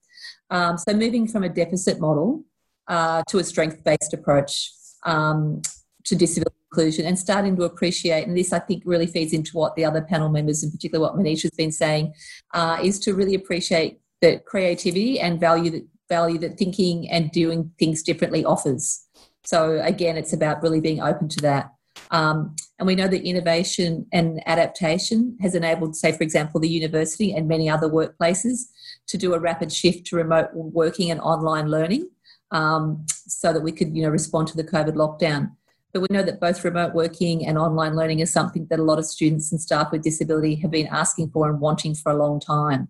Um, 0.50 0.78
so 0.78 0.94
moving 0.94 1.28
from 1.28 1.44
a 1.44 1.48
deficit 1.48 2.00
model 2.00 2.42
uh, 2.88 3.22
to 3.28 3.38
a 3.38 3.44
strength-based 3.44 4.14
approach 4.14 4.72
um, 5.04 5.60
to 6.04 6.16
disability 6.16 6.56
inclusion 6.72 7.04
and 7.04 7.18
starting 7.18 7.54
to 7.56 7.64
appreciate, 7.64 8.26
and 8.26 8.36
this 8.36 8.52
I 8.52 8.58
think 8.58 8.82
really 8.86 9.06
feeds 9.06 9.32
into 9.32 9.56
what 9.56 9.76
the 9.76 9.84
other 9.84 10.00
panel 10.00 10.28
members, 10.28 10.62
in 10.62 10.70
particular 10.70 11.00
what 11.04 11.16
Manisha 11.18 11.42
has 11.42 11.50
been 11.52 11.72
saying, 11.72 12.14
uh, 12.54 12.78
is 12.82 12.98
to 13.00 13.14
really 13.14 13.34
appreciate 13.34 14.00
the 14.20 14.40
creativity 14.46 15.20
and 15.20 15.38
value 15.38 15.70
that 15.70 15.86
value 16.08 16.38
that 16.38 16.58
thinking 16.58 17.10
and 17.10 17.30
doing 17.30 17.70
things 17.78 18.02
differently 18.02 18.44
offers. 18.44 19.06
So 19.44 19.80
again, 19.82 20.16
it's 20.16 20.32
about 20.32 20.62
really 20.62 20.80
being 20.80 21.00
open 21.00 21.28
to 21.28 21.40
that. 21.42 21.72
Um, 22.10 22.54
and 22.78 22.86
we 22.86 22.94
know 22.94 23.08
that 23.08 23.22
innovation 23.22 24.06
and 24.12 24.42
adaptation 24.46 25.36
has 25.40 25.54
enabled, 25.54 25.96
say, 25.96 26.12
for 26.12 26.22
example, 26.22 26.60
the 26.60 26.68
university 26.68 27.32
and 27.34 27.48
many 27.48 27.68
other 27.68 27.88
workplaces 27.88 28.64
to 29.08 29.16
do 29.16 29.34
a 29.34 29.38
rapid 29.38 29.72
shift 29.72 30.06
to 30.06 30.16
remote 30.16 30.50
working 30.52 31.10
and 31.10 31.20
online 31.20 31.68
learning 31.68 32.08
um, 32.50 33.04
so 33.08 33.52
that 33.52 33.62
we 33.62 33.72
could, 33.72 33.96
you 33.96 34.02
know, 34.02 34.10
respond 34.10 34.48
to 34.48 34.56
the 34.56 34.64
COVID 34.64 34.94
lockdown. 34.94 35.52
But 35.92 36.00
we 36.00 36.08
know 36.10 36.22
that 36.22 36.40
both 36.40 36.64
remote 36.64 36.94
working 36.94 37.46
and 37.46 37.58
online 37.58 37.94
learning 37.94 38.20
is 38.20 38.32
something 38.32 38.66
that 38.70 38.78
a 38.78 38.82
lot 38.82 38.98
of 38.98 39.04
students 39.04 39.52
and 39.52 39.60
staff 39.60 39.92
with 39.92 40.02
disability 40.02 40.54
have 40.56 40.70
been 40.70 40.86
asking 40.86 41.30
for 41.30 41.50
and 41.50 41.60
wanting 41.60 41.94
for 41.94 42.10
a 42.10 42.16
long 42.16 42.40
time. 42.40 42.88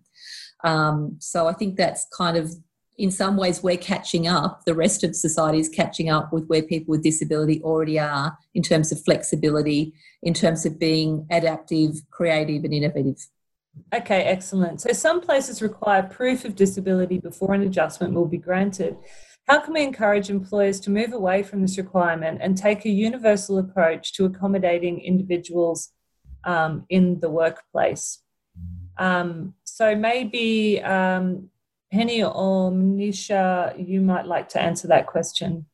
Um, 0.63 1.17
so 1.19 1.47
I 1.47 1.53
think 1.53 1.75
that's 1.75 2.07
kind 2.17 2.37
of, 2.37 2.53
in 2.97 3.11
some 3.11 3.35
ways, 3.35 3.61
we're 3.61 3.75
catching 3.75 4.27
up. 4.27 4.63
The 4.65 4.75
rest 4.75 5.03
of 5.03 5.15
society 5.15 5.59
is 5.59 5.67
catching 5.67 6.09
up 6.09 6.31
with 6.31 6.45
where 6.45 6.61
people 6.61 6.91
with 6.91 7.03
disability 7.03 7.61
already 7.61 7.99
are 7.99 8.37
in 8.53 8.63
terms 8.63 8.91
of 8.91 9.03
flexibility, 9.03 9.93
in 10.21 10.33
terms 10.33 10.65
of 10.65 10.79
being 10.79 11.27
adaptive, 11.29 11.95
creative, 12.11 12.63
and 12.63 12.73
innovative. 12.73 13.27
Okay, 13.93 14.21
excellent. 14.23 14.79
So 14.81 14.93
some 14.93 15.19
places 15.19 15.61
require 15.61 16.03
proof 16.03 16.45
of 16.45 16.55
disability 16.55 17.17
before 17.17 17.53
an 17.55 17.63
adjustment 17.63 18.13
will 18.13 18.27
be 18.27 18.37
granted. 18.37 18.95
How 19.47 19.59
can 19.59 19.73
we 19.73 19.83
encourage 19.83 20.29
employers 20.29 20.79
to 20.81 20.89
move 20.89 21.11
away 21.11 21.43
from 21.43 21.61
this 21.61 21.77
requirement 21.77 22.39
and 22.41 22.57
take 22.57 22.85
a 22.85 22.89
universal 22.89 23.57
approach 23.57 24.13
to 24.13 24.25
accommodating 24.25 25.01
individuals 25.01 25.89
um, 26.45 26.85
in 26.89 27.19
the 27.19 27.29
workplace? 27.29 28.19
Um, 28.97 29.55
so 29.63 29.95
maybe 29.95 30.81
um, 30.81 31.49
Penny 31.91 32.23
or 32.23 32.71
Nisha, 32.71 33.75
you 33.87 33.99
might 34.01 34.27
like 34.27 34.49
to 34.49 34.61
answer 34.61 34.87
that 34.87 35.07
question 35.07 35.65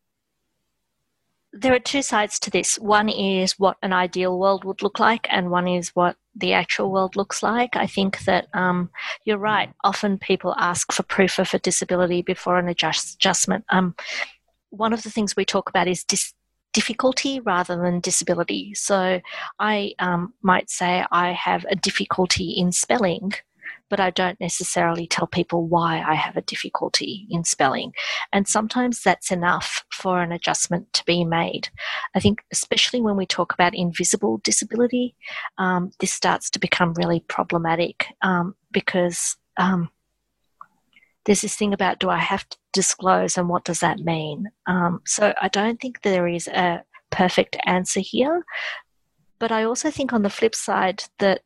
there 1.51 1.73
are 1.73 1.79
two 1.79 2.01
sides 2.01 2.39
to 2.39 2.51
this. 2.51 2.77
One 2.77 3.09
is 3.09 3.53
what 3.53 3.77
an 3.81 3.93
ideal 3.93 4.37
world 4.37 4.63
would 4.65 4.81
look 4.81 4.99
like, 4.99 5.27
and 5.29 5.49
one 5.49 5.67
is 5.67 5.89
what 5.89 6.15
the 6.35 6.53
actual 6.53 6.91
world 6.91 7.15
looks 7.15 7.41
like. 7.41 7.75
I 7.75 7.87
think 7.87 8.19
that 8.25 8.47
um, 8.53 8.89
you're 9.25 9.37
right. 9.37 9.71
Often 9.83 10.19
people 10.19 10.55
ask 10.57 10.91
for 10.91 11.03
proof 11.03 11.39
of 11.39 11.53
a 11.53 11.59
disability 11.59 12.21
before 12.21 12.59
an 12.59 12.67
adjust- 12.67 13.15
adjustment. 13.15 13.65
Um, 13.69 13.95
one 14.69 14.93
of 14.93 15.03
the 15.03 15.09
things 15.09 15.35
we 15.35 15.45
talk 15.45 15.69
about 15.69 15.87
is 15.87 16.03
dis- 16.03 16.33
difficulty 16.73 17.39
rather 17.39 17.75
than 17.81 17.99
disability. 17.99 18.73
So 18.75 19.19
I 19.57 19.93
um, 19.99 20.33
might 20.43 20.69
say 20.69 21.03
I 21.11 21.31
have 21.31 21.65
a 21.69 21.75
difficulty 21.75 22.51
in 22.51 22.71
spelling 22.71 23.33
but 23.89 23.99
I 23.99 24.09
don't 24.09 24.39
necessarily 24.39 25.07
tell 25.07 25.27
people 25.27 25.67
why 25.67 26.01
I 26.01 26.15
have 26.15 26.37
a 26.37 26.41
difficulty 26.41 27.27
in 27.29 27.43
spelling. 27.43 27.93
And 28.31 28.47
sometimes 28.47 29.01
that's 29.01 29.31
enough 29.31 29.83
for 29.91 30.21
an 30.21 30.31
adjustment 30.31 30.91
to 30.93 31.05
be 31.05 31.23
made. 31.23 31.69
I 32.15 32.19
think, 32.19 32.43
especially 32.51 33.01
when 33.01 33.17
we 33.17 33.25
talk 33.25 33.53
about 33.53 33.75
invisible 33.75 34.37
disability, 34.43 35.15
um, 35.57 35.91
this 35.99 36.13
starts 36.13 36.49
to 36.51 36.59
become 36.59 36.93
really 36.93 37.21
problematic 37.21 38.07
um, 38.21 38.55
because 38.71 39.37
um, 39.57 39.89
there's 41.25 41.41
this 41.41 41.55
thing 41.55 41.73
about 41.73 41.99
do 41.99 42.09
I 42.09 42.17
have 42.17 42.47
to 42.49 42.57
disclose 42.73 43.37
and 43.37 43.49
what 43.49 43.65
does 43.65 43.79
that 43.79 43.99
mean? 43.99 44.49
Um, 44.67 45.01
so 45.05 45.33
I 45.41 45.47
don't 45.47 45.79
think 45.79 46.01
there 46.01 46.27
is 46.27 46.47
a 46.47 46.83
perfect 47.11 47.57
answer 47.65 47.99
here. 47.99 48.45
But 49.39 49.51
I 49.51 49.63
also 49.63 49.89
think 49.89 50.11
on 50.11 50.21
the 50.21 50.29
flip 50.29 50.53
side 50.53 51.03
that 51.19 51.41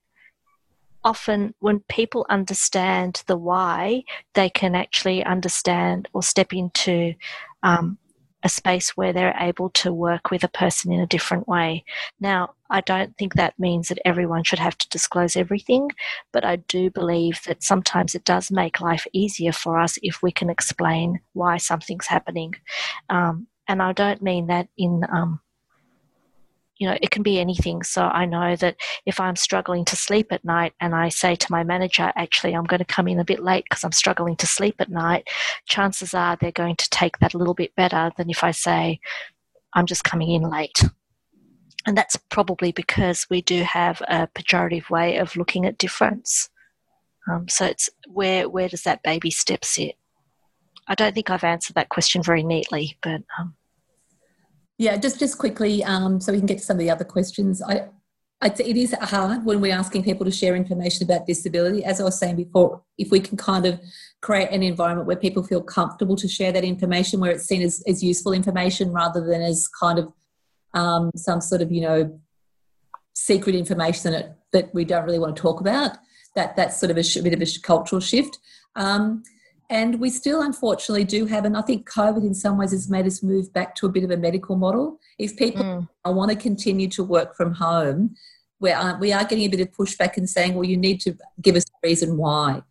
often 1.03 1.53
when 1.59 1.79
people 1.89 2.25
understand 2.29 3.23
the 3.27 3.37
why, 3.37 4.03
they 4.33 4.49
can 4.49 4.75
actually 4.75 5.23
understand 5.23 6.07
or 6.13 6.23
step 6.23 6.53
into 6.53 7.13
um, 7.63 7.97
a 8.43 8.49
space 8.49 8.89
where 8.97 9.13
they're 9.13 9.35
able 9.39 9.69
to 9.69 9.93
work 9.93 10.29
with 10.29 10.43
a 10.43 10.49
person 10.49 10.91
in 10.91 10.99
a 10.99 11.07
different 11.07 11.47
way. 11.47 11.83
Now, 12.19 12.55
I 12.69 12.81
don't 12.81 13.17
think 13.17 13.35
that 13.35 13.57
means 13.57 13.87
that 13.87 13.99
everyone 14.05 14.43
should 14.43 14.59
have 14.59 14.77
to 14.79 14.89
disclose 14.89 15.35
everything, 15.35 15.89
but 16.33 16.43
I 16.43 16.57
do 16.57 16.89
believe 16.89 17.41
that 17.47 17.63
sometimes 17.63 18.15
it 18.15 18.25
does 18.25 18.51
make 18.51 18.81
life 18.81 19.07
easier 19.13 19.53
for 19.53 19.79
us 19.79 19.97
if 20.03 20.21
we 20.21 20.31
can 20.31 20.49
explain 20.49 21.21
why 21.33 21.57
something's 21.57 22.07
happening. 22.07 22.55
Um, 23.09 23.47
and 23.67 23.81
I 23.81 23.93
don't 23.93 24.21
mean 24.21 24.47
that 24.47 24.67
in 24.77 25.03
um, 25.11 25.39
you 26.83 26.89
know, 26.89 26.97
it 27.01 27.11
can 27.11 27.23
be 27.23 27.39
anything. 27.39 27.81
So 27.81 28.01
I 28.01 28.25
know 28.25 28.57
that 28.57 28.75
if 29.05 29.17
I'm 29.17 29.37
struggling 29.37 29.85
to 29.85 29.95
sleep 29.95 30.33
at 30.33 30.43
night 30.43 30.73
and 30.81 30.93
I 30.93 31.07
say 31.07 31.33
to 31.33 31.47
my 31.49 31.63
manager, 31.63 32.11
actually, 32.17 32.53
I'm 32.53 32.65
going 32.65 32.79
to 32.79 32.85
come 32.85 33.07
in 33.07 33.21
a 33.21 33.23
bit 33.23 33.41
late 33.41 33.63
because 33.63 33.85
I'm 33.85 33.93
struggling 33.93 34.35
to 34.35 34.45
sleep 34.45 34.75
at 34.79 34.89
night, 34.89 35.29
chances 35.65 36.13
are 36.13 36.35
they're 36.35 36.51
going 36.51 36.75
to 36.75 36.89
take 36.89 37.19
that 37.19 37.35
a 37.35 37.37
little 37.37 37.53
bit 37.53 37.73
better 37.77 38.11
than 38.17 38.29
if 38.29 38.43
I 38.43 38.51
say, 38.51 38.99
I'm 39.73 39.85
just 39.85 40.03
coming 40.03 40.29
in 40.29 40.41
late. 40.41 40.83
And 41.85 41.97
that's 41.97 42.17
probably 42.17 42.73
because 42.73 43.27
we 43.29 43.41
do 43.41 43.63
have 43.63 44.01
a 44.09 44.27
pejorative 44.35 44.89
way 44.89 45.15
of 45.19 45.37
looking 45.37 45.65
at 45.65 45.77
difference. 45.77 46.49
Um, 47.31 47.47
so 47.47 47.63
it's 47.63 47.89
where 48.09 48.49
where 48.49 48.67
does 48.67 48.83
that 48.83 49.03
baby 49.03 49.31
step 49.31 49.63
sit? 49.63 49.95
I 50.89 50.95
don't 50.95 51.15
think 51.15 51.29
I've 51.29 51.45
answered 51.45 51.75
that 51.75 51.87
question 51.87 52.21
very 52.21 52.43
neatly, 52.43 52.97
but 53.01 53.21
um, 53.39 53.55
yeah, 54.83 54.97
just 54.97 55.17
just 55.19 55.37
quickly, 55.37 55.83
um, 55.83 56.19
so 56.19 56.31
we 56.31 56.39
can 56.39 56.47
get 56.47 56.59
to 56.59 56.63
some 56.63 56.75
of 56.75 56.79
the 56.79 56.91
other 56.95 57.05
questions. 57.05 57.61
I, 57.61 57.87
it 58.43 58.75
is 58.75 58.93
hard 58.99 59.45
when 59.45 59.61
we're 59.61 59.73
asking 59.73 60.03
people 60.03 60.25
to 60.25 60.31
share 60.31 60.55
information 60.55 61.05
about 61.05 61.25
disability. 61.25 61.85
As 61.85 62.01
I 62.01 62.03
was 62.03 62.19
saying 62.19 62.35
before, 62.35 62.83
if 62.97 63.09
we 63.09 63.21
can 63.21 63.37
kind 63.37 63.65
of 63.65 63.79
create 64.21 64.49
an 64.51 64.61
environment 64.61 65.07
where 65.07 65.15
people 65.15 65.43
feel 65.43 65.61
comfortable 65.61 66.17
to 66.17 66.27
share 66.27 66.51
that 66.51 66.65
information, 66.65 67.21
where 67.21 67.31
it's 67.31 67.45
seen 67.45 67.61
as, 67.61 67.81
as 67.87 68.03
useful 68.03 68.33
information 68.33 68.91
rather 68.91 69.21
than 69.25 69.41
as 69.41 69.69
kind 69.79 69.97
of 69.97 70.11
um, 70.73 71.09
some 71.15 71.39
sort 71.39 71.61
of, 71.61 71.71
you 71.71 71.81
know, 71.81 72.19
secret 73.13 73.55
information 73.55 74.11
that, 74.11 74.37
that 74.51 74.73
we 74.73 74.83
don't 74.83 75.05
really 75.05 75.19
want 75.19 75.35
to 75.37 75.41
talk 75.41 75.61
about, 75.61 75.91
that 76.35 76.57
that's 76.57 76.77
sort 76.77 76.91
of 76.91 76.97
a, 76.97 77.03
sh- 77.03 77.21
bit 77.21 77.33
of 77.33 77.41
a 77.41 77.47
cultural 77.61 78.01
shift. 78.01 78.39
Um, 78.75 79.23
and 79.69 79.99
we 79.99 80.09
still, 80.09 80.41
unfortunately, 80.41 81.03
do 81.03 81.25
have, 81.25 81.45
and 81.45 81.57
I 81.57 81.61
think 81.61 81.89
COVID 81.89 82.25
in 82.25 82.33
some 82.33 82.57
ways 82.57 82.71
has 82.71 82.89
made 82.89 83.05
us 83.05 83.23
move 83.23 83.51
back 83.53 83.75
to 83.75 83.85
a 83.85 83.89
bit 83.89 84.03
of 84.03 84.11
a 84.11 84.17
medical 84.17 84.55
model. 84.55 84.99
If 85.17 85.37
people 85.37 85.63
mm. 85.63 86.13
want 86.13 86.31
to 86.31 86.37
continue 86.37 86.87
to 86.89 87.03
work 87.03 87.35
from 87.35 87.53
home, 87.53 88.15
where 88.59 88.97
we 88.99 89.11
are 89.11 89.25
getting 89.25 89.45
a 89.45 89.49
bit 89.49 89.59
of 89.59 89.71
pushback 89.71 90.15
and 90.15 90.29
saying, 90.29 90.53
well, 90.53 90.63
you 90.63 90.77
need 90.77 91.01
to 91.01 91.17
give 91.41 91.55
us 91.55 91.65
a 91.65 91.87
reason 91.87 92.17
why. 92.17 92.61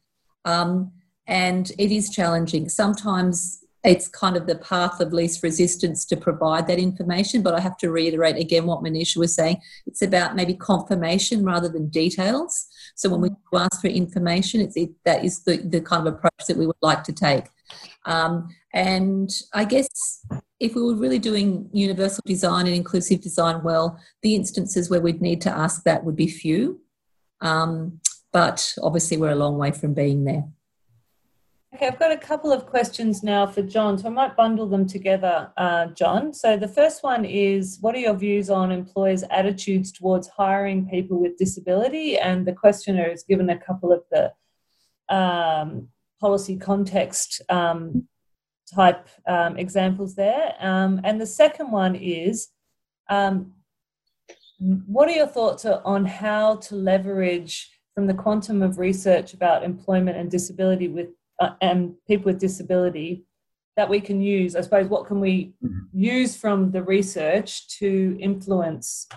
Um, 0.44 0.90
and 1.26 1.70
it 1.78 1.92
is 1.92 2.08
challenging. 2.08 2.68
Sometimes 2.68 3.62
it's 3.84 4.08
kind 4.08 4.36
of 4.36 4.46
the 4.46 4.56
path 4.56 5.00
of 5.00 5.12
least 5.12 5.42
resistance 5.42 6.04
to 6.06 6.16
provide 6.16 6.66
that 6.68 6.78
information. 6.78 7.42
But 7.42 7.54
I 7.54 7.60
have 7.60 7.76
to 7.78 7.90
reiterate 7.90 8.36
again 8.36 8.66
what 8.66 8.82
Manisha 8.82 9.16
was 9.18 9.34
saying. 9.34 9.60
It's 9.86 10.02
about 10.02 10.36
maybe 10.36 10.54
confirmation 10.54 11.44
rather 11.44 11.68
than 11.68 11.88
details. 11.88 12.68
So 12.94 13.08
when 13.08 13.20
we 13.20 13.30
ask 13.58 13.80
for 13.80 13.88
information, 13.88 14.60
it's 14.60 14.76
it, 14.76 14.90
that 15.04 15.24
is 15.24 15.44
the, 15.44 15.56
the 15.58 15.80
kind 15.80 16.06
of 16.06 16.14
approach 16.14 16.46
that 16.48 16.56
we 16.56 16.66
would 16.66 16.76
like 16.82 17.04
to 17.04 17.12
take. 17.12 17.44
Um, 18.04 18.48
and 18.74 19.30
I 19.54 19.64
guess 19.64 20.24
if 20.60 20.74
we 20.74 20.82
were 20.82 20.94
really 20.94 21.18
doing 21.18 21.68
universal 21.72 22.22
design 22.26 22.66
and 22.66 22.74
inclusive 22.74 23.20
design 23.20 23.62
well, 23.62 23.98
the 24.22 24.34
instances 24.34 24.90
where 24.90 25.00
we'd 25.00 25.22
need 25.22 25.40
to 25.42 25.50
ask 25.50 25.84
that 25.84 26.04
would 26.04 26.16
be 26.16 26.28
few. 26.28 26.80
Um, 27.40 28.00
but 28.32 28.74
obviously, 28.82 29.16
we're 29.16 29.30
a 29.30 29.36
long 29.36 29.58
way 29.58 29.72
from 29.72 29.94
being 29.94 30.24
there. 30.24 30.44
Okay, 31.74 31.86
I've 31.86 31.98
got 31.98 32.12
a 32.12 32.18
couple 32.18 32.52
of 32.52 32.66
questions 32.66 33.22
now 33.22 33.46
for 33.46 33.62
John, 33.62 33.96
so 33.96 34.06
I 34.06 34.10
might 34.10 34.36
bundle 34.36 34.68
them 34.68 34.86
together, 34.86 35.50
uh, 35.56 35.86
John. 35.86 36.34
So 36.34 36.54
the 36.54 36.68
first 36.68 37.02
one 37.02 37.24
is 37.24 37.78
What 37.80 37.94
are 37.94 37.98
your 37.98 38.14
views 38.14 38.50
on 38.50 38.70
employers' 38.70 39.24
attitudes 39.30 39.90
towards 39.90 40.28
hiring 40.28 40.86
people 40.86 41.18
with 41.18 41.38
disability? 41.38 42.18
And 42.18 42.46
the 42.46 42.52
questioner 42.52 43.08
has 43.08 43.22
given 43.22 43.48
a 43.48 43.58
couple 43.58 43.90
of 43.90 44.02
the 44.10 44.34
um, 45.08 45.88
policy 46.20 46.58
context 46.58 47.40
um, 47.48 48.06
type 48.74 49.08
um, 49.26 49.56
examples 49.56 50.14
there. 50.14 50.54
Um, 50.60 51.00
and 51.04 51.18
the 51.18 51.26
second 51.26 51.70
one 51.70 51.94
is 51.94 52.48
um, 53.08 53.54
What 54.58 55.08
are 55.08 55.12
your 55.12 55.26
thoughts 55.26 55.64
on 55.64 56.04
how 56.04 56.56
to 56.56 56.74
leverage 56.74 57.70
from 57.94 58.08
the 58.08 58.14
quantum 58.14 58.60
of 58.60 58.78
research 58.78 59.32
about 59.32 59.64
employment 59.64 60.18
and 60.18 60.30
disability 60.30 60.88
with 60.88 61.08
uh, 61.40 61.50
and 61.60 61.94
people 62.06 62.26
with 62.26 62.40
disability 62.40 63.24
that 63.76 63.88
we 63.88 64.00
can 64.00 64.20
use? 64.20 64.56
I 64.56 64.60
suppose 64.60 64.88
what 64.88 65.06
can 65.06 65.20
we 65.20 65.54
mm-hmm. 65.64 65.78
use 65.92 66.36
from 66.36 66.70
the 66.70 66.82
research 66.82 67.68
to 67.78 68.16
influence 68.20 69.08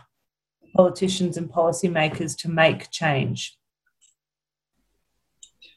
politicians 0.76 1.38
and 1.38 1.50
policymakers 1.52 2.38
to 2.40 2.50
make 2.50 2.92
change? 2.92 3.58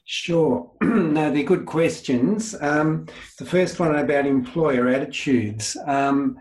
Sure. 0.05 0.71
no, 0.81 1.31
they're 1.31 1.43
good 1.43 1.67
questions. 1.67 2.55
Um, 2.61 3.05
the 3.37 3.45
first 3.45 3.79
one 3.79 3.95
about 3.95 4.25
employer 4.25 4.87
attitudes. 4.87 5.77
Um, 5.85 6.35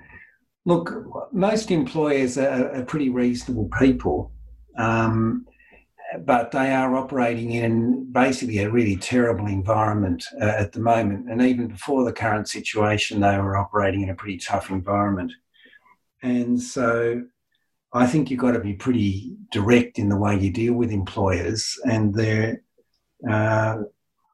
look, 0.64 0.92
most 1.32 1.70
employers 1.70 2.38
are, 2.38 2.74
are 2.74 2.84
pretty 2.84 3.11
reasonable 3.11 3.68
people. 3.78 4.32
Um, 4.78 5.44
but 6.20 6.50
they 6.50 6.72
are 6.72 6.96
operating 6.96 7.52
in 7.52 8.11
basically 8.11 8.59
a 8.59 8.70
really 8.70 8.96
terrible 8.96 9.46
environment 9.46 10.24
uh, 10.40 10.44
at 10.44 10.72
the 10.72 10.80
moment. 10.80 11.30
And 11.30 11.42
even 11.42 11.68
before 11.68 12.04
the 12.04 12.12
current 12.12 12.48
situation, 12.48 13.20
they 13.20 13.36
were 13.38 13.56
operating 13.56 14.02
in 14.02 14.11
a 14.11 14.14
pretty 14.14 14.38
tough 14.38 14.70
environment. 14.70 15.32
And 16.22 16.61
so 16.61 17.24
I 17.92 18.06
think 18.06 18.30
you've 18.30 18.40
got 18.40 18.52
to 18.52 18.61
be 18.61 18.74
pretty 18.74 19.36
direct 19.52 19.98
in 19.98 20.09
the 20.09 20.16
way 20.16 20.38
you 20.38 20.50
deal 20.50 20.74
with 20.74 20.90
employers. 20.90 21.78
And 21.84 22.14
uh, 22.18 23.76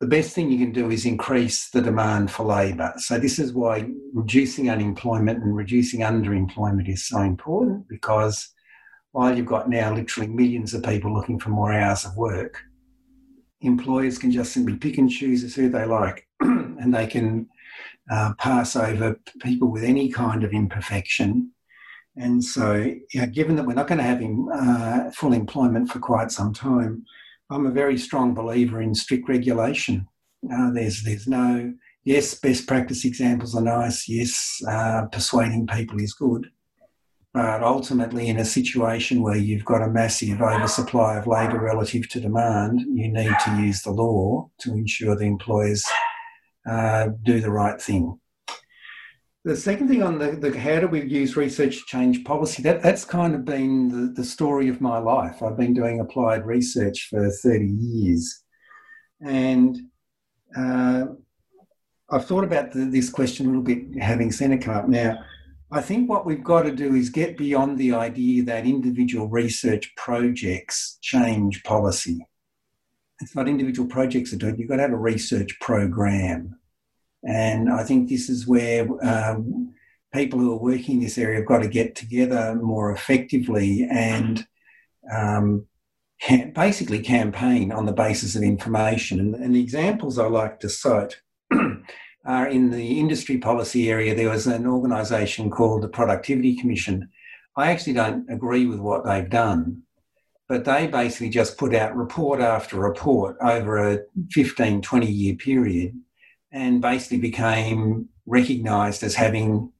the 0.01 0.07
best 0.07 0.35
thing 0.35 0.51
you 0.51 0.59
can 0.59 0.73
do 0.73 0.91
is 0.91 1.07
increase 1.07 1.71
the 1.71 1.83
demand 1.83 2.31
for 2.31 2.45
labour. 2.45 2.93
So, 2.99 3.19
this 3.19 3.39
is 3.39 3.53
why 3.53 3.89
reducing 4.13 4.71
unemployment 4.71 5.43
and 5.43 5.57
reducing 5.57 6.01
underemployment 6.01 6.89
is 6.89 7.07
so 7.07 7.21
important 7.21 7.89
because 7.89 8.54
while 9.15 9.37
you've 9.37 9.47
got 9.47 9.69
now 9.71 9.95
literally 9.95 10.29
millions 10.29 10.75
of 10.75 10.83
people 10.83 11.15
looking 11.15 11.39
for 11.39 11.51
more 11.51 11.73
hours 11.73 12.05
of 12.05 12.17
work, 12.17 12.61
employers 13.61 14.19
can 14.19 14.33
just 14.33 14.53
simply 14.53 14.77
pick 14.77 14.99
and 14.99 15.09
choose 15.09 15.55
who 15.55 15.69
they 15.69 15.85
like 15.85 16.27
and 16.41 16.93
they 16.93 17.07
can 17.07 17.49
uh, 18.11 18.33
pass 18.39 18.75
over 18.75 19.17
people 19.41 19.71
with 19.71 19.85
any 19.85 20.11
kind 20.11 20.43
of 20.43 20.53
imperfection. 20.53 21.49
And 22.17 22.43
so, 22.43 22.93
know, 23.15 23.27
given 23.27 23.55
that 23.55 23.65
we're 23.65 23.75
not 23.75 23.87
going 23.87 23.99
to 23.99 24.05
have 24.05 24.21
uh, 24.53 25.13
full 25.13 25.33
employment 25.33 25.91
for 25.91 26.01
quite 26.01 26.33
some 26.33 26.53
time, 26.53 27.05
I'm 27.51 27.67
a 27.67 27.71
very 27.71 27.97
strong 27.97 28.35
believer 28.35 28.83
in 28.83 28.97
strict 28.97 29.29
regulation. 29.29 30.09
Uh, 30.53 30.73
there's 30.73 31.05
there's 31.05 31.29
no 31.29 31.73
yes, 32.03 32.35
best 32.35 32.67
practice 32.67 33.05
examples 33.05 33.55
are 33.55 33.63
nice. 33.63 34.09
Yes, 34.09 34.61
uh, 34.69 35.07
persuading 35.13 35.69
people 35.69 36.01
is 36.01 36.15
good, 36.15 36.51
but 37.35 37.65
ultimately, 37.65 38.29
in 38.29 38.39
a 38.39 38.45
situation 38.45 39.21
where 39.21 39.37
you've 39.37 39.65
got 39.65 39.83
a 39.83 39.89
massive 39.89 40.41
oversupply 40.41 41.17
of 41.17 41.27
labour 41.27 41.61
relative 41.61 42.09
to 42.11 42.21
demand, 42.21 42.83
you 42.83 43.09
need 43.09 43.35
to 43.45 43.57
use 43.61 43.83
the 43.83 43.91
law 43.91 44.49
to 44.61 44.71
ensure 44.71 45.17
the 45.17 45.25
employers 45.25 45.85
uh, 46.71 47.09
do 47.25 47.41
the 47.41 47.51
right 47.51 47.83
thing. 47.83 48.21
The 49.45 49.57
second 49.57 49.89
thing 49.89 50.01
on 50.01 50.21
the, 50.21 50.31
the, 50.31 50.57
how 50.57 50.79
do 50.79 50.87
we 50.87 51.03
use 51.03 51.37
research 51.37 51.79
to 51.79 51.85
change 51.87 52.25
policy, 52.25 52.63
that, 52.63 52.83
that's 52.85 53.05
kind 53.05 53.35
of 53.35 53.45
been 53.45 53.89
the, 53.89 54.13
the 54.13 54.25
story 54.25 54.69
of 54.69 54.81
my 54.81 54.99
life. 54.99 55.43
I've 55.43 55.57
been 55.57 55.75
doing 55.75 55.99
applied 55.99 56.47
research 56.47 57.09
for 57.11 57.29
30 57.29 57.67
years. 57.67 58.45
And 59.21 59.77
uh, 60.57 61.07
I've 62.09 62.27
thought 62.27 62.45
about 62.45 62.71
the, 62.71 62.85
this 62.85 63.11
question 63.11 63.47
a 63.47 63.49
little 63.49 63.65
bit, 63.65 64.01
having 64.01 64.31
Seneca 64.31 64.67
come 64.67 64.77
up 64.77 64.89
now 64.89 65.19
I 65.75 65.81
think 65.81 66.09
what 66.09 66.25
we've 66.25 66.45
got 66.45 66.63
to 66.63 66.71
do 66.71 66.95
is 66.95 67.11
get 67.11 67.37
beyond 67.37 67.79
the 67.79 67.95
idea 67.95 68.45
that 68.45 68.65
individual 68.65 69.29
research 69.29 69.93
projects 69.97 70.99
change 71.03 71.65
policy. 71.65 72.25
it's 73.21 73.35
not 73.35 73.49
individual 73.49 73.89
projects 73.89 74.31
that 74.31 74.39
do 74.39 74.49
it. 74.49 74.59
You've 74.59 74.69
got 74.69 74.77
to 74.77 74.83
have 74.83 74.93
a 74.93 74.97
research 74.97 75.59
program, 75.61 76.61
and 77.25 77.69
I 77.69 77.83
think 77.83 78.09
this 78.09 78.29
is 78.29 78.47
where 78.47 78.87
um, 79.05 79.75
people 80.13 80.39
who 80.39 80.53
are 80.53 80.63
working 80.63 80.97
in 80.97 81.01
this 81.01 81.19
area 81.19 81.39
have 81.39 81.49
got 81.49 81.63
to 81.63 81.69
get 81.69 81.97
together 81.97 82.55
more 82.55 82.93
effectively 82.93 83.85
and 83.91 84.47
um, 85.13 85.67
basically 86.55 87.01
campaign 87.01 87.73
on 87.73 87.87
the 87.87 87.93
basis 87.93 88.37
of 88.37 88.43
information. 88.43 89.19
And, 89.19 89.35
and 89.35 89.55
the 89.57 89.61
examples 89.61 90.21
I 90.21 90.27
like 90.27 90.61
to 90.61 90.69
cite 90.69 91.17
are 92.25 92.49
in 92.49 92.71
the 92.71 92.99
industry 92.99 93.39
policy 93.39 93.91
area. 93.91 94.15
There 94.15 94.31
was 94.31 94.47
an 94.47 94.67
organisation 94.67 95.51
called 95.51 95.83
the 95.83 95.89
Productivity 95.89 96.57
Commission. 96.57 97.09
I 97.57 97.71
actually 97.71 97.93
don't 97.93 98.29
agree 98.31 98.67
with 98.67 98.81
what 98.81 99.05
they've 99.05 99.29
done, 99.29 99.83
but 100.49 100.65
they 100.65 100.87
basically 100.87 101.29
just 101.29 101.59
put 101.59 101.75
out 101.75 101.97
report 101.97 102.41
after 102.41 102.79
report 102.79 103.37
over 103.41 103.93
a 103.93 103.99
15, 104.33 104.83
20 104.83 105.07
year 105.07 105.37
period 105.37 105.95
and 106.53 106.81
basically 106.81 107.19
became 107.19 108.09
recognised 108.27 109.03
as 109.03 109.15
having 109.15 109.71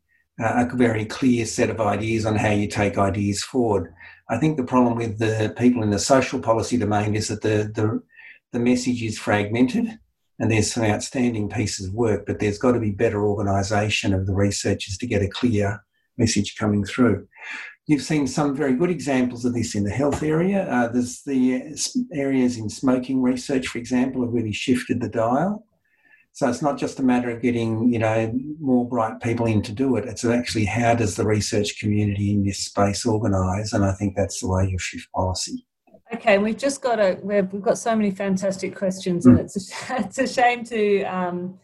uh, 0.43 0.67
a 0.71 0.77
very 0.77 1.05
clear 1.07 1.47
set 1.47 1.71
of 1.71 1.81
ideas 1.81 2.27
on 2.27 2.37
how 2.37 2.51
you 2.51 2.67
take 2.67 2.99
ideas 2.99 3.43
forward. 3.43 3.95
I 4.29 4.39
think 4.39 4.57
the 4.57 4.65
problem 4.65 4.97
with 4.97 5.19
the 5.19 5.55
people 5.57 5.83
in 5.83 5.91
the 5.91 5.99
social 5.99 6.41
policy 6.41 6.77
domain 6.77 7.15
is 7.15 7.29
that 7.29 7.43
the, 7.43 7.71
the, 7.75 8.03
the 8.53 8.59
message 8.59 9.03
is 9.03 9.19
fragmented 9.19 9.99
and 10.39 10.51
there's 10.51 10.73
some 10.73 10.85
outstanding 10.85 11.49
pieces 11.49 11.89
of 11.89 11.95
work, 11.95 12.27
but 12.27 12.39
there's 12.41 12.59
got 12.59 12.73
to 12.73 12.81
be 12.81 12.91
better 12.91 13.25
organisation 13.25 14.13
of 14.13 14.27
the 14.27 14.35
researchers 14.35 14.99
to 14.99 15.07
get 15.07 15.23
a 15.23 15.29
clear 15.29 15.85
message 16.17 16.57
coming 16.57 16.85
through. 16.85 17.27
You've 17.87 18.03
seen 18.03 18.27
some 18.27 18.57
very 18.57 18.75
good 18.75 18.91
examples 18.91 19.45
of 19.45 19.55
this 19.55 19.75
in 19.75 19.85
the 19.85 19.91
health 19.91 20.23
area. 20.23 20.69
Uh, 20.71 20.89
there's 20.89 21.23
the 21.23 21.77
areas 22.13 22.57
in 22.57 22.71
smoking 22.71 23.21
research, 23.21 23.69
for 23.69 23.79
example, 23.79 24.23
have 24.23 24.33
really 24.33 24.53
shifted 24.53 25.01
the 25.01 25.09
dial. 25.09 25.67
So 26.33 26.49
it's 26.49 26.63
not 26.63 26.79
just 26.79 26.99
a 26.99 27.03
matter 27.03 27.31
of 27.31 27.43
getting, 27.43 27.93
you 27.93 27.99
know, 28.01 28.33
more 28.59 28.89
bright 28.89 29.21
people 29.21 29.47
in 29.47 29.63
to 29.63 29.73
do 29.73 29.95
it. 29.97 30.07
It's 30.07 30.25
actually 30.25 30.65
how 30.65 30.95
does 30.95 31.15
the 31.15 31.25
research 31.25 31.79
community 31.79 32.33
in 32.33 32.43
this 32.43 32.59
space 32.59 33.07
organise? 33.07 33.73
And 33.73 33.85
I 33.85 33.93
think 33.93 34.17
that's 34.17 34.41
the 34.41 34.49
way 34.49 34.67
you 34.69 34.79
shift 34.79 35.13
policy. 35.13 35.65
Okay, 36.15 36.39
we've 36.39 36.57
just 36.57 36.81
got 36.81 37.01
a 37.01 37.19
we've, 37.23 37.53
we've 37.53 37.63
got 37.63 37.77
so 37.77 37.97
many 37.97 38.13
fantastic 38.13 38.77
questions, 38.77 39.27
and 39.27 39.41
it's 39.41 39.57
a, 39.57 39.97
it's 39.99 40.19
a 40.19 40.29
shame 40.29 40.63
to 40.67 41.03
um, 41.03 41.59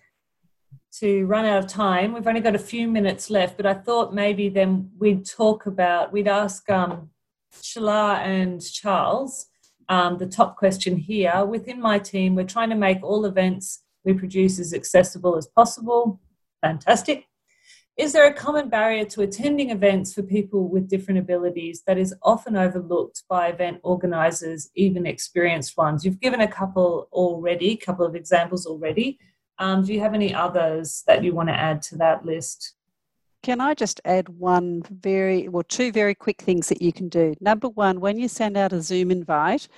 to 0.98 1.24
run 1.26 1.44
out 1.44 1.62
of 1.62 1.70
time. 1.70 2.12
We've 2.12 2.26
only 2.26 2.40
got 2.40 2.56
a 2.56 2.58
few 2.58 2.88
minutes 2.88 3.30
left, 3.30 3.56
but 3.56 3.64
I 3.64 3.74
thought 3.74 4.12
maybe 4.12 4.48
then 4.48 4.90
we'd 4.98 5.24
talk 5.24 5.66
about 5.66 6.12
we'd 6.12 6.26
ask 6.26 6.68
um, 6.68 7.10
Sheelagh 7.62 8.18
and 8.18 8.60
Charles 8.60 9.46
um, 9.88 10.18
the 10.18 10.26
top 10.26 10.56
question 10.56 10.96
here. 10.96 11.44
Within 11.44 11.80
my 11.80 12.00
team, 12.00 12.34
we're 12.34 12.44
trying 12.44 12.70
to 12.70 12.76
make 12.76 13.04
all 13.04 13.26
events 13.26 13.84
we 14.04 14.14
produce 14.14 14.58
as 14.58 14.74
accessible 14.74 15.36
as 15.36 15.46
possible. 15.46 16.20
Fantastic. 16.60 17.29
Is 17.96 18.12
there 18.12 18.26
a 18.26 18.32
common 18.32 18.68
barrier 18.68 19.04
to 19.06 19.22
attending 19.22 19.70
events 19.70 20.14
for 20.14 20.22
people 20.22 20.68
with 20.68 20.88
different 20.88 21.20
abilities 21.20 21.82
that 21.86 21.98
is 21.98 22.14
often 22.22 22.56
overlooked 22.56 23.24
by 23.28 23.48
event 23.48 23.80
organisers, 23.82 24.70
even 24.74 25.06
experienced 25.06 25.76
ones? 25.76 26.04
You've 26.04 26.20
given 26.20 26.40
a 26.40 26.48
couple 26.48 27.08
already, 27.12 27.72
a 27.72 27.76
couple 27.76 28.06
of 28.06 28.14
examples 28.14 28.64
already. 28.64 29.18
Um, 29.58 29.84
do 29.84 29.92
you 29.92 30.00
have 30.00 30.14
any 30.14 30.32
others 30.32 31.02
that 31.06 31.22
you 31.22 31.34
want 31.34 31.50
to 31.50 31.54
add 31.54 31.82
to 31.82 31.96
that 31.96 32.24
list? 32.24 32.74
Can 33.42 33.60
I 33.60 33.74
just 33.74 34.00
add 34.04 34.28
one 34.28 34.82
very, 34.90 35.48
well, 35.48 35.62
two 35.62 35.92
very 35.92 36.14
quick 36.14 36.40
things 36.40 36.68
that 36.68 36.82
you 36.82 36.92
can 36.92 37.08
do? 37.08 37.34
Number 37.40 37.68
one, 37.68 38.00
when 38.00 38.18
you 38.18 38.28
send 38.28 38.56
out 38.56 38.72
a 38.72 38.80
Zoom 38.80 39.10
invite, 39.10 39.68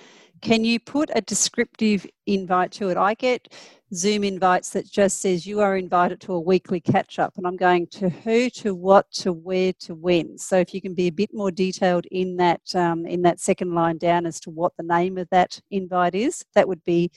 can 0.41 0.65
you 0.65 0.79
put 0.79 1.09
a 1.15 1.21
descriptive 1.21 2.05
invite 2.25 2.71
to 2.73 2.89
it? 2.89 2.97
I 2.97 3.13
get 3.13 3.53
Zoom 3.93 4.23
invites 4.23 4.71
that 4.71 4.89
just 4.89 5.21
says 5.21 5.45
you 5.45 5.59
are 5.59 5.77
invited 5.77 6.19
to 6.21 6.33
a 6.33 6.39
weekly 6.39 6.79
catch 6.79 7.19
up, 7.19 7.33
and 7.37 7.45
I'm 7.45 7.57
going 7.57 7.87
to 7.87 8.09
who, 8.09 8.49
to 8.51 8.73
what, 8.73 9.11
to 9.13 9.31
where, 9.31 9.73
to 9.81 9.93
when. 9.93 10.37
So 10.37 10.57
if 10.57 10.73
you 10.73 10.81
can 10.81 10.93
be 10.93 11.07
a 11.07 11.11
bit 11.11 11.29
more 11.33 11.51
detailed 11.51 12.05
in 12.07 12.37
that 12.37 12.61
um, 12.75 13.05
in 13.05 13.21
that 13.23 13.39
second 13.39 13.73
line 13.75 13.97
down 13.97 14.25
as 14.25 14.39
to 14.41 14.49
what 14.49 14.73
the 14.77 14.83
name 14.83 15.17
of 15.17 15.27
that 15.29 15.59
invite 15.69 16.15
is, 16.15 16.43
that 16.55 16.67
would 16.67 16.83
be 16.83 17.11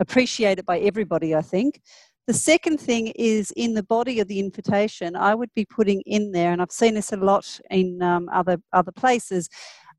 appreciated 0.00 0.64
by 0.64 0.78
everybody. 0.78 1.34
I 1.34 1.42
think. 1.42 1.80
The 2.26 2.32
second 2.32 2.80
thing 2.80 3.08
is 3.08 3.50
in 3.50 3.74
the 3.74 3.82
body 3.82 4.18
of 4.20 4.28
the 4.28 4.40
invitation, 4.40 5.14
I 5.14 5.34
would 5.34 5.52
be 5.54 5.66
putting 5.66 6.00
in 6.06 6.32
there, 6.32 6.52
and 6.52 6.62
I've 6.62 6.72
seen 6.72 6.94
this 6.94 7.12
a 7.12 7.18
lot 7.18 7.60
in 7.70 8.00
um, 8.02 8.30
other 8.32 8.58
other 8.72 8.92
places. 8.92 9.50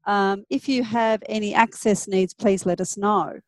Um, 0.08 0.44
if 0.50 0.68
you 0.68 0.84
have 0.84 1.22
any 1.30 1.54
access 1.54 2.08
needs, 2.08 2.34
please 2.34 2.66
let 2.66 2.82
us 2.82 2.98
know. 2.98 3.40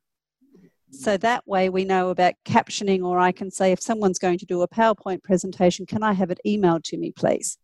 So 0.91 1.17
that 1.17 1.47
way 1.47 1.69
we 1.69 1.83
know 1.83 2.09
about 2.09 2.33
captioning, 2.45 3.03
or 3.03 3.19
I 3.19 3.31
can 3.31 3.51
say 3.51 3.71
if 3.71 3.81
someone's 3.81 4.19
going 4.19 4.39
to 4.39 4.45
do 4.45 4.61
a 4.61 4.67
PowerPoint 4.67 5.21
presentation, 5.23 5.85
can 5.85 6.01
I 6.01 6.13
have 6.13 6.31
it 6.31 6.39
emailed 6.45 6.83
to 6.85 6.97
me, 6.97 7.11
please? 7.11 7.57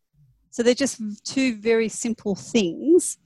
So 0.49 0.61
they're 0.61 0.73
just 0.73 1.01
two 1.25 1.55
very 1.55 1.89
simple 1.89 2.35
things 2.35 3.17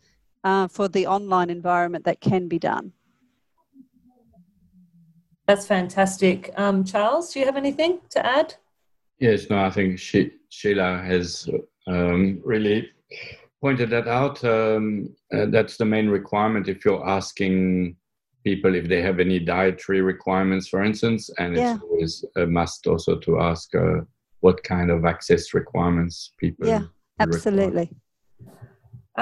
uh, 0.43 0.68
for 0.68 0.88
the 0.88 1.08
online 1.08 1.50
environment 1.50 2.06
that 2.06 2.22
can 2.22 2.48
be 2.48 2.60
done. 2.60 2.93
That's 5.48 5.66
fantastic. 5.66 6.52
Um, 6.58 6.84
Charles, 6.84 7.34
do 7.34 7.39
you 7.39 7.45
have 7.45 7.58
anything 7.58 8.00
to 8.12 8.26
add? 8.26 8.54
Yes, 9.20 9.50
no, 9.50 9.58
I 9.58 9.72
think 9.72 9.98
she, 9.98 10.32
Sheelagh 10.52 11.06
has 11.06 11.50
um, 11.88 12.41
really 12.43 12.89
pointed 13.62 13.89
that 13.89 14.08
out. 14.08 14.43
Um, 14.43 15.16
uh, 15.34 15.48
that's 15.48 15.78
the 15.78 15.86
main 15.86 16.08
requirement 16.10 16.68
if 16.68 16.86
you're 16.86 17.08
asking 17.08 17.95
people 18.50 18.76
if 18.76 18.88
they 18.88 19.02
have 19.02 19.20
any 19.20 19.39
dietary 19.39 20.02
requirements, 20.14 20.66
for 20.72 20.82
instance, 20.89 21.30
and 21.38 21.56
yeah. 21.56 21.74
it's 21.74 21.84
always 21.84 22.26
a 22.38 22.45
must 22.60 22.88
also 22.88 23.14
to 23.26 23.32
ask 23.50 23.76
uh, 23.76 24.00
what 24.45 24.64
kind 24.64 24.89
of 24.89 25.06
access 25.14 25.54
requirements 25.54 26.16
people. 26.38 26.66
Yeah, 26.68 26.84
absolutely. 27.20 27.88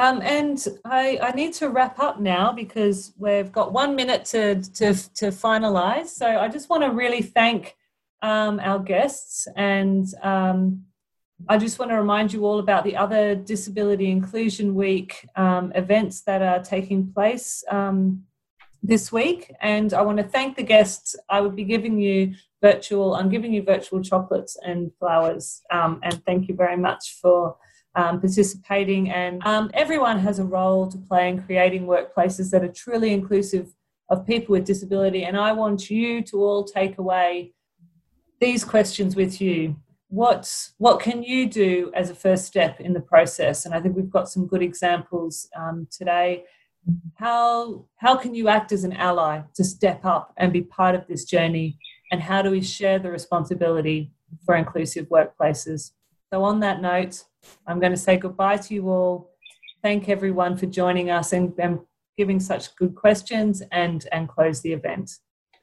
Um, 0.03 0.21
and 0.21 0.57
I, 0.83 1.03
I 1.29 1.31
need 1.31 1.53
to 1.61 1.69
wrap 1.69 1.99
up 1.99 2.19
now 2.19 2.51
because 2.51 3.13
we've 3.17 3.51
got 3.59 3.71
one 3.71 3.95
minute 3.95 4.25
to, 4.33 4.55
to, 4.79 4.87
to 5.19 5.25
finalize. 5.45 6.07
So 6.07 6.27
I 6.27 6.47
just 6.49 6.69
want 6.69 6.83
to 6.83 6.91
really 6.91 7.21
thank 7.21 7.75
um, 8.21 8.59
our 8.59 8.79
guests 8.79 9.47
and 9.55 10.05
um, 10.21 10.85
I 11.47 11.57
just 11.57 11.79
want 11.79 11.91
to 11.91 11.97
remind 11.97 12.33
you 12.33 12.45
all 12.45 12.59
about 12.59 12.83
the 12.83 12.95
other 12.95 13.35
Disability 13.35 14.09
Inclusion 14.09 14.75
Week 14.75 15.27
um, 15.35 15.71
events 15.75 16.21
that 16.27 16.41
are 16.41 16.61
taking 16.61 17.11
place 17.13 17.63
um, 17.69 18.23
this 18.87 19.11
week. 19.11 19.51
And 19.61 19.93
I 19.93 20.01
want 20.01 20.17
to 20.17 20.23
thank 20.23 20.55
the 20.55 20.63
guests. 20.63 21.15
I 21.29 21.41
would 21.41 21.55
be 21.55 21.63
giving 21.63 21.99
you 21.99 22.33
virtual, 22.61 23.15
I'm 23.15 23.29
giving 23.29 23.53
you 23.53 23.63
virtual 23.63 24.01
chocolates 24.01 24.57
and 24.61 24.91
flowers. 24.99 25.61
Um, 25.71 25.99
and 26.03 26.23
thank 26.25 26.47
you 26.47 26.55
very 26.55 26.77
much 26.77 27.19
for 27.21 27.57
um, 27.95 28.19
participating. 28.19 29.09
And 29.11 29.41
um, 29.45 29.71
everyone 29.73 30.19
has 30.19 30.39
a 30.39 30.43
role 30.43 30.87
to 30.87 30.97
play 30.97 31.29
in 31.29 31.41
creating 31.41 31.85
workplaces 31.85 32.51
that 32.51 32.63
are 32.63 32.71
truly 32.71 33.13
inclusive 33.13 33.73
of 34.09 34.25
people 34.25 34.53
with 34.53 34.65
disability. 34.65 35.23
And 35.23 35.37
I 35.37 35.51
want 35.51 35.89
you 35.89 36.21
to 36.23 36.37
all 36.37 36.63
take 36.63 36.97
away 36.97 37.53
these 38.39 38.63
questions 38.63 39.15
with 39.15 39.41
you 39.41 39.75
what 40.15 40.69
what 40.77 40.99
can 40.99 41.23
you 41.23 41.49
do 41.49 41.91
as 41.93 42.09
a 42.09 42.15
first 42.15 42.45
step 42.45 42.79
in 42.79 42.93
the 42.93 43.01
process? 43.01 43.65
And 43.65 43.73
I 43.73 43.81
think 43.81 43.95
we've 43.95 44.09
got 44.09 44.29
some 44.29 44.47
good 44.47 44.61
examples 44.61 45.49
um, 45.57 45.87
today. 45.91 46.45
How 47.15 47.85
how 47.97 48.15
can 48.15 48.35
you 48.35 48.47
act 48.47 48.71
as 48.71 48.83
an 48.83 48.93
ally 48.93 49.41
to 49.55 49.63
step 49.63 50.05
up 50.05 50.33
and 50.37 50.53
be 50.53 50.61
part 50.61 50.95
of 50.95 51.07
this 51.07 51.25
journey? 51.25 51.77
And 52.11 52.21
how 52.21 52.41
do 52.41 52.51
we 52.51 52.61
share 52.61 52.99
the 52.99 53.09
responsibility 53.09 54.11
for 54.45 54.55
inclusive 54.55 55.07
workplaces? 55.09 55.91
So 56.31 56.43
on 56.43 56.59
that 56.59 56.81
note, 56.81 57.23
I'm 57.67 57.79
going 57.79 57.91
to 57.91 57.97
say 57.97 58.17
goodbye 58.17 58.57
to 58.57 58.73
you 58.73 58.89
all. 58.89 59.31
Thank 59.81 60.09
everyone 60.09 60.57
for 60.57 60.65
joining 60.65 61.09
us 61.09 61.33
and, 61.33 61.53
and 61.59 61.79
giving 62.17 62.39
such 62.39 62.75
good 62.75 62.95
questions 62.95 63.61
and 63.71 64.07
and 64.11 64.29
close 64.29 64.61
the 64.61 64.73
event. 64.73 65.19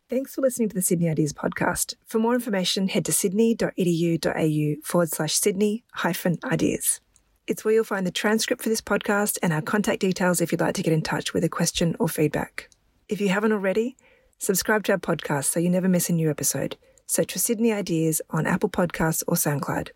Thanks 0.08 0.34
for 0.34 0.42
listening 0.42 0.68
to 0.68 0.74
the 0.74 0.82
Sydney 0.82 1.08
Ideas 1.08 1.32
podcast. 1.32 1.94
For 2.04 2.18
more 2.18 2.34
information, 2.34 2.88
head 2.88 3.06
to 3.06 3.12
sydney.edu.au 3.12 4.82
forward 4.84 5.08
slash 5.08 5.32
Sydney 5.32 5.84
hyphen 5.94 6.38
ideas. 6.44 7.00
It's 7.49 7.64
where 7.64 7.74
you'll 7.74 7.82
find 7.82 8.07
the 8.07 8.12
transcript 8.12 8.62
for 8.62 8.68
this 8.68 8.80
podcast 8.80 9.36
and 9.43 9.53
our 9.53 9.62
contact 9.62 10.01
details 10.01 10.40
if 10.40 10.53
you'd 10.53 10.61
like 10.61 10.76
to 10.76 10.82
get 10.82 10.93
in 10.93 11.03
touch 11.03 11.34
with 11.34 11.43
a 11.43 11.49
question 11.49 11.97
or 11.99 12.09
feedback. 12.09 12.70
If 13.09 13.20
you 13.20 13.30
haven't 13.30 13.51
already, 13.51 13.97
subscribe 14.38 14.84
to 14.84 14.93
our 14.93 14.99
podcast 14.99 15.47
so 15.47 15.59
you 15.59 15.68
never 15.68 15.88
miss 15.88 16.09
a 16.09 16.12
new 16.12 16.30
episode. 16.30 16.76
Search 17.07 17.32
for 17.32 17.40
Sydney 17.40 17.72
Ideas 17.72 18.22
on 18.30 18.47
Apple 18.47 18.68
Podcasts 18.68 19.24
or 19.26 19.34
SoundCloud. 19.34 19.88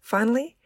Finally, 0.00 0.56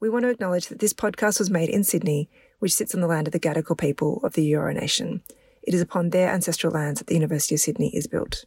we 0.00 0.08
want 0.10 0.24
to 0.24 0.28
acknowledge 0.30 0.66
that 0.66 0.80
this 0.80 0.92
podcast 0.92 1.38
was 1.38 1.50
made 1.50 1.68
in 1.68 1.84
Sydney, 1.84 2.28
which 2.58 2.74
sits 2.74 2.92
on 2.92 3.00
the 3.00 3.06
land 3.06 3.28
of 3.28 3.32
the 3.32 3.38
Gadigal 3.38 3.78
people 3.78 4.20
of 4.24 4.32
the 4.32 4.50
Eora 4.50 4.74
Nation. 4.74 5.22
It 5.62 5.72
is 5.72 5.80
upon 5.80 6.10
their 6.10 6.30
ancestral 6.30 6.72
lands 6.72 6.98
that 6.98 7.06
the 7.06 7.14
University 7.14 7.54
of 7.54 7.60
Sydney 7.60 7.94
is 7.94 8.08
built. 8.08 8.44